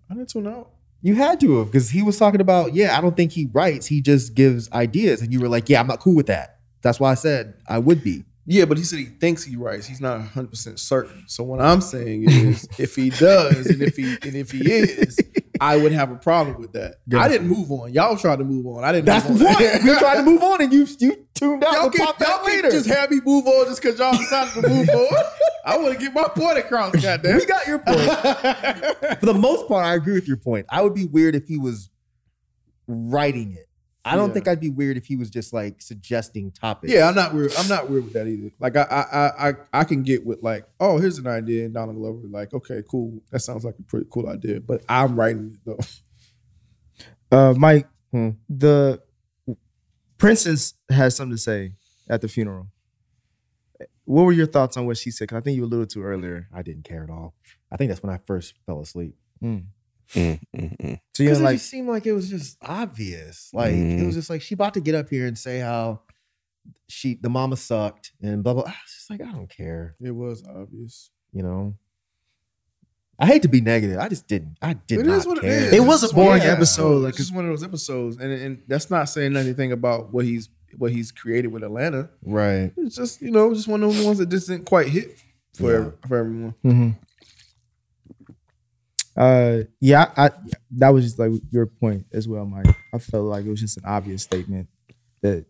I 0.09 0.13
didn't 0.13 0.29
tune 0.29 0.47
out. 0.47 0.69
You 1.01 1.15
had 1.15 1.39
to 1.41 1.59
have 1.59 1.67
because 1.67 1.89
he 1.89 2.01
was 2.01 2.17
talking 2.17 2.41
about, 2.41 2.73
yeah, 2.73 2.97
I 2.97 3.01
don't 3.01 3.15
think 3.15 3.31
he 3.31 3.47
writes. 3.53 3.85
He 3.87 4.01
just 4.01 4.33
gives 4.33 4.71
ideas, 4.71 5.21
and 5.21 5.31
you 5.31 5.39
were 5.39 5.49
like, 5.49 5.69
yeah, 5.69 5.79
I'm 5.79 5.87
not 5.87 5.99
cool 5.99 6.15
with 6.15 6.27
that. 6.27 6.59
That's 6.81 6.99
why 6.99 7.11
I 7.11 7.15
said 7.15 7.55
I 7.67 7.79
would 7.79 8.03
be. 8.03 8.25
Yeah, 8.47 8.65
but 8.65 8.77
he 8.77 8.83
said 8.83 8.99
he 8.99 9.05
thinks 9.05 9.43
he 9.43 9.55
writes. 9.55 9.87
He's 9.87 10.01
not 10.01 10.19
100 10.19 10.49
percent 10.49 10.79
certain. 10.79 11.23
So 11.27 11.43
what 11.43 11.59
I'm 11.61 11.81
saying 11.81 12.29
is, 12.29 12.67
if 12.79 12.95
he 12.95 13.09
does, 13.09 13.65
and 13.67 13.81
if 13.81 13.95
he 13.95 14.17
and 14.21 14.35
if 14.35 14.51
he 14.51 14.71
is, 14.71 15.19
I 15.59 15.77
would 15.77 15.91
have 15.91 16.11
a 16.11 16.15
problem 16.15 16.59
with 16.59 16.73
that. 16.73 16.97
I 17.15 17.27
didn't 17.27 17.47
move 17.47 17.71
on. 17.71 17.91
Y'all 17.91 18.17
tried 18.17 18.37
to 18.37 18.45
move 18.45 18.67
on. 18.67 18.83
I 18.83 18.91
didn't. 18.91 19.05
That's 19.05 19.25
the 19.25 19.33
move 19.33 19.47
on. 19.47 19.55
point. 19.55 19.83
we 19.83 19.97
tried 19.97 20.15
to 20.15 20.23
move 20.23 20.43
on, 20.43 20.61
and 20.61 20.71
you 20.71 20.87
you 20.99 21.24
tuned 21.35 21.63
out. 21.63 21.73
Y'all 21.73 21.83
and 21.85 21.93
can, 21.93 22.05
popped 22.05 22.21
y'all 22.21 22.29
out 22.31 22.43
can 22.45 22.55
later. 22.55 22.71
just 22.71 22.87
have 22.89 23.11
me 23.11 23.19
move 23.23 23.45
on 23.45 23.65
just 23.67 23.81
because 23.81 23.99
y'all 23.99 24.17
decided 24.17 24.53
to 24.63 24.67
move 24.69 24.89
on. 24.93 25.23
I 25.65 25.77
want 25.77 25.93
to 25.93 25.99
get 25.99 26.13
my 26.13 26.27
point 26.27 26.57
across. 26.57 26.95
Goddamn. 26.95 27.37
we 27.37 27.45
got 27.45 27.67
your 27.67 27.79
point. 27.79 27.99
For 29.19 29.25
the 29.25 29.33
most 29.33 29.67
part, 29.67 29.85
I 29.85 29.95
agree 29.95 30.13
with 30.13 30.27
your 30.27 30.37
point. 30.37 30.65
I 30.69 30.81
would 30.81 30.93
be 30.95 31.05
weird 31.05 31.35
if 31.35 31.47
he 31.47 31.57
was 31.57 31.89
writing 32.87 33.53
it. 33.53 33.67
I 34.07 34.15
don't 34.15 34.27
Yeah. 34.29 34.33
think 34.35 34.47
I'd 34.47 34.59
be 34.59 34.69
weird 34.69 34.97
if 34.97 35.07
he 35.07 35.15
was 35.15 35.31
just 35.31 35.51
like 35.51 35.81
suggesting 35.81 36.51
topics. 36.51 36.93
Yeah, 36.93 37.09
I'm 37.09 37.15
not 37.15 37.33
weird. 37.33 37.51
I'm 37.57 37.67
not 37.67 37.89
weird 37.89 38.03
with 38.03 38.13
that 38.13 38.27
either. 38.27 38.51
Like 38.59 38.77
I, 38.77 38.83
I, 38.83 39.01
I, 39.01 39.49
I, 39.49 39.53
I 39.73 39.83
can 39.83 40.03
get 40.03 40.23
with 40.23 40.43
like, 40.43 40.67
oh, 40.79 40.99
here's 40.99 41.17
an 41.17 41.25
idea, 41.25 41.65
and 41.65 41.73
Donald 41.73 41.97
Glover, 41.97 42.19
like, 42.29 42.53
okay, 42.53 42.83
cool. 42.87 43.19
That 43.31 43.39
sounds 43.39 43.65
like 43.65 43.73
a 43.79 43.83
pretty 43.83 44.05
cool 44.11 44.29
idea. 44.29 44.59
But 44.61 44.83
I'm 44.87 45.15
writing 45.15 45.57
it 45.65 45.77
though. 47.31 47.35
Uh, 47.35 47.53
Mike, 47.57 47.87
Hmm. 48.11 48.29
the 48.47 49.01
princess 50.17 50.73
has 50.89 51.15
something 51.15 51.35
to 51.35 51.41
say 51.41 51.73
at 52.09 52.21
the 52.21 52.27
funeral. 52.27 52.67
What 54.05 54.23
were 54.23 54.31
your 54.31 54.45
thoughts 54.45 54.77
on 54.77 54.85
what 54.85 54.97
she 54.97 55.11
said? 55.11 55.29
'Cause 55.29 55.37
I 55.37 55.41
think 55.41 55.57
you 55.57 55.65
alluded 55.65 55.89
to 55.91 56.03
earlier. 56.03 56.47
I 56.53 56.61
didn't 56.61 56.83
care 56.83 57.03
at 57.03 57.09
all. 57.09 57.33
I 57.71 57.77
think 57.77 57.89
that's 57.89 58.03
when 58.03 58.13
I 58.13 58.17
first 58.19 58.53
fell 58.65 58.79
asleep. 58.79 59.15
Mm, 59.43 59.65
mm, 60.13 60.39
mm. 60.55 60.99
So 61.13 61.23
you 61.23 61.29
Because 61.29 61.39
it 61.39 61.43
like, 61.43 61.55
just 61.57 61.69
seemed 61.69 61.87
like 61.87 62.05
it 62.05 62.13
was 62.13 62.29
just 62.29 62.57
obvious. 62.61 63.49
Like 63.53 63.73
it 63.73 63.99
Mm. 63.99 64.05
was 64.05 64.15
just 64.15 64.29
like 64.29 64.41
she 64.41 64.53
about 64.53 64.75
to 64.75 64.81
get 64.81 64.93
up 64.95 65.09
here 65.09 65.25
and 65.25 65.37
say 65.37 65.59
how 65.59 66.01
she 66.87 67.15
the 67.15 67.29
mama 67.29 67.57
sucked 67.57 68.11
and 68.21 68.43
blah 68.43 68.53
blah. 68.53 68.63
I 68.63 68.67
was 68.67 68.93
just 68.95 69.09
like, 69.09 69.21
I 69.21 69.31
don't 69.31 69.49
care. 69.49 69.95
It 69.99 70.11
was 70.11 70.43
obvious. 70.45 71.09
You 71.33 71.43
know. 71.43 71.75
I 73.17 73.25
hate 73.27 73.41
to 73.43 73.47
be 73.47 73.61
negative. 73.61 73.97
I 73.99 74.09
just 74.09 74.27
didn't. 74.27 74.57
I 74.61 74.73
did 74.73 74.99
It 74.99 75.05
not 75.05 75.17
is 75.19 75.25
what 75.27 75.41
care. 75.41 75.49
it 75.51 75.63
is. 75.67 75.73
It 75.73 75.79
was 75.83 76.03
a 76.09 76.13
boring 76.13 76.41
one- 76.41 76.49
episode, 76.49 77.03
like, 77.03 77.09
it's 77.11 77.17
just 77.19 77.33
one 77.33 77.45
of 77.45 77.51
those 77.51 77.63
episodes, 77.63 78.17
and 78.17 78.31
and 78.31 78.61
that's 78.67 78.89
not 78.91 79.05
saying 79.09 79.37
anything 79.37 79.71
about 79.71 80.11
what 80.13 80.25
he's 80.25 80.49
what 80.77 80.91
he's 80.91 81.11
created 81.13 81.47
with 81.53 81.63
Atlanta. 81.63 82.09
Right. 82.25 82.73
It's 82.77 82.95
just 82.97 83.21
you 83.21 83.31
know 83.31 83.53
just 83.53 83.67
one 83.69 83.81
of 83.83 83.93
those 83.95 84.05
ones 84.05 84.17
that 84.17 84.27
just 84.29 84.47
didn't 84.49 84.65
quite 84.65 84.87
hit 84.89 85.17
for 85.55 85.71
Yeah. 85.71 85.77
every- 85.77 85.91
for 86.07 86.17
everyone. 86.17 86.53
Mhm. 86.65 86.95
Uh, 89.15 89.59
yeah, 89.79 90.11
I, 90.17 90.31
that 90.71 90.89
was 90.89 91.05
just 91.05 91.17
like 91.19 91.31
your 91.49 91.67
point 91.67 92.05
as 92.11 92.27
well, 92.27 92.45
Mike. 92.45 92.67
I 92.93 92.97
felt 92.97 93.23
like 93.25 93.45
it 93.45 93.49
was 93.49 93.61
just 93.61 93.77
an 93.77 93.83
obvious 93.85 94.23
statement 94.23 94.67
that 95.21 95.45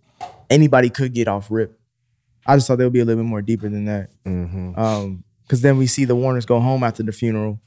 anybody 0.51 0.89
could 0.91 1.13
get 1.13 1.27
off 1.27 1.49
rip. 1.49 1.79
I 2.45 2.55
just 2.57 2.67
thought 2.67 2.77
there 2.77 2.85
would 2.85 2.93
be 2.93 2.99
a 2.99 3.05
little 3.05 3.23
bit 3.23 3.27
more 3.29 3.41
deeper 3.41 3.67
than 3.67 3.85
that. 3.85 4.09
Mm-hmm. 4.23 4.77
Um, 4.79 5.23
because 5.45 5.61
then 5.61 5.77
we 5.77 5.87
see 5.87 6.05
the 6.05 6.15
Warners 6.15 6.45
go 6.45 6.59
home 6.59 6.83
after 6.83 7.03
the 7.03 7.11
funeral, 7.11 7.59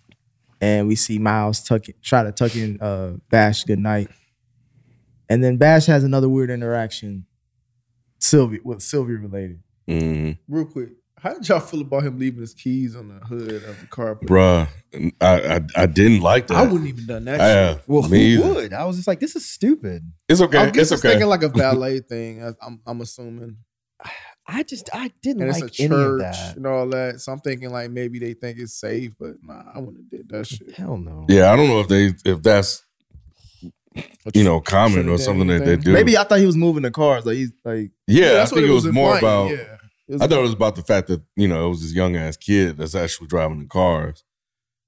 and 0.61 0.89
we 0.89 0.97
see 0.97 1.19
Miles 1.19 1.63
tuck 1.63 1.85
try 2.03 2.23
to 2.25 2.33
tuck 2.33 2.55
in 2.57 2.81
uh 2.81 3.13
Bash 3.31 3.65
good 3.65 3.79
night, 3.79 4.09
and 5.29 5.43
then 5.43 5.57
Bash 5.57 5.87
has 5.87 6.05
another 6.05 6.29
weird 6.29 6.51
interaction, 6.51 7.27
Sylvia 8.21 8.61
with 8.65 8.83
Sylvia 8.83 9.17
related. 9.19 9.61
Mm. 9.89 10.39
Real 10.49 10.67
quick, 10.67 10.91
how 11.19 11.33
did 11.33 11.49
y'all 11.49 11.61
feel 11.61 11.81
about 11.81 12.03
him 12.05 12.19
leaving 12.19 12.41
his 12.41 12.53
keys 12.55 12.95
on 12.95 13.09
the 13.09 13.25
hood 13.27 13.63
of 13.65 13.81
the 13.81 13.87
car? 13.87 14.17
Bruh, 14.17 14.69
I, 15.21 15.57
I 15.57 15.61
I 15.77 15.87
didn't 15.87 16.21
like 16.21 16.47
that. 16.49 16.57
I 16.59 16.63
wouldn't 16.65 16.89
even 16.89 17.07
done 17.07 17.25
that. 17.25 17.39
Yeah. 17.39 17.79
Well, 17.87 18.07
me 18.09 18.35
who 18.35 18.45
either. 18.45 18.55
would? 18.55 18.73
I 18.73 18.85
was 18.85 18.97
just 18.97 19.09
like, 19.09 19.21
this 19.21 19.35
is 19.37 19.49
stupid. 19.49 20.03
It's 20.29 20.41
okay. 20.41 20.59
I 20.59 20.71
guess 20.71 20.91
It's 20.91 20.93
it's 20.93 21.01
okay. 21.05 21.13
thinking 21.15 21.29
like 21.29 21.43
a 21.43 21.49
valet 21.63 22.01
thing. 22.01 22.45
I- 22.45 22.53
I'm 22.67 22.81
I'm 22.87 23.01
assuming, 23.01 23.57
I 24.51 24.63
just 24.63 24.89
I 24.95 25.13
didn't 25.23 25.43
and 25.43 25.51
it's 25.51 25.61
like 25.61 25.79
a 25.79 25.83
any 25.83 25.95
of 25.95 26.01
church 26.01 26.21
that. 26.37 26.57
and 26.57 26.67
all 26.67 26.89
that. 26.89 27.21
So 27.21 27.33
I'm 27.33 27.41
thinking 27.41 27.71
like 27.71 27.91
maybe 27.91 28.19
they 28.19 28.33
think 28.33 28.59
it's 28.59 28.73
safe, 28.73 29.13
but 29.21 29.35
nah, 29.43 29.63
I 29.75 29.79
wouldn't 29.79 29.99
have 29.99 30.11
did 30.11 30.29
that 30.31 30.47
shit. 30.47 30.75
Hell 30.75 30.97
no. 30.97 31.27
yeah, 31.29 31.53
I 31.53 31.57
don't 31.57 31.69
know 31.69 31.81
if 31.81 31.89
they 31.89 32.15
if 32.25 32.43
that's 32.43 32.83
you 34.35 34.45
know 34.45 34.61
common 34.61 35.09
or 35.09 35.19
something 35.19 35.47
that 35.49 35.65
they 35.65 35.77
do. 35.77 35.93
Maybe 35.93 36.17
I 36.17 36.25
thought 36.25 36.39
he 36.39 36.47
was 36.47 36.57
moving 36.57 36.83
the 36.83 36.91
cars, 36.91 37.27
like 37.27 37.37
he's 37.37 37.53
like 37.65 37.91
yeah, 38.07 38.27
I 38.27 38.33
that's 38.35 38.53
what 38.53 38.59
think 38.59 38.71
it 38.71 38.73
was, 38.73 38.87
more 38.87 39.15
implying, 39.17 39.49
about. 39.49 39.51
Yeah. 39.59 39.75
It 40.09 40.13
was 40.15 40.23
I 40.23 40.27
thought 40.29 40.39
it 40.39 40.43
was 40.43 40.53
about 40.55 40.77
the 40.77 40.83
fact 40.83 41.09
that 41.09 41.21
you 41.37 41.47
know 41.49 41.67
it 41.67 41.69
was 41.69 41.83
this 41.83 41.93
young 41.95 42.17
ass 42.17 42.37
kid 42.39 42.79
that's 42.79 42.95
actually 42.95 43.27
driving 43.27 43.59
the 43.59 43.67
cars. 43.67 44.25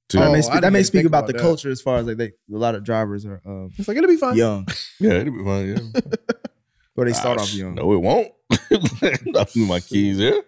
Too. 0.09 0.19
that 0.19 0.29
Oh, 0.29 0.33
may, 0.33 0.39
I 0.39 0.41
speak, 0.41 0.61
that 0.63 0.73
may 0.73 0.83
speak 0.83 1.05
about, 1.05 1.19
about 1.19 1.27
the 1.29 1.33
that. 1.35 1.43
culture 1.43 1.71
as 1.71 1.81
far 1.83 1.99
as 1.99 2.07
like 2.07 2.17
they 2.17 2.27
a 2.29 2.33
lot 2.49 2.75
of 2.75 2.83
drivers 2.83 3.27
are 3.27 3.41
um, 3.45 3.71
It's 3.77 3.87
like 3.87 3.97
it'll 3.99 4.09
be 4.09 4.17
fine. 4.17 4.37
young 4.37 4.67
yeah, 5.01 5.11
it'll 5.13 5.35
be 5.37 5.45
fine. 5.45 5.69
Yeah, 5.69 6.01
or 6.97 7.05
they 7.05 7.13
start 7.13 7.39
Ah, 7.39 7.43
off 7.43 7.53
young. 7.55 7.75
No, 7.75 7.93
it 7.93 7.99
won't. 7.99 8.29
I 9.37 9.45
threw 9.45 9.67
my 9.67 9.81
keys 9.81 10.19
here. 10.19 10.43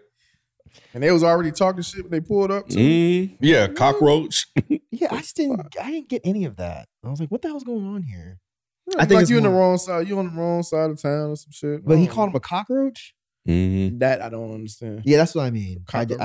And 0.95 1.03
they 1.03 1.11
was 1.11 1.23
already 1.25 1.53
talking 1.53 1.83
shit 1.83 2.03
when 2.03 2.11
they 2.11 2.21
pulled 2.21 2.51
up. 2.51 2.69
too. 2.69 2.79
Mm, 2.79 3.37
yeah, 3.41 3.67
cockroach. 3.69 4.47
Yeah, 4.95 5.09
I 5.11 5.17
just 5.19 5.37
didn't. 5.37 5.75
I 5.83 5.91
didn't 5.91 6.09
get 6.11 6.21
any 6.25 6.45
of 6.45 6.57
that. 6.57 6.87
I 7.03 7.09
was 7.09 7.19
like, 7.19 7.31
what 7.31 7.41
the 7.43 7.49
hell's 7.49 7.65
going 7.65 7.85
on 7.87 8.03
here? 8.03 8.39
I 8.91 8.91
think 8.91 9.09
think 9.09 9.11
like 9.17 9.23
it's 9.23 9.31
you 9.31 9.39
in 9.39 9.43
the 9.43 9.49
wrong 9.49 9.79
side. 9.79 10.07
You're 10.07 10.19
on 10.19 10.27
the 10.35 10.41
wrong 10.41 10.63
side 10.63 10.91
of 10.91 11.01
town 11.01 11.31
or 11.31 11.37
some 11.37 11.51
shit. 11.51 11.85
But 11.85 11.97
he 11.97 12.03
I 12.03 12.07
don't 12.07 12.15
called 12.15 12.29
him 12.31 12.37
a 12.37 12.41
cockroach. 12.41 13.15
Mm-hmm. 13.49 13.99
that. 13.99 14.21
I 14.23 14.29
don't 14.29 14.53
understand. 14.55 15.03
Yeah, 15.05 15.17
that's 15.17 15.35
what 15.35 15.47
I 15.47 15.51
mean. 15.51 15.83
I, 15.93 16.01
I 16.01 16.05
didn't. 16.05 16.21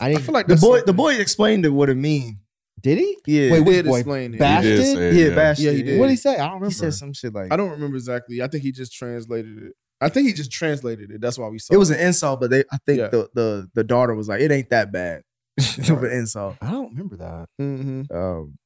I 0.00 0.06
I 0.06 0.08
didn't. 0.08 0.22
feel 0.24 0.32
like 0.32 0.46
The 0.46 0.56
boy, 0.56 0.80
the 0.80 0.94
boy 0.94 1.14
explained 1.16 1.66
it 1.66 1.68
what 1.68 1.88
it 1.90 1.96
mean. 1.96 2.38
Did 2.80 2.98
he? 2.98 3.18
Yeah. 3.26 3.50
Wait, 3.52 3.58
He 3.58 3.62
which 3.64 3.74
did 3.76 3.84
boy? 3.86 3.98
explain 3.98 4.34
it. 4.34 4.38
Bash 4.40 4.64
He 4.64 4.70
did 4.70 4.76
did? 4.78 4.96
say 4.96 5.08
it, 5.08 5.14
yeah, 5.14 5.28
yeah. 5.28 5.34
Bash. 5.34 5.58
Yeah, 5.60 5.70
he 5.72 5.76
did. 5.78 5.84
did. 5.86 6.00
What 6.00 6.06
did 6.06 6.12
he 6.12 6.16
say? 6.16 6.34
I 6.34 6.36
don't 6.38 6.46
remember. 6.54 6.66
He 6.68 6.72
said 6.74 6.94
some 6.94 7.12
shit 7.12 7.34
like 7.34 7.52
I 7.52 7.56
don't 7.56 7.70
remember 7.70 7.96
exactly. 7.96 8.42
I 8.42 8.48
think 8.48 8.62
he 8.64 8.72
just 8.72 8.92
translated 8.94 9.58
it. 9.62 9.72
I 10.00 10.08
think 10.10 10.26
he 10.28 10.32
just 10.34 10.50
translated 10.52 11.10
it. 11.10 11.20
That's 11.20 11.38
why 11.38 11.48
we 11.48 11.58
saw 11.58 11.74
it 11.74 11.78
was 11.78 11.90
an 11.90 11.98
insult, 12.00 12.40
but 12.40 12.50
they 12.50 12.64
I 12.72 12.78
think 12.86 12.98
Yeah. 12.98 13.08
the, 13.08 13.28
the 13.34 13.70
the 13.74 13.84
daughter 13.84 14.14
was 14.14 14.28
like, 14.28 14.40
it 14.40 14.50
ain't 14.52 14.70
that 14.70 14.92
bad 14.92 15.22
of 15.90 16.02
an 16.02 16.10
insult. 16.12 16.56
I 16.60 16.70
don't 16.70 16.90
remember 16.90 17.16
that. 17.16 17.48
hmm 17.58 18.02
Um, 18.10 18.58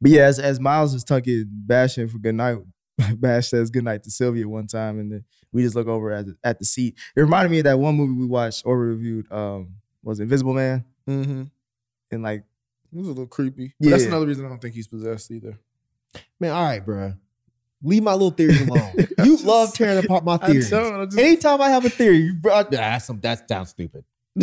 but 0.00 0.10
yeah, 0.10 0.22
as, 0.22 0.38
as 0.38 0.58
Miles 0.58 0.94
is 0.94 1.04
tucking 1.04 1.44
bashing 1.48 2.08
for 2.08 2.18
good 2.18 2.34
night, 2.34 2.58
Bash 3.16 3.48
says 3.48 3.70
good 3.70 3.84
night 3.84 4.02
to 4.04 4.10
Sylvia 4.10 4.48
one 4.48 4.66
time, 4.66 4.98
and 4.98 5.12
then 5.12 5.24
we 5.52 5.62
just 5.62 5.74
look 5.76 5.86
over 5.86 6.10
at 6.12 6.26
the, 6.26 6.36
at 6.42 6.58
the 6.58 6.64
seat. 6.64 6.96
It 7.16 7.20
reminded 7.20 7.50
me 7.50 7.58
of 7.58 7.64
that 7.64 7.78
one 7.78 7.94
movie 7.94 8.14
we 8.14 8.26
watched 8.26 8.62
or 8.66 8.78
reviewed. 8.78 9.30
Um, 9.30 9.76
was 10.02 10.18
Invisible 10.18 10.54
Man? 10.54 10.84
hmm 11.06 11.44
And 12.10 12.22
like, 12.22 12.44
It 12.92 12.98
was 12.98 13.06
a 13.06 13.10
little 13.10 13.26
creepy. 13.26 13.74
But 13.78 13.90
That's 13.90 14.02
Yeah. 14.02 14.08
another 14.08 14.26
reason 14.26 14.44
I 14.44 14.48
don't 14.48 14.60
think 14.60 14.74
he's 14.74 14.88
possessed 14.88 15.30
either. 15.30 15.58
Man, 16.40 16.50
all 16.52 16.64
right, 16.64 16.84
bro. 16.84 17.14
Leave 17.82 18.02
my 18.02 18.12
little 18.12 18.30
theories 18.30 18.60
alone. 18.68 18.92
you 18.96 19.06
just- 19.18 19.44
love 19.44 19.74
tearing 19.74 20.04
apart 20.04 20.24
my 20.24 20.36
theories. 20.36 20.70
don't, 20.70 20.94
I 20.94 21.04
just- 21.06 21.18
Anytime 21.18 21.60
I 21.60 21.70
have 21.70 21.84
a 21.84 21.90
theory, 21.90 22.18
you 22.18 22.34
brought 22.34 22.70
nah, 22.70 22.78
that's 22.78 23.06
some 23.06 23.20
that 23.20 23.48
sounds 23.48 23.70
stupid. 23.70 24.04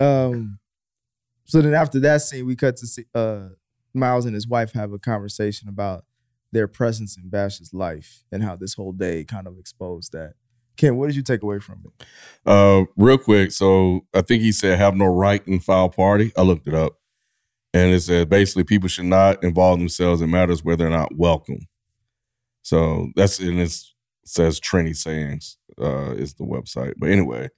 um, 0.00 0.58
so 1.44 1.60
then 1.60 1.74
after 1.74 2.00
that 2.00 2.22
scene, 2.22 2.46
we 2.46 2.56
cut 2.56 2.76
to 2.78 2.86
see 2.86 3.04
uh 3.14 3.48
Miles 3.96 4.24
and 4.26 4.34
his 4.34 4.48
wife 4.48 4.72
have 4.72 4.92
a 4.92 4.98
conversation 4.98 5.68
about 5.68 6.04
their 6.50 6.66
presence 6.66 7.16
in 7.16 7.28
Bash's 7.28 7.72
life 7.72 8.24
and 8.32 8.42
how 8.42 8.56
this 8.56 8.74
whole 8.74 8.90
day 8.92 9.24
kind 9.24 9.46
of 9.46 9.56
exposed 9.58 10.12
that. 10.12 10.34
Ken, 10.76 10.96
what 10.96 11.06
did 11.06 11.14
you 11.14 11.22
take 11.22 11.42
away 11.44 11.60
from 11.60 11.84
it? 11.84 12.06
Uh, 12.44 12.84
real 12.96 13.18
quick. 13.18 13.52
So 13.52 14.00
I 14.12 14.22
think 14.22 14.42
he 14.42 14.50
said 14.50 14.78
have 14.78 14.96
no 14.96 15.06
right 15.06 15.46
in 15.46 15.60
fowl 15.60 15.90
party. 15.90 16.32
I 16.36 16.42
looked 16.42 16.66
it 16.66 16.74
up, 16.74 16.98
and 17.74 17.92
it 17.92 18.00
said 18.00 18.30
basically 18.30 18.64
people 18.64 18.88
should 18.88 19.04
not 19.04 19.44
involve 19.44 19.78
themselves 19.78 20.22
in 20.22 20.30
matters 20.30 20.64
where 20.64 20.76
they're 20.76 20.88
not 20.88 21.14
welcome. 21.14 21.58
So 22.62 23.08
that's 23.16 23.38
and 23.40 23.60
it 23.60 23.76
says 24.24 24.58
Trinity 24.60 24.94
sayings 24.94 25.58
uh, 25.78 26.12
is 26.12 26.34
the 26.34 26.44
website. 26.44 26.94
But 26.96 27.10
anyway, 27.10 27.48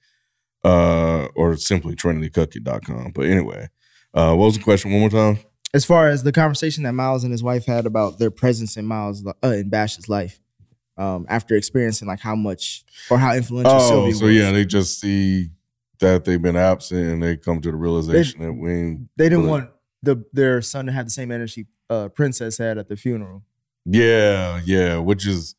uh, 0.65 1.27
or 1.35 1.55
simply 1.55 1.95
trinitycookie.com. 1.95 3.11
But 3.15 3.25
anyway, 3.27 3.69
uh, 4.13 4.33
what 4.35 4.45
was 4.45 4.57
the 4.57 4.63
question? 4.63 4.91
One 4.91 5.01
more 5.01 5.09
time. 5.09 5.39
as 5.73 5.85
far 5.85 6.09
as 6.09 6.23
the 6.23 6.31
conversation 6.31 6.83
that 6.83 6.93
Miles 6.93 7.23
and 7.23 7.31
his 7.31 7.43
wife 7.43 7.65
had 7.65 7.85
about 7.85 8.19
their 8.19 8.31
presence 8.31 8.75
in 8.77 8.85
Miles 8.85 9.25
uh, 9.25 9.47
in 9.47 9.69
Bash's 9.69 10.09
life, 10.09 10.39
um, 10.97 11.25
after 11.29 11.55
experiencing 11.55 12.07
like 12.07 12.19
how 12.19 12.35
much 12.35 12.83
or 13.09 13.17
how 13.17 13.33
influential 13.35 13.71
Oh, 13.73 13.87
Sylvia 13.89 14.13
so 14.15 14.25
was. 14.25 14.35
yeah, 14.35 14.51
they 14.51 14.65
just 14.65 14.99
see 14.99 15.49
that 15.99 16.25
they've 16.25 16.41
been 16.41 16.55
absent 16.57 17.01
and 17.01 17.23
they 17.23 17.37
come 17.37 17.61
to 17.61 17.71
the 17.71 17.77
realization 17.77 18.41
that 18.41 18.53
we 18.53 18.97
they 19.15 19.25
didn't 19.29 19.39
really- 19.39 19.49
want 19.49 19.69
the 20.03 20.23
their 20.33 20.61
son 20.61 20.87
have 20.87 21.05
the 21.05 21.11
same 21.11 21.31
energy 21.31 21.67
uh, 21.89 22.09
Princess 22.09 22.57
had 22.57 22.77
at 22.77 22.87
the 22.89 22.95
funeral. 22.97 23.43
Yeah, 23.85 24.59
yeah, 24.65 24.97
which 24.97 25.25
is 25.25 25.55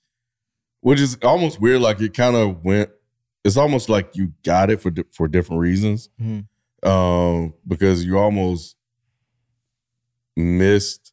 which 0.80 1.00
is 1.00 1.16
almost 1.22 1.60
weird. 1.60 1.80
Like 1.80 2.00
it 2.00 2.14
kind 2.14 2.36
of 2.36 2.64
went. 2.64 2.90
It's 3.44 3.56
almost 3.56 3.88
like 3.88 4.14
you 4.16 4.32
got 4.44 4.70
it 4.70 4.80
for 4.80 4.90
di- 4.90 5.04
for 5.12 5.28
different 5.28 5.60
reasons, 5.60 6.10
Mhm. 6.20 6.46
um, 6.86 7.54
because 7.66 8.04
you 8.04 8.18
almost 8.18 8.76
missed, 10.36 11.12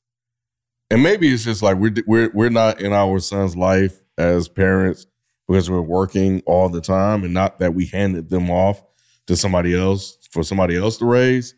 and 0.89 1.01
maybe 1.01 1.33
it's 1.33 1.43
just 1.45 1.61
like 1.61 1.77
we're 1.77 1.93
we're 2.05 2.31
we're 2.33 2.49
not 2.49 2.81
in 2.81 2.93
our 2.93 3.19
son's 3.19 3.55
life 3.55 4.03
as 4.17 4.47
parents 4.47 5.07
because 5.47 5.69
we're 5.69 5.81
working 5.81 6.41
all 6.45 6.69
the 6.69 6.81
time, 6.81 7.23
and 7.23 7.33
not 7.33 7.59
that 7.59 7.73
we 7.73 7.85
handed 7.87 8.29
them 8.29 8.49
off 8.49 8.83
to 9.27 9.35
somebody 9.35 9.75
else 9.77 10.17
for 10.31 10.43
somebody 10.43 10.75
else 10.75 10.97
to 10.97 11.05
raise. 11.05 11.55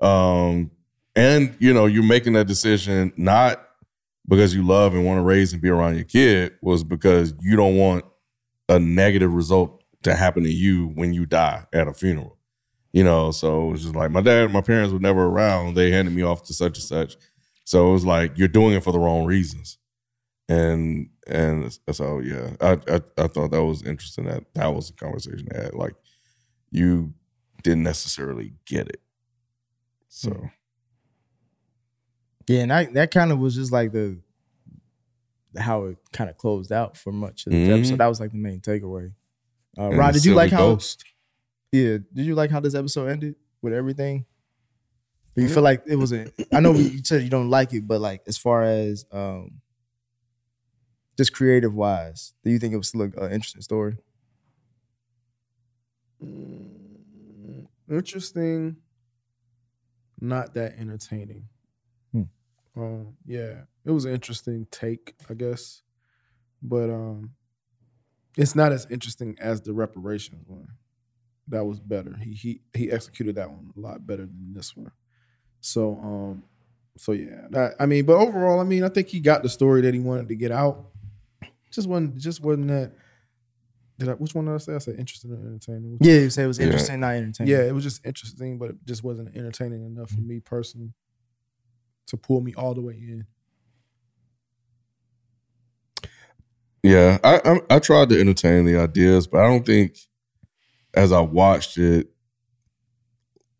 Um, 0.00 0.70
and 1.18 1.56
you 1.58 1.74
know, 1.74 1.86
you're 1.86 2.04
making 2.04 2.34
that 2.34 2.46
decision 2.46 3.12
not 3.16 3.60
because 4.28 4.54
you 4.54 4.64
love 4.64 4.94
and 4.94 5.04
want 5.04 5.18
to 5.18 5.22
raise 5.22 5.52
and 5.52 5.60
be 5.60 5.68
around 5.68 5.96
your 5.96 6.04
kid 6.04 6.54
was 6.62 6.84
because 6.84 7.34
you 7.40 7.56
don't 7.56 7.76
want 7.76 8.04
a 8.68 8.78
negative 8.78 9.34
result 9.34 9.82
to 10.02 10.14
happen 10.14 10.44
to 10.44 10.52
you 10.52 10.88
when 10.94 11.12
you 11.12 11.26
die 11.26 11.66
at 11.72 11.88
a 11.88 11.92
funeral. 11.92 12.36
You 12.92 13.02
know, 13.02 13.32
so 13.32 13.68
it 13.68 13.72
was 13.72 13.82
just 13.82 13.96
like 13.96 14.12
my 14.12 14.20
dad, 14.20 14.52
my 14.52 14.60
parents 14.60 14.92
were 14.92 15.00
never 15.00 15.26
around. 15.26 15.74
They 15.74 15.90
handed 15.90 16.14
me 16.14 16.22
off 16.22 16.44
to 16.44 16.54
such 16.54 16.78
and 16.78 16.84
such. 16.84 17.16
So 17.64 17.90
it 17.90 17.92
was 17.92 18.04
like 18.06 18.38
you're 18.38 18.48
doing 18.48 18.74
it 18.74 18.84
for 18.84 18.92
the 18.92 18.98
wrong 18.98 19.24
reasons. 19.24 19.76
And 20.48 21.10
and 21.26 21.76
so 21.90 22.20
yeah, 22.20 22.50
I 22.60 22.78
I, 22.88 23.00
I 23.18 23.26
thought 23.26 23.50
that 23.50 23.64
was 23.64 23.82
interesting 23.82 24.24
that 24.26 24.44
that 24.54 24.72
was 24.72 24.90
the 24.90 24.96
conversation 24.96 25.48
they. 25.52 25.74
Like 25.74 25.94
you 26.70 27.12
didn't 27.62 27.82
necessarily 27.82 28.54
get 28.64 28.88
it. 28.88 29.00
So 30.08 30.30
hmm. 30.30 30.46
Yeah, 32.48 32.60
and 32.60 32.72
I, 32.72 32.84
that 32.86 33.10
kind 33.10 33.30
of 33.30 33.38
was 33.38 33.54
just 33.54 33.70
like 33.72 33.92
the 33.92 34.18
how 35.56 35.84
it 35.84 35.98
kind 36.12 36.30
of 36.30 36.36
closed 36.36 36.72
out 36.72 36.96
for 36.96 37.12
much 37.12 37.46
of 37.46 37.52
the 37.52 37.58
Mhm. 37.58 37.78
episode. 37.78 37.98
That 37.98 38.06
was 38.06 38.20
like 38.20 38.30
the 38.30 38.36
main 38.38 38.60
takeaway. 38.60 39.12
Uh, 39.78 39.90
Rod, 39.90 40.12
did 40.14 40.24
you 40.24 40.30
Silver 40.30 40.36
like 40.36 40.50
how? 40.52 40.74
Ghost. 40.74 41.04
Yeah, 41.72 41.98
did 42.12 42.24
you 42.26 42.34
like 42.34 42.50
how 42.50 42.60
this 42.60 42.74
episode 42.74 43.08
ended 43.08 43.34
with 43.60 43.72
everything? 43.72 44.24
Do 45.36 45.42
you 45.42 45.48
feel 45.48 45.62
like 45.62 45.82
it 45.86 45.96
was 45.96 46.12
a? 46.12 46.26
I 46.52 46.60
know 46.60 46.72
you 46.72 47.04
said 47.04 47.22
you 47.22 47.28
don't 47.30 47.50
like 47.50 47.72
it, 47.74 47.86
but 47.86 48.00
like 48.00 48.22
as 48.26 48.36
far 48.38 48.62
as 48.64 49.04
um, 49.12 49.60
just 51.16 51.32
creative 51.32 51.74
wise, 51.74 52.32
do 52.42 52.50
you 52.50 52.58
think 52.58 52.72
it 52.74 52.76
was 52.78 52.88
still 52.88 53.02
an 53.02 53.12
interesting 53.30 53.62
story? 53.62 53.96
Mm, 56.24 57.66
interesting. 57.90 58.76
Not 60.20 60.54
that 60.54 60.76
entertaining. 60.78 61.44
Um, 62.78 63.16
yeah, 63.26 63.62
it 63.84 63.90
was 63.90 64.04
an 64.04 64.12
interesting 64.14 64.66
take, 64.70 65.14
I 65.28 65.34
guess, 65.34 65.82
but 66.62 66.88
um, 66.90 67.32
it's 68.36 68.54
not 68.54 68.72
as 68.72 68.86
interesting 68.90 69.36
as 69.40 69.60
the 69.62 69.72
reparations 69.72 70.48
one. 70.48 70.68
That 71.48 71.64
was 71.64 71.80
better. 71.80 72.14
He 72.22 72.32
he 72.34 72.60
he 72.74 72.90
executed 72.92 73.36
that 73.36 73.50
one 73.50 73.70
a 73.76 73.80
lot 73.80 74.06
better 74.06 74.26
than 74.26 74.52
this 74.52 74.76
one. 74.76 74.92
So 75.60 75.94
um, 76.02 76.42
so 76.96 77.12
yeah, 77.12 77.46
that, 77.50 77.74
I 77.80 77.86
mean, 77.86 78.04
but 78.04 78.16
overall, 78.16 78.60
I 78.60 78.64
mean, 78.64 78.84
I 78.84 78.88
think 78.90 79.08
he 79.08 79.18
got 79.20 79.42
the 79.42 79.48
story 79.48 79.80
that 79.82 79.94
he 79.94 80.00
wanted 80.00 80.28
to 80.28 80.34
get 80.36 80.52
out. 80.52 80.90
Just 81.70 81.88
wasn't 81.88 82.16
just 82.18 82.42
wasn't 82.42 82.68
that. 82.68 82.92
Did 83.98 84.10
I? 84.10 84.12
Which 84.12 84.34
one 84.34 84.44
did 84.44 84.54
I 84.54 84.58
say? 84.58 84.74
I 84.74 84.78
said 84.78 84.96
interesting 84.98 85.32
and 85.32 85.44
entertaining. 85.46 85.92
Which- 85.98 86.06
Yeah, 86.06 86.18
you 86.20 86.30
say 86.30 86.44
it 86.44 86.46
was 86.46 86.58
Yeah. 86.58 86.66
interesting, 86.66 87.00
not 87.00 87.14
entertaining. 87.14 87.50
yeah, 87.52 87.62
it 87.64 87.72
was 87.74 87.82
just 87.82 88.06
interesting, 88.06 88.58
but 88.58 88.70
it 88.70 88.76
just 88.84 89.02
wasn't 89.02 89.34
entertaining 89.36 89.84
enough 89.84 90.10
for 90.10 90.20
me 90.20 90.38
personally 90.40 90.92
to 92.08 92.16
pull 92.16 92.40
me 92.40 92.54
all 92.54 92.74
the 92.74 92.80
way 92.82 92.94
in. 92.94 93.26
Yeah, 96.82 97.18
I, 97.24 97.40
I 97.44 97.76
I 97.76 97.78
tried 97.80 98.08
to 98.10 98.20
entertain 98.20 98.64
the 98.64 98.78
ideas, 98.78 99.26
but 99.26 99.40
I 99.42 99.46
don't 99.48 99.66
think 99.66 99.96
as 100.94 101.12
I 101.12 101.20
watched 101.20 101.76
it, 101.76 102.08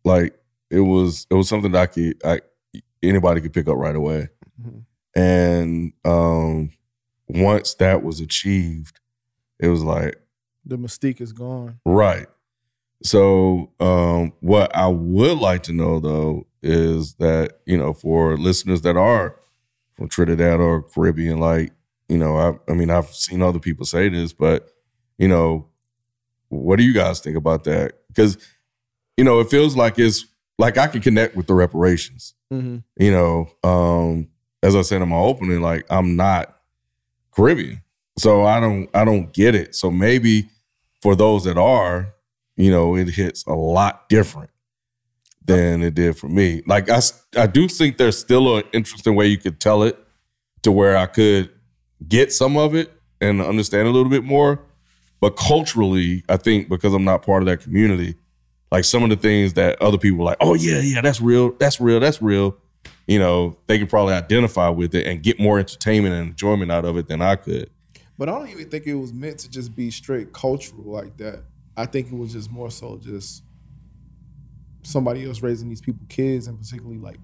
like 0.05 0.37
it 0.71 0.79
was 0.79 1.27
it 1.29 1.33
was 1.35 1.49
something 1.49 1.71
that 1.73 1.81
I 1.81 1.85
could 1.87 2.21
I 2.23 2.41
anybody 3.03 3.41
could 3.41 3.53
pick 3.53 3.67
up 3.67 3.75
right 3.77 3.95
away. 3.95 4.29
Mhm. 4.61 4.83
And 5.15 5.93
um 6.05 6.71
once 7.27 7.73
that 7.75 8.03
was 8.03 8.19
achieved, 8.21 8.99
it 9.59 9.67
was 9.67 9.83
like 9.83 10.15
The 10.65 10.77
mystique 10.77 11.19
is 11.21 11.33
gone. 11.33 11.79
right. 11.85 12.27
So 13.03 13.71
um 13.81 14.31
what 14.39 14.73
I 14.75 14.87
would 14.87 15.37
like 15.39 15.63
to 15.63 15.73
know 15.73 15.99
though 15.99 16.47
is 16.61 17.15
that, 17.15 17.59
you 17.65 17.77
know, 17.77 17.93
for 17.93 18.37
listeners 18.37 18.81
that 18.81 18.97
are 18.97 19.35
from 19.93 20.09
Trinidad 20.09 20.59
or 20.59 20.83
Caribbean, 20.83 21.39
like, 21.39 21.71
you 22.07 22.17
know, 22.17 22.37
I 22.37 22.71
I 22.71 22.75
mean 22.75 22.89
I've 22.89 23.13
seen 23.13 23.41
other 23.41 23.59
people 23.59 23.85
say 23.85 24.09
this, 24.09 24.33
but 24.33 24.69
you 25.17 25.27
know, 25.27 25.67
what 26.49 26.77
do 26.77 26.83
you 26.83 26.93
guys 26.93 27.19
think 27.19 27.37
about 27.37 27.63
that? 27.65 27.93
Because, 28.07 28.37
you 29.17 29.23
know, 29.23 29.39
it 29.39 29.49
feels 29.49 29.75
like 29.75 29.99
it's 29.99 30.25
like 30.57 30.77
I 30.77 30.87
can 30.87 31.01
connect 31.01 31.35
with 31.35 31.47
the 31.47 31.53
reparations 31.53 32.33
Mm-hmm. 32.51 32.77
you 32.97 33.11
know, 33.11 33.47
um, 33.63 34.27
as 34.63 34.75
I 34.75 34.81
said 34.81 35.03
in 35.03 35.09
my 35.09 35.17
opening, 35.17 35.61
like 35.61 35.85
I'm 35.87 36.15
not 36.15 36.57
Caribbean. 37.31 37.83
So 38.17 38.43
I 38.43 38.59
don't 38.59 38.89
I 38.93 39.05
don't 39.05 39.31
get 39.31 39.53
it. 39.53 39.75
So 39.75 39.91
maybe 39.91 40.49
for 40.99 41.15
those 41.15 41.43
that 41.43 41.59
are, 41.59 42.11
you 42.57 42.71
know, 42.71 42.95
it 42.95 43.07
hits 43.09 43.45
a 43.45 43.53
lot 43.53 44.09
different 44.09 44.49
than 45.55 45.83
it 45.83 45.95
did 45.95 46.17
for 46.17 46.27
me. 46.27 46.61
Like 46.65 46.89
I, 46.89 47.01
I 47.35 47.47
do 47.47 47.67
think 47.67 47.97
there's 47.97 48.17
still 48.17 48.57
an 48.57 48.63
interesting 48.73 49.15
way 49.15 49.27
you 49.27 49.37
could 49.37 49.59
tell 49.59 49.83
it 49.83 49.97
to 50.63 50.71
where 50.71 50.97
I 50.97 51.05
could 51.05 51.49
get 52.07 52.31
some 52.31 52.57
of 52.57 52.75
it 52.75 52.91
and 53.21 53.41
understand 53.41 53.87
a 53.87 53.91
little 53.91 54.09
bit 54.09 54.23
more. 54.23 54.61
But 55.21 55.31
culturally, 55.31 56.23
I 56.29 56.37
think 56.37 56.69
because 56.69 56.93
I'm 56.93 57.03
not 57.03 57.23
part 57.23 57.41
of 57.43 57.47
that 57.47 57.61
community, 57.61 58.15
like 58.71 58.85
some 58.85 59.03
of 59.03 59.09
the 59.09 59.17
things 59.17 59.53
that 59.53 59.81
other 59.81 59.97
people 59.97 60.23
like, 60.23 60.37
oh 60.39 60.53
yeah, 60.53 60.79
yeah, 60.79 61.01
that's 61.01 61.19
real, 61.19 61.51
that's 61.59 61.81
real, 61.81 61.99
that's 61.99 62.21
real. 62.21 62.55
You 63.07 63.19
know, 63.19 63.57
they 63.67 63.79
could 63.79 63.89
probably 63.89 64.13
identify 64.13 64.69
with 64.69 64.95
it 64.95 65.07
and 65.07 65.21
get 65.21 65.39
more 65.39 65.59
entertainment 65.59 66.15
and 66.15 66.29
enjoyment 66.29 66.71
out 66.71 66.85
of 66.85 66.95
it 66.95 67.07
than 67.07 67.21
I 67.21 67.35
could. 67.35 67.69
But 68.17 68.29
I 68.29 68.33
don't 68.33 68.49
even 68.49 68.69
think 68.69 68.85
it 68.85 68.93
was 68.93 69.13
meant 69.13 69.39
to 69.39 69.49
just 69.49 69.75
be 69.75 69.89
straight 69.91 70.31
cultural 70.31 70.83
like 70.83 71.17
that. 71.17 71.43
I 71.75 71.85
think 71.85 72.07
it 72.07 72.17
was 72.17 72.33
just 72.33 72.51
more 72.51 72.69
so 72.69 72.97
just 72.97 73.43
somebody 74.83 75.25
else 75.25 75.41
raising 75.41 75.69
these 75.69 75.81
people 75.81 76.01
kids, 76.09 76.47
and 76.47 76.57
particularly 76.57 76.99
like 76.99 77.17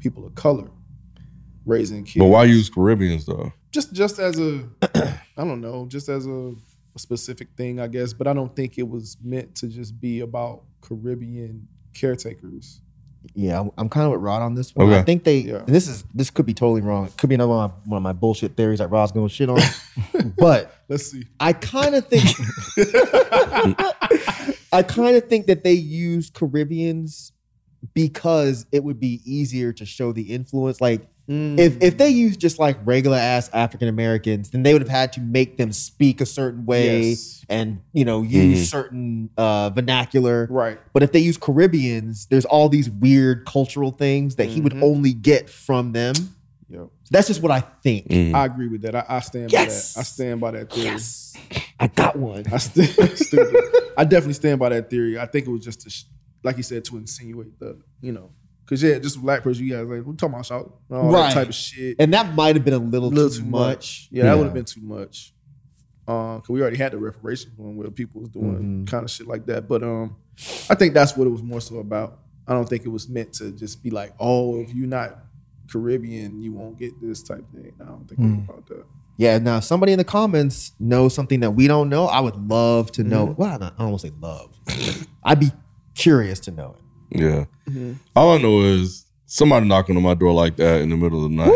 people 0.00 0.26
of 0.26 0.34
color 0.34 0.70
raising 1.64 2.04
kids. 2.04 2.18
But 2.18 2.26
why 2.26 2.44
use 2.44 2.68
Caribbeans 2.68 3.26
though? 3.26 3.52
just 3.72 3.92
just 3.92 4.18
as 4.18 4.38
a 4.38 4.68
I 5.36 5.44
don't 5.44 5.60
know, 5.60 5.86
just 5.86 6.08
as 6.08 6.26
a, 6.26 6.54
a 6.94 6.98
specific 6.98 7.48
thing, 7.56 7.80
I 7.80 7.88
guess. 7.88 8.12
But 8.12 8.28
I 8.28 8.34
don't 8.34 8.54
think 8.54 8.78
it 8.78 8.88
was 8.88 9.16
meant 9.22 9.54
to 9.56 9.66
just 9.66 9.98
be 10.00 10.20
about 10.20 10.62
Caribbean 10.82 11.66
caretakers. 11.94 12.80
Yeah, 13.34 13.60
I'm, 13.60 13.70
I'm 13.78 13.88
kind 13.88 14.06
of 14.06 14.12
with 14.12 14.20
Rod 14.20 14.42
on 14.42 14.56
this 14.56 14.74
one. 14.74 14.88
Okay. 14.88 14.98
I 14.98 15.02
think 15.02 15.24
they. 15.24 15.38
Yeah. 15.38 15.58
and 15.58 15.68
This 15.68 15.88
is 15.88 16.04
this 16.14 16.30
could 16.30 16.44
be 16.44 16.54
totally 16.54 16.80
wrong. 16.82 17.06
It 17.06 17.16
could 17.16 17.28
be 17.28 17.36
another 17.36 17.50
one 17.50 17.64
of, 17.64 17.70
my, 17.70 17.90
one 17.90 17.96
of 17.98 18.02
my 18.02 18.12
bullshit 18.12 18.56
theories 18.56 18.80
that 18.80 18.88
Rod's 18.88 19.12
going 19.12 19.28
to 19.28 19.34
shit 19.34 19.48
on. 19.48 19.60
but 20.38 20.74
Let's 20.88 21.10
see. 21.10 21.24
I 21.40 21.52
kind 21.52 21.94
of 21.94 22.06
think. 22.08 22.24
I 24.72 24.82
kind 24.82 25.16
of 25.16 25.28
think 25.28 25.46
that 25.46 25.64
they 25.64 25.72
used 25.74 26.34
Caribbeans 26.34 27.32
because 27.94 28.66
it 28.72 28.84
would 28.84 29.00
be 29.00 29.20
easier 29.24 29.72
to 29.72 29.84
show 29.84 30.12
the 30.12 30.32
influence. 30.32 30.80
Like 30.80 31.08
if 31.28 31.80
if 31.82 31.96
they 31.98 32.10
used 32.10 32.40
just 32.40 32.58
like 32.58 32.76
regular 32.84 33.16
ass 33.16 33.48
African 33.52 33.88
Americans, 33.88 34.50
then 34.50 34.64
they 34.64 34.72
would 34.72 34.82
have 34.82 34.88
had 34.90 35.12
to 35.14 35.20
make 35.20 35.56
them 35.56 35.72
speak 35.72 36.20
a 36.20 36.26
certain 36.26 36.66
way 36.66 37.10
Yes. 37.10 37.44
and 37.48 37.80
you 37.92 38.04
know 38.04 38.22
use 38.22 38.60
Mhm. 38.66 38.70
certain 38.70 39.30
uh, 39.38 39.70
vernacular. 39.70 40.46
Right. 40.50 40.78
But 40.92 41.02
if 41.02 41.12
they 41.12 41.20
use 41.20 41.36
Caribbeans, 41.38 42.26
there's 42.26 42.44
all 42.44 42.68
these 42.68 42.90
weird 42.90 43.46
cultural 43.46 43.92
things 43.92 44.34
that 44.36 44.48
he 44.48 44.60
would 44.60 44.74
Mhm. 44.74 44.82
only 44.82 45.12
get 45.14 45.48
from 45.48 45.92
them. 45.92 46.14
So 46.16 46.24
Yep. 46.70 46.88
that's 47.10 47.28
just 47.28 47.40
what 47.42 47.52
I 47.52 47.60
think. 47.82 48.08
Mm. 48.08 48.34
I 48.34 48.44
agree 48.46 48.68
with 48.68 48.82
that. 48.82 48.94
I, 48.94 49.04
I 49.08 49.20
stand 49.20 49.52
Yes. 49.52 49.94
by 49.94 49.98
that. 49.98 50.00
I 50.00 50.02
stand 50.04 50.40
by 50.40 50.50
that 50.52 50.72
theory. 50.72 50.86
Yes, 50.86 51.34
I 51.80 51.86
got 51.86 52.16
one. 52.16 52.44
I 52.52 52.56
stand 52.58 52.88
stupid. 53.18 53.56
I 53.96 54.04
definitely 54.04 54.34
stand 54.34 54.58
by 54.58 54.68
that 54.70 54.90
theory. 54.90 55.18
I 55.18 55.26
think 55.26 55.46
it 55.46 55.50
was 55.50 55.64
just 55.64 55.80
to, 55.82 56.04
like 56.42 56.56
you 56.56 56.62
said, 56.62 56.84
to 56.86 56.96
insinuate 56.96 57.58
the, 57.58 57.78
you 58.00 58.12
know, 58.12 58.30
because 58.64 58.82
yeah, 58.82 58.98
just 58.98 59.16
a 59.16 59.20
black 59.20 59.42
person, 59.42 59.64
you 59.66 59.72
guys 59.76 59.86
like, 59.86 60.06
we 60.06 60.14
talking 60.16 60.34
about 60.34 60.46
shout, 60.46 60.72
all 60.90 61.10
Right. 61.10 61.28
that 61.28 61.34
type 61.34 61.48
of 61.48 61.54
shit. 61.54 61.96
And 61.98 62.12
that 62.14 62.34
might 62.34 62.56
have 62.56 62.64
been 62.64 62.74
a 62.74 62.78
little, 62.78 63.10
little 63.10 63.30
too, 63.30 63.38
too 63.40 63.44
much. 63.44 64.08
Yeah, 64.10 64.24
that 64.24 64.36
would 64.38 64.44
have 64.44 64.54
been 64.54 64.64
too 64.64 64.80
much. 64.82 65.32
Um, 66.08 66.40
cause 66.40 66.48
we 66.48 66.60
already 66.60 66.76
had 66.78 66.92
the 66.92 66.98
reparations 66.98 67.56
one 67.56 67.76
where 67.76 67.90
people 67.90 68.20
was 68.22 68.30
doing 68.30 68.84
Mhm. 68.84 68.86
kind 68.90 69.04
of 69.04 69.10
shit 69.10 69.26
like 69.28 69.46
that. 69.46 69.68
But 69.68 69.82
um, 69.84 70.16
I 70.68 70.74
think 70.74 70.94
that's 70.94 71.16
what 71.16 71.26
it 71.26 71.30
was 71.30 71.42
more 71.42 71.60
so 71.60 71.78
about. 71.78 72.18
I 72.46 72.54
don't 72.54 72.68
think 72.68 72.84
it 72.84 72.88
was 72.88 73.08
meant 73.08 73.32
to 73.34 73.52
just 73.52 73.82
be 73.84 73.90
like, 73.90 74.12
oh, 74.18 74.60
if 74.60 74.74
you're 74.74 74.88
not 74.88 75.24
Caribbean, 75.70 76.42
you 76.42 76.52
won't 76.52 76.76
get 76.78 77.00
this 77.00 77.22
type 77.22 77.44
thing. 77.54 77.72
I 77.80 77.84
don't 77.84 78.06
think 78.08 78.18
was 78.20 78.32
about 78.48 78.66
that. 78.66 78.84
Yeah. 79.22 79.38
Now, 79.38 79.58
if 79.58 79.64
somebody 79.64 79.92
in 79.92 79.98
the 79.98 80.04
comments 80.04 80.72
knows 80.80 81.14
something 81.14 81.40
that 81.40 81.52
we 81.52 81.68
don't 81.68 81.88
know, 81.88 82.06
I 82.06 82.18
would 82.18 82.36
love 82.48 82.90
to 82.92 83.04
know. 83.04 83.28
Mm-hmm. 83.28 83.40
Well, 83.40 83.54
I 83.54 83.58
don't, 83.58 83.74
I 83.74 83.78
don't 83.78 83.90
want 83.90 84.00
to 84.00 84.08
say 84.08 84.14
love. 84.20 85.06
I'd 85.22 85.38
be 85.38 85.52
curious 85.94 86.40
to 86.40 86.50
know 86.50 86.74
it. 86.76 87.20
Yeah. 87.20 87.44
Mm-hmm. 87.68 87.92
All 88.16 88.32
I 88.32 88.38
know 88.38 88.62
is 88.62 89.06
somebody 89.26 89.66
knocking 89.68 89.96
on 89.96 90.02
my 90.02 90.14
door 90.14 90.32
like 90.32 90.56
that 90.56 90.80
in 90.80 90.90
the 90.90 90.96
middle 90.96 91.24
of 91.24 91.30
the 91.30 91.36
night. 91.36 91.52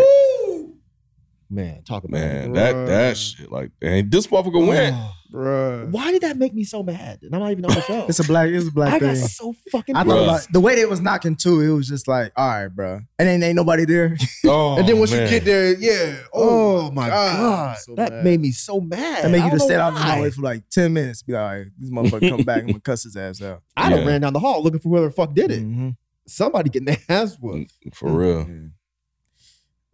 Man, 1.49 1.83
talk 1.85 2.03
about 2.03 2.19
Man, 2.21 2.51
it. 2.51 2.55
that 2.55 2.75
Bruh. 2.75 2.87
that 2.89 3.17
shit 3.17 3.53
like, 3.53 3.71
and 3.81 4.11
this 4.11 4.27
motherfucker 4.27 4.67
went. 4.67 4.97
Oh, 4.99 5.13
Bruh. 5.33 5.91
why 5.91 6.11
did 6.11 6.23
that 6.23 6.37
make 6.37 6.55
me 6.55 6.65
so 6.65 6.83
mad? 6.83 7.19
And 7.23 7.33
I'm 7.35 7.41
not 7.41 7.51
even 7.53 7.65
on 7.67 7.75
the 7.75 7.83
show. 7.83 8.05
It's 8.09 8.19
a 8.19 8.25
black. 8.25 8.49
It's 8.49 8.67
a 8.69 8.73
black 8.73 8.95
I 8.95 8.99
thing. 8.99 9.09
got 9.15 9.17
so 9.29 9.55
fucking. 9.71 9.95
I 9.95 10.03
Bruh. 10.03 10.09
thought 10.09 10.23
about 10.25 10.49
the 10.53 10.59
way 10.61 10.75
they 10.75 10.87
was 10.87 11.01
knocking 11.01 11.37
too. 11.37 11.61
It 11.61 11.71
was 11.71 11.87
just 11.87 12.09
like, 12.09 12.33
all 12.37 12.49
right, 12.49 12.67
bro, 12.69 12.95
and 13.19 13.29
then 13.29 13.43
ain't 13.45 13.55
nobody 13.57 13.85
there. 13.85 14.17
Oh, 14.45 14.77
and 14.79 14.89
then 14.89 14.99
once 14.99 15.13
man. 15.13 15.23
you 15.23 15.29
get 15.29 15.45
there, 15.45 15.75
yeah. 15.77 16.17
Oh, 16.33 16.91
my 16.93 17.09
god, 17.09 17.77
So 17.79 17.95
that 17.97 18.11
mad. 18.13 18.25
made 18.25 18.41
me 18.41 18.51
so 18.53 18.81
mad. 18.81 19.25
That 19.25 19.31
made 19.31 19.45
you 19.45 19.51
just 19.51 19.61
know 19.61 19.67
stand 19.67 19.81
out 19.83 19.89
in 19.89 19.95
the 19.95 20.01
hallway 20.01 20.31
for 20.31 20.43
like 20.43 20.69
ten 20.71 20.93
minutes. 20.93 21.23
Be 21.23 21.33
like, 21.33 21.41
all 21.43 21.49
right, 21.59 21.67
this 21.79 21.91
motherfucker 21.91 22.29
come 22.31 22.43
back 22.43 22.63
and 22.63 22.71
I'm 22.75 22.81
cuss 22.81 23.05
his 23.05 23.17
ass 23.17 23.41
out. 23.43 23.63
I 23.77 23.91
done 23.91 24.01
Yeah. 24.01 24.07
ran 24.07 24.21
down 24.23 24.33
the 24.33 24.41
hall 24.41 24.63
looking 24.65 24.81
for 24.81 24.89
whoever 24.89 25.07
the 25.07 25.13
fuck 25.13 25.33
did 25.35 25.51
it. 25.53 25.63
Mhm. 25.63 25.97
Somebody 26.29 26.71
getting 26.71 26.87
their 26.87 26.99
ass 27.09 27.37
whooped. 27.41 27.73
for 27.95 28.11
real. 28.11 28.47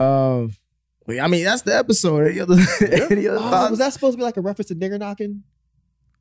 Um, 0.00 0.53
wait, 1.07 1.20
I 1.20 1.26
mean 1.28 1.44
that's 1.44 1.62
the 1.62 1.76
episode. 1.76 2.26
Any 2.28 2.40
other, 2.40 2.55
any 3.11 3.28
other 3.28 3.38
Oh, 3.40 3.70
was 3.70 3.78
that 3.78 3.92
supposed 3.92 4.14
to 4.14 4.18
be 4.18 4.22
like 4.24 4.36
a 4.36 4.40
reference 4.40 4.68
to 4.68 4.74
nigger 4.74 4.98
knocking? 4.98 5.42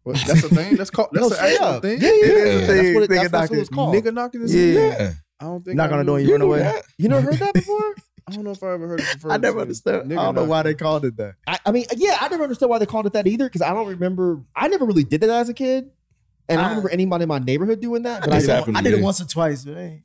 What, 0.04 0.16
that's 0.26 0.44
a 0.44 0.50
thing. 0.50 0.76
That's 0.78 0.90
called. 0.90 1.10
That's 1.12 1.30
No, 1.30 1.36
an 1.38 1.44
actual 1.44 1.66
up. 1.66 1.82
thing. 1.84 2.02
Yeah, 2.02 2.08
yeah, 2.10 2.14
It 2.14 2.24
is 2.24 2.70
a 2.70 2.76
yeah. 2.76 2.82
thing. 2.82 2.94
What, 2.96 3.04
it, 3.04 3.10
Nigger 3.12 3.16
that's, 3.18 3.32
that's 3.32 3.50
what 3.52 3.60
it's 3.60 3.72
knocking. 3.72 3.76
called. 3.94 3.96
Nigga 4.06 4.14
knocking 4.16 4.42
is 4.42 4.56
Yeah. 4.56 4.74
Yeah. 4.74 5.14
I 5.40 5.44
don't 5.46 5.64
think 5.64 5.78
Knock 5.78 5.90
I 5.92 5.94
on 5.94 5.98
the 6.00 6.04
knew- 6.04 6.08
door 6.08 6.20
you 6.20 6.26
You 6.28 6.32
run 6.34 6.42
away. 6.42 6.60
that? 6.60 6.86
You 6.98 7.10
never 7.10 7.22
heard 7.22 7.36
that 7.40 7.54
before? 7.56 7.96
I 8.28 8.32
don't 8.34 8.44
know 8.44 8.52
if 8.52 8.64
I 8.64 8.74
ever 8.74 8.88
heard 8.88 9.00
it 9.00 9.14
before. 9.14 9.32
I 9.32 9.38
never 9.38 9.60
understood. 9.60 10.12
I 10.12 10.16
don't 10.16 10.36
know 10.36 10.46
why 10.46 10.64
they 10.64 10.74
called 10.74 11.06
it 11.06 11.18
that. 11.18 11.36
I, 11.48 11.60
I 11.66 11.72
mean, 11.72 11.86
yeah, 11.98 12.18
I 12.20 12.28
never 12.30 12.44
understood 12.44 12.70
why 12.70 12.80
they 12.80 12.86
called 12.88 13.06
it 13.08 13.14
that 13.14 13.28
either 13.28 13.46
because 13.46 13.62
I 13.62 13.74
don't 13.74 13.88
remember. 13.88 14.42
I 14.56 14.68
never 14.68 14.86
really 14.86 15.04
did 15.04 15.22
that 15.22 15.30
as 15.30 15.50
a 15.50 15.54
kid, 15.54 15.90
and 16.50 16.60
I, 16.60 16.64
I- 16.64 16.68
don't 16.68 16.70
remember 16.78 16.90
anybody 16.90 17.24
in 17.24 17.30
my 17.30 17.40
neighborhood 17.40 17.80
doing 17.82 18.04
that. 18.04 18.22
But 18.22 18.34
I 18.34 18.40
didn't. 18.40 18.76
I 18.76 18.82
did 18.82 18.94
it 18.96 19.02
once 19.04 19.22
or 19.22 19.26
twice, 19.26 19.66
but 19.66 19.78
ain't. 19.78 20.02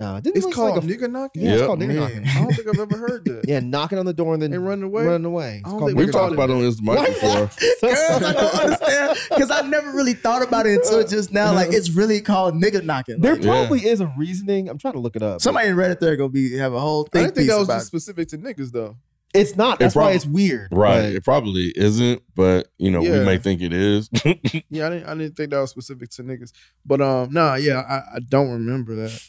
No, 0.00 0.16
it 0.16 0.24
didn't 0.24 0.38
It's 0.38 0.54
called 0.54 0.76
like 0.76 0.82
a, 0.82 0.86
nigga 0.86 1.10
knocking. 1.10 1.42
yeah, 1.42 1.50
it's 1.50 1.58
Yep. 1.60 1.66
called 1.66 1.80
nigger 1.80 1.86
Man. 1.88 1.96
knocking. 1.96 2.24
I 2.26 2.34
don't 2.40 2.52
think 2.54 2.68
I've 2.68 2.78
ever 2.80 2.96
heard 2.96 3.24
that. 3.26 3.44
Yeah, 3.46 3.60
knocking 3.60 3.98
on 3.98 4.06
the 4.06 4.14
door 4.14 4.32
and 4.32 4.42
then 4.42 4.52
And 4.54 4.66
running 4.66 4.84
away? 4.84 5.04
Running 5.04 5.26
away. 5.26 5.60
I 5.62 5.68
don't 5.68 5.80
think 5.86 5.98
We've 5.98 6.08
Nigger 6.08 6.10
nigger 6.10 6.12
talked 6.12 6.32
about 6.32 6.48
it 6.50 6.54
on 6.54 6.62
this 6.62 6.80
mic 6.80 7.06
before. 7.06 7.30
Girls, 7.82 8.22
I 8.22 8.32
don't 8.32 8.54
understand 8.54 9.18
because 9.28 9.50
I 9.50 9.60
never 9.68 9.90
really 9.92 10.14
thought 10.14 10.42
about 10.42 10.66
it 10.66 10.76
until 10.76 11.06
just 11.06 11.32
now. 11.32 11.52
Like 11.52 11.72
it's 11.72 11.90
really 11.90 12.20
called 12.22 12.54
nigga 12.54 12.82
knocking. 12.82 13.20
There 13.20 13.34
Like, 13.34 13.44
Yeah. 13.44 13.50
probably 13.50 13.86
is 13.86 14.00
a 14.00 14.10
reasoning. 14.16 14.68
I'm 14.70 14.78
trying 14.78 14.94
to 14.94 15.00
look 15.00 15.16
it 15.16 15.22
up. 15.22 15.42
somebody 15.42 15.68
in 15.68 15.76
Reddit 15.76 16.00
there 16.00 16.16
gonna 16.16 16.30
be 16.30 16.56
have 16.56 16.72
a 16.72 16.80
whole 16.80 17.04
thing. 17.04 17.24
I 17.24 17.24
thing 17.26 17.34
didn't 17.34 17.34
think 17.36 17.44
piece 17.44 17.52
that 17.52 17.58
was 17.58 17.68
about 17.68 17.74
just 17.76 17.86
specific 17.88 18.28
to 18.28 18.38
niggas 18.38 18.72
though. 18.72 18.96
It's 19.34 19.54
not. 19.54 19.78
That's 19.78 19.94
why 19.94 20.04
prob- 20.04 20.16
it's 20.16 20.26
weird. 20.26 20.68
Right. 20.72 21.02
but- 21.02 21.12
It 21.12 21.24
probably 21.24 21.72
isn't, 21.76 22.22
but 22.34 22.68
you 22.78 22.90
know, 22.90 23.02
Yeah. 23.02 23.18
we 23.20 23.24
may 23.26 23.36
think 23.38 23.60
it 23.60 23.72
is. 23.74 24.08
Yeah, 24.70 24.86
I 24.86 24.90
didn't. 24.90 25.04
I 25.06 25.14
didn't 25.14 25.36
think 25.36 25.50
that 25.50 25.60
was 25.60 25.70
specific 25.70 26.08
to 26.12 26.22
niggas. 26.24 26.52
But 26.86 27.00
um, 27.02 27.32
nah, 27.32 27.54
yeah, 27.56 27.80
I, 27.80 28.16
I 28.16 28.18
don't 28.26 28.50
remember 28.50 28.94
that. 28.96 29.20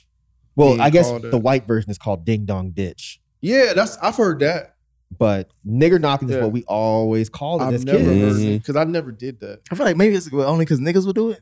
Well, 0.56 0.82
I 0.82 0.90
guess 0.90 1.08
called 1.08 1.26
a- 1.26 1.30
the 1.30 1.38
white 1.40 1.68
version 1.68 1.90
is 1.92 1.98
called 1.98 2.26
ding 2.26 2.46
dong 2.46 2.72
ditch, 2.72 3.20
Yeah, 3.42 3.74
that's 3.74 3.98
I've 3.98 4.16
heard 4.18 4.40
that. 4.40 4.76
but 5.18 5.50
nigger 5.68 6.00
knocking 6.00 6.30
is 6.30 6.36
Yeah. 6.36 6.44
what 6.44 6.52
we 6.52 6.64
always 6.66 7.30
called 7.30 7.62
it 7.62 7.66
I've 7.66 7.74
as 7.76 7.86
never 7.86 7.98
kids. 8.00 8.38
heard 8.38 8.42
it 8.46 8.58
because 8.60 8.76
I 8.76 8.84
never 8.86 9.12
did 9.12 9.40
that. 9.42 9.62
I 9.72 9.76
feel 9.76 9.86
like 9.86 9.98
maybe 9.98 10.16
it's 10.16 10.32
only 10.34 10.66
because 10.66 10.80
niggas 10.80 11.06
would 11.06 11.16
do 11.16 11.32
it. 11.32 11.42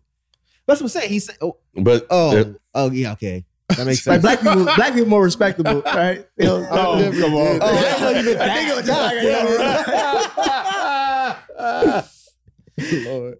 That's 0.67 0.81
what 0.81 0.85
I'm 0.85 0.89
saying. 0.89 1.09
He 1.09 1.19
said, 1.19 1.35
"Oh, 1.41 1.57
but 1.75 2.05
oh, 2.11 2.35
it- 2.37 2.55
oh, 2.75 2.91
yeah, 2.91 3.13
okay, 3.13 3.43
that 3.69 3.85
makes 3.87 4.05
Like 4.05 4.21
sense." 4.21 4.21
black 4.21 4.39
people, 4.41 4.65
black 4.75 4.93
people 4.93 5.09
more 5.09 5.23
respectable, 5.23 5.81
right? 5.85 6.25
You 6.37 6.45
know, 6.45 6.67
I 6.69 6.99
never 7.01 7.19
come 7.19 7.33
on. 7.33 7.53
did 7.53 7.61
Oh, 7.63 7.65
I 7.65 7.71
that. 7.73 7.81
didn't 7.81 8.01
know 8.01 8.09
you 8.19 8.25
meant 8.25 8.41
I 8.41 8.55
think 8.55 8.69
it 8.69 8.75
was 8.75 8.85
just 8.85 9.01
like 12.77 13.05
Lord. 13.05 13.37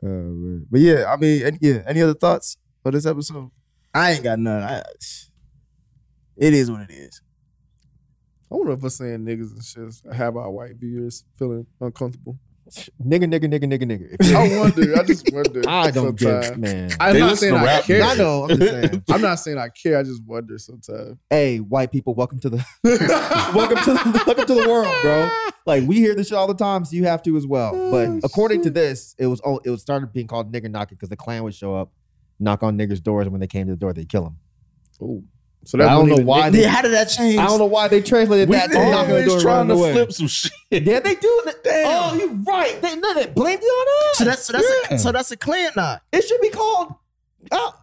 Uh, 0.00 0.64
but 0.70 0.80
yeah, 0.80 1.04
I 1.12 1.16
mean, 1.16 1.42
any, 1.42 1.58
yeah. 1.60 1.82
Any 1.86 2.00
other 2.02 2.14
thoughts 2.14 2.56
for 2.82 2.92
this 2.92 3.04
episode? 3.04 3.50
I 3.94 4.12
ain't 4.12 4.22
got 4.22 4.38
none. 4.38 4.62
I, 4.62 4.82
it 6.36 6.54
is 6.54 6.70
what 6.70 6.82
it 6.82 6.90
is. 6.90 7.20
I 8.50 8.54
wonder 8.54 8.72
if 8.72 8.84
us 8.84 8.96
saying 8.96 9.20
niggas 9.20 9.52
and 9.52 9.92
shit 9.92 10.14
have 10.14 10.36
our 10.36 10.50
white 10.50 10.76
viewers 10.76 11.24
feeling 11.38 11.66
uncomfortable. 11.80 12.38
nigger, 13.02 13.24
nigger, 13.24 13.44
nigger, 13.44 13.64
nigger, 13.64 13.82
nigger. 13.84 14.16
If 14.20 14.34
I 14.34 14.58
wonder. 14.58 14.98
I 14.98 15.02
just 15.02 15.28
wonder. 15.32 15.62
I 15.68 15.90
don't 15.90 16.18
sometimes. 16.18 16.48
give, 16.50 16.58
man. 16.58 16.90
I'm 17.00 17.14
They 17.14 17.20
not 17.20 17.38
saying 17.38 17.54
I 17.54 17.64
rap 17.64 17.84
care. 17.84 18.02
I 18.02 18.14
know. 18.14 18.44
I'm 18.44 18.58
just 18.58 18.70
saying. 18.70 19.02
I'm 19.10 19.20
not 19.20 19.34
saying 19.40 19.58
I 19.58 19.68
care. 19.68 19.98
I 19.98 20.02
just 20.02 20.22
wonder 20.24 20.58
sometimes. 20.58 21.18
hey, 21.30 21.58
white 21.58 21.90
people, 21.90 22.14
welcome 22.14 22.38
to 22.40 22.50
the 22.50 22.64
welcome 23.54 23.78
to 23.78 23.92
the 23.94 24.22
welcome 24.26 24.46
to 24.46 24.54
the 24.54 24.68
world, 24.68 24.94
bro. 25.02 25.30
Like 25.66 25.86
we 25.86 25.96
hear 25.96 26.14
this 26.14 26.28
shit 26.28 26.38
all 26.38 26.46
the 26.46 26.54
time, 26.54 26.84
so 26.86 26.94
you 26.96 27.04
have 27.04 27.22
to 27.24 27.36
as 27.36 27.46
well. 27.46 27.72
But 27.90 28.08
oh, 28.08 28.20
according 28.24 28.62
to 28.62 28.70
this, 28.70 29.14
it 29.18 29.26
was 29.26 29.40
oh, 29.44 29.60
it 29.64 29.70
was 29.70 29.82
started 29.82 30.12
being 30.12 30.26
called 30.26 30.52
nigger 30.52 30.70
knocking 30.70 30.96
because 30.96 31.10
the 31.10 31.16
Klan 31.16 31.42
would 31.44 31.54
show 31.54 31.74
up, 31.74 31.90
knock 32.40 32.62
on 32.62 32.76
niggers' 32.78 33.02
doors, 33.02 33.24
and 33.26 33.32
when 33.32 33.40
they 33.40 33.46
came 33.46 33.66
to 33.66 33.72
the 33.72 33.78
door, 33.78 33.92
they'd 33.92 34.08
kill 34.08 34.24
them. 34.24 34.36
Oh, 35.00 35.22
so 35.64 35.76
I 35.78 35.82
don't 35.90 36.06
know 36.08 36.14
even 36.14 36.26
why 36.26 36.48
niggas. 36.48 36.52
they- 36.52 36.62
how 36.64 36.82
did 36.82 36.92
that 36.92 37.06
change? 37.06 37.38
I 37.38 37.46
don't 37.46 37.58
know 37.58 37.66
why 37.66 37.88
they 37.88 38.00
translated 38.00 38.48
we 38.48 38.56
that 38.56 38.68
to 38.70 38.74
knocking 38.74 38.94
on 38.94 39.08
the 39.08 39.26
always 39.28 39.42
trying 39.42 39.68
to 39.68 39.74
away. 39.74 39.92
flip 39.92 40.12
some 40.12 40.26
shit. 40.28 40.52
Yeah, 40.70 41.00
they 41.00 41.14
do. 41.14 41.42
that. 41.46 41.56
Damn. 41.64 41.86
Oh, 41.86 42.14
you're 42.16 42.28
right. 42.34 42.80
They, 42.80 42.96
no, 42.96 43.14
they 43.14 43.26
blamed 43.26 43.60
it 43.62 43.66
on 43.66 44.10
us. 44.10 44.18
So 44.18 44.24
that's 44.24 44.44
so 44.46 44.52
that's 44.52 44.66
Yeah. 44.90 44.94
a, 44.96 44.98
so 44.98 45.12
that's 45.12 45.30
a 45.30 45.36
Klan 45.36 45.70
knock. 45.76 46.02
it 46.12 46.22
should 46.24 46.40
be 46.40 46.50
called. 46.50 46.94
Oh, 47.50 47.74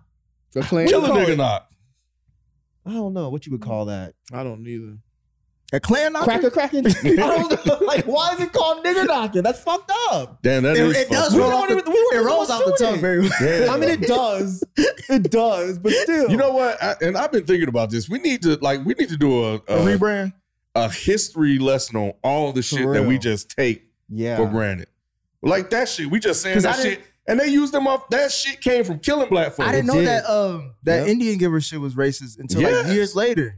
The 0.54 0.62
Klan? 0.62 0.88
Kill 0.88 1.04
a 1.04 1.08
call 1.08 1.18
nigga 1.18 1.30
it- 1.30 1.38
knock. 1.38 1.70
I 2.86 2.92
don't 2.94 3.14
know 3.14 3.30
what 3.30 3.46
you 3.46 3.52
would 3.52 3.62
call 3.62 3.86
that. 3.86 4.14
I 4.32 4.44
don't 4.44 4.66
either. 4.68 4.98
A 5.74 5.80
Klan 5.80 6.14
knock. 6.14 6.24
Cracker 6.26 6.50
cracking. 6.52 6.86
I 7.04 7.16
don't 7.16 7.66
know. 7.66 7.86
Like, 7.86 8.06
why 8.06 8.34
is 8.34 8.40
it 8.40 8.54
called 8.54 8.86
nigger 8.86 9.06
knocking? 9.08 9.42
That's 9.44 9.60
fucked 9.60 9.92
up. 10.12 10.42
Damn, 10.44 10.64
that 10.64 10.78
It, 10.78 10.84
is 10.84 10.96
it 10.98 11.10
does 11.10 11.30
fucked 11.34 11.38
roll 11.38 11.52
off 11.52 11.68
the, 11.68 11.78
even- 11.78 11.92
we 11.92 11.98
it 12.18 12.24
rolls 12.24 12.50
off 12.50 12.60
the 12.60 12.76
doing 12.78 12.78
tongue 12.92 12.96
it. 13.00 13.02
very 13.02 13.20
well. 13.22 13.32
Yeah. 13.42 13.74
I 13.74 13.78
mean, 13.78 13.90
it 13.90 14.02
does. 14.02 14.64
It 14.78 15.32
does, 15.32 15.80
but 15.80 15.92
still. 15.92 16.30
You 16.30 16.38
know 16.38 16.52
what? 16.52 16.82
I, 16.82 16.96
and 17.02 17.18
I've 17.18 17.32
been 17.32 17.46
thinking 17.46 17.68
about 17.68 17.90
this. 17.90 18.08
We 18.08 18.20
need 18.20 18.44
to 18.44 18.56
like 18.62 18.86
we 18.86 18.94
need 18.94 19.10
to 19.10 19.18
do 19.18 19.44
a 19.44 19.54
A 19.56 19.58
a, 19.58 19.98
rebrand. 19.98 20.34
a 20.76 20.90
history 20.92 21.58
lesson 21.58 21.96
on 21.98 22.14
all 22.24 22.54
the 22.54 22.62
shit 22.62 22.88
that 22.94 23.04
we 23.06 23.18
just 23.18 23.50
take 23.50 23.88
yeah. 24.10 24.38
for 24.38 24.46
granted. 24.48 24.88
Like 25.42 25.72
that 25.72 25.90
shit, 25.90 26.10
we 26.10 26.20
just 26.20 26.42
saying 26.42 26.56
'Cause 26.56 26.64
that 26.64 26.78
shit, 26.80 27.02
and 27.28 27.40
they 27.40 27.48
used 27.48 27.74
them 27.74 27.88
up. 27.88 28.10
That 28.12 28.32
shit 28.32 28.62
came 28.62 28.84
from 28.84 29.00
killing 29.00 29.30
black 29.30 29.54
folks. 29.54 29.68
I 29.68 29.72
didn't 29.72 29.88
know 29.88 29.96
did. 29.96 30.08
that 30.08 30.26
um 30.30 30.76
that 30.84 31.02
Yep. 31.02 31.08
Indian 31.08 31.38
giver 31.40 31.60
shit 31.60 31.80
was 31.82 31.96
racist 31.96 32.40
until 32.40 32.62
like 32.62 32.94
years 32.94 33.16
later. 33.16 33.58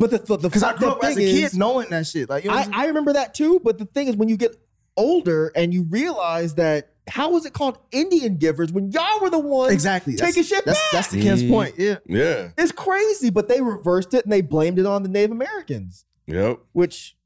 But 0.00 0.10
the 0.10 0.18
the, 0.18 0.36
the 0.38 0.48
Because 0.48 0.62
I 0.64 0.68
fucked 0.70 0.78
grew 0.80 0.88
up 0.88 0.96
up 0.98 1.04
as 1.04 1.12
a 1.12 1.14
thing 1.16 1.26
kid 1.26 1.44
is, 1.44 1.54
knowing 1.56 1.90
that 1.90 2.06
shit. 2.06 2.28
Like 2.28 2.42
you 2.44 2.50
know 2.50 2.56
I, 2.56 2.60
I'm 2.60 2.64
saying? 2.64 2.74
I 2.74 2.86
remember 2.86 3.12
that 3.12 3.34
too. 3.34 3.60
But 3.62 3.78
the 3.78 3.84
thing 3.84 4.08
is, 4.08 4.16
when 4.16 4.28
you 4.28 4.36
get 4.36 4.56
older 4.96 5.52
and 5.54 5.72
you 5.72 5.84
realize 5.84 6.54
that, 6.56 6.94
how 7.08 7.30
was 7.30 7.44
it 7.46 7.52
called 7.52 7.78
Indian 7.92 8.36
givers 8.36 8.72
when 8.72 8.90
y'all 8.90 9.20
were 9.20 9.30
the 9.30 9.38
ones 9.38 9.72
Exactly. 9.72 10.14
taking 10.14 10.42
That's- 10.42 10.46
shit 10.46 10.64
That's 10.64 10.78
back? 10.80 10.90
that's 10.92 11.08
the 11.08 11.22
Ken's 11.22 11.42
Mhm. 11.42 11.50
point. 11.50 11.74
Yeah. 11.78 11.96
Yeah. 12.06 12.48
it's 12.58 12.72
crazy, 12.72 13.30
but 13.30 13.48
they 13.48 13.60
reversed 13.60 14.14
it 14.14 14.24
and 14.24 14.32
they 14.32 14.40
blamed 14.40 14.78
it 14.78 14.86
on 14.86 15.02
the 15.02 15.08
Native 15.08 15.30
Americans, 15.32 16.04
Yep. 16.26 16.58
which, 16.72 17.16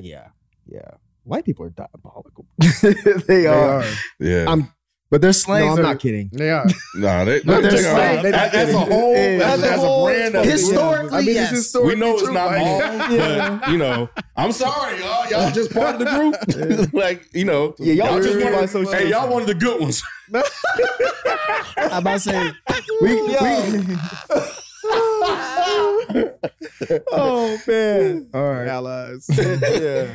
yeah, 0.00 0.28
yeah. 0.66 0.80
White 1.24 1.44
people 1.44 1.64
are 1.66 1.70
diabolical. 1.70 2.46
they 2.82 2.94
They 3.26 3.46
are. 3.46 3.80
are. 3.80 3.84
Yeah. 4.20 4.44
I'm- 4.48 4.72
But 5.08 5.20
their 5.20 5.28
No, 5.28 5.32
slangs 5.32 5.72
I'm 5.74 5.78
are 5.78 5.82
not 5.88 6.00
kidding. 6.00 6.28
They 6.32 6.50
are. 6.50 6.66
nah, 6.96 7.24
they, 7.24 7.38
But 7.40 7.60
they, 7.62 7.62
they're 7.62 7.70
they 7.70 7.76
are. 7.88 7.94
slang. 7.94 8.22
They- 8.24 8.32
as, 8.32 8.54
as 8.54 8.74
a 8.74 8.78
whole, 8.78 9.12
Yeah. 9.14 9.20
as, 9.20 9.40
As 9.40 9.62
a 9.62 9.72
as 9.72 9.82
a 9.84 10.02
brand, 10.04 10.34
of 10.34 10.44
Historically, 10.44 11.16
I 11.16 11.20
mean, 11.20 11.34
yes. 11.36 11.52
it's 11.52 11.58
historically 11.62 11.94
we 11.94 12.00
know 12.00 12.12
it's 12.14 12.22
true, 12.24 12.34
not 12.34 12.46
like- 12.46 12.60
all, 12.62 12.80
but 13.60 13.68
you 13.70 13.78
know, 13.78 14.08
I'm 14.36 14.50
sorry, 14.52 14.98
y'all. 14.98 15.26
Y'all 15.30 15.50
just 15.52 15.72
part 15.72 15.94
of 15.94 16.00
the 16.00 16.06
group. 16.06 16.34
like, 16.92 17.28
you 17.32 17.44
know, 17.44 17.74
Yeah, 17.78 17.92
y'all 17.94 18.16
just 18.20 18.36
just 18.38 18.72
by 18.74 18.80
wanted, 18.80 18.94
hey, 18.98 19.08
y'all 19.10 19.28
one 19.32 19.42
of 19.42 19.48
the 19.48 19.54
good 19.54 19.80
ones. 19.80 20.02
I'm 21.76 21.92
about 21.98 22.14
to 22.14 22.18
say 22.20 22.52
we, 23.00 23.22
we 23.22 23.36
Oh 27.12 27.58
man. 27.66 28.28
all 28.34 28.52
right. 28.52 28.68
Allies. 28.68 29.26
yeah. 29.30 30.06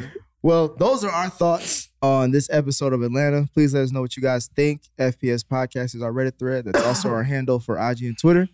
Well, 0.44 0.76
those 0.76 1.04
are 1.04 1.12
our 1.12 1.30
thoughts 1.30 1.90
on 2.02 2.32
this 2.32 2.50
episode 2.52 2.94
of 2.94 3.04
Atlanta. 3.04 3.48
Please 3.54 3.76
let 3.76 3.84
us 3.84 3.92
know 3.92 4.02
what 4.02 4.18
you 4.18 4.24
guys 4.24 4.48
think. 4.48 4.82
FPS 4.98 5.44
Podcast 5.44 5.94
is 5.94 6.02
our 6.02 6.12
Reddit 6.12 6.40
thread. 6.40 6.66
That's 6.66 6.84
also 6.84 7.10
our 7.10 7.24
handle 7.34 7.60
for 7.60 7.78
IG 7.78 8.04
and 8.04 8.18
Twitter. 8.18 8.48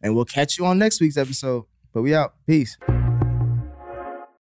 And 0.00 0.14
we'll 0.14 0.24
catch 0.24 0.56
you 0.58 0.66
on 0.66 0.78
next 0.78 1.00
week's 1.00 1.16
episode. 1.16 1.64
But 1.92 2.02
we 2.02 2.14
out. 2.14 2.34
Peace. 2.46 2.76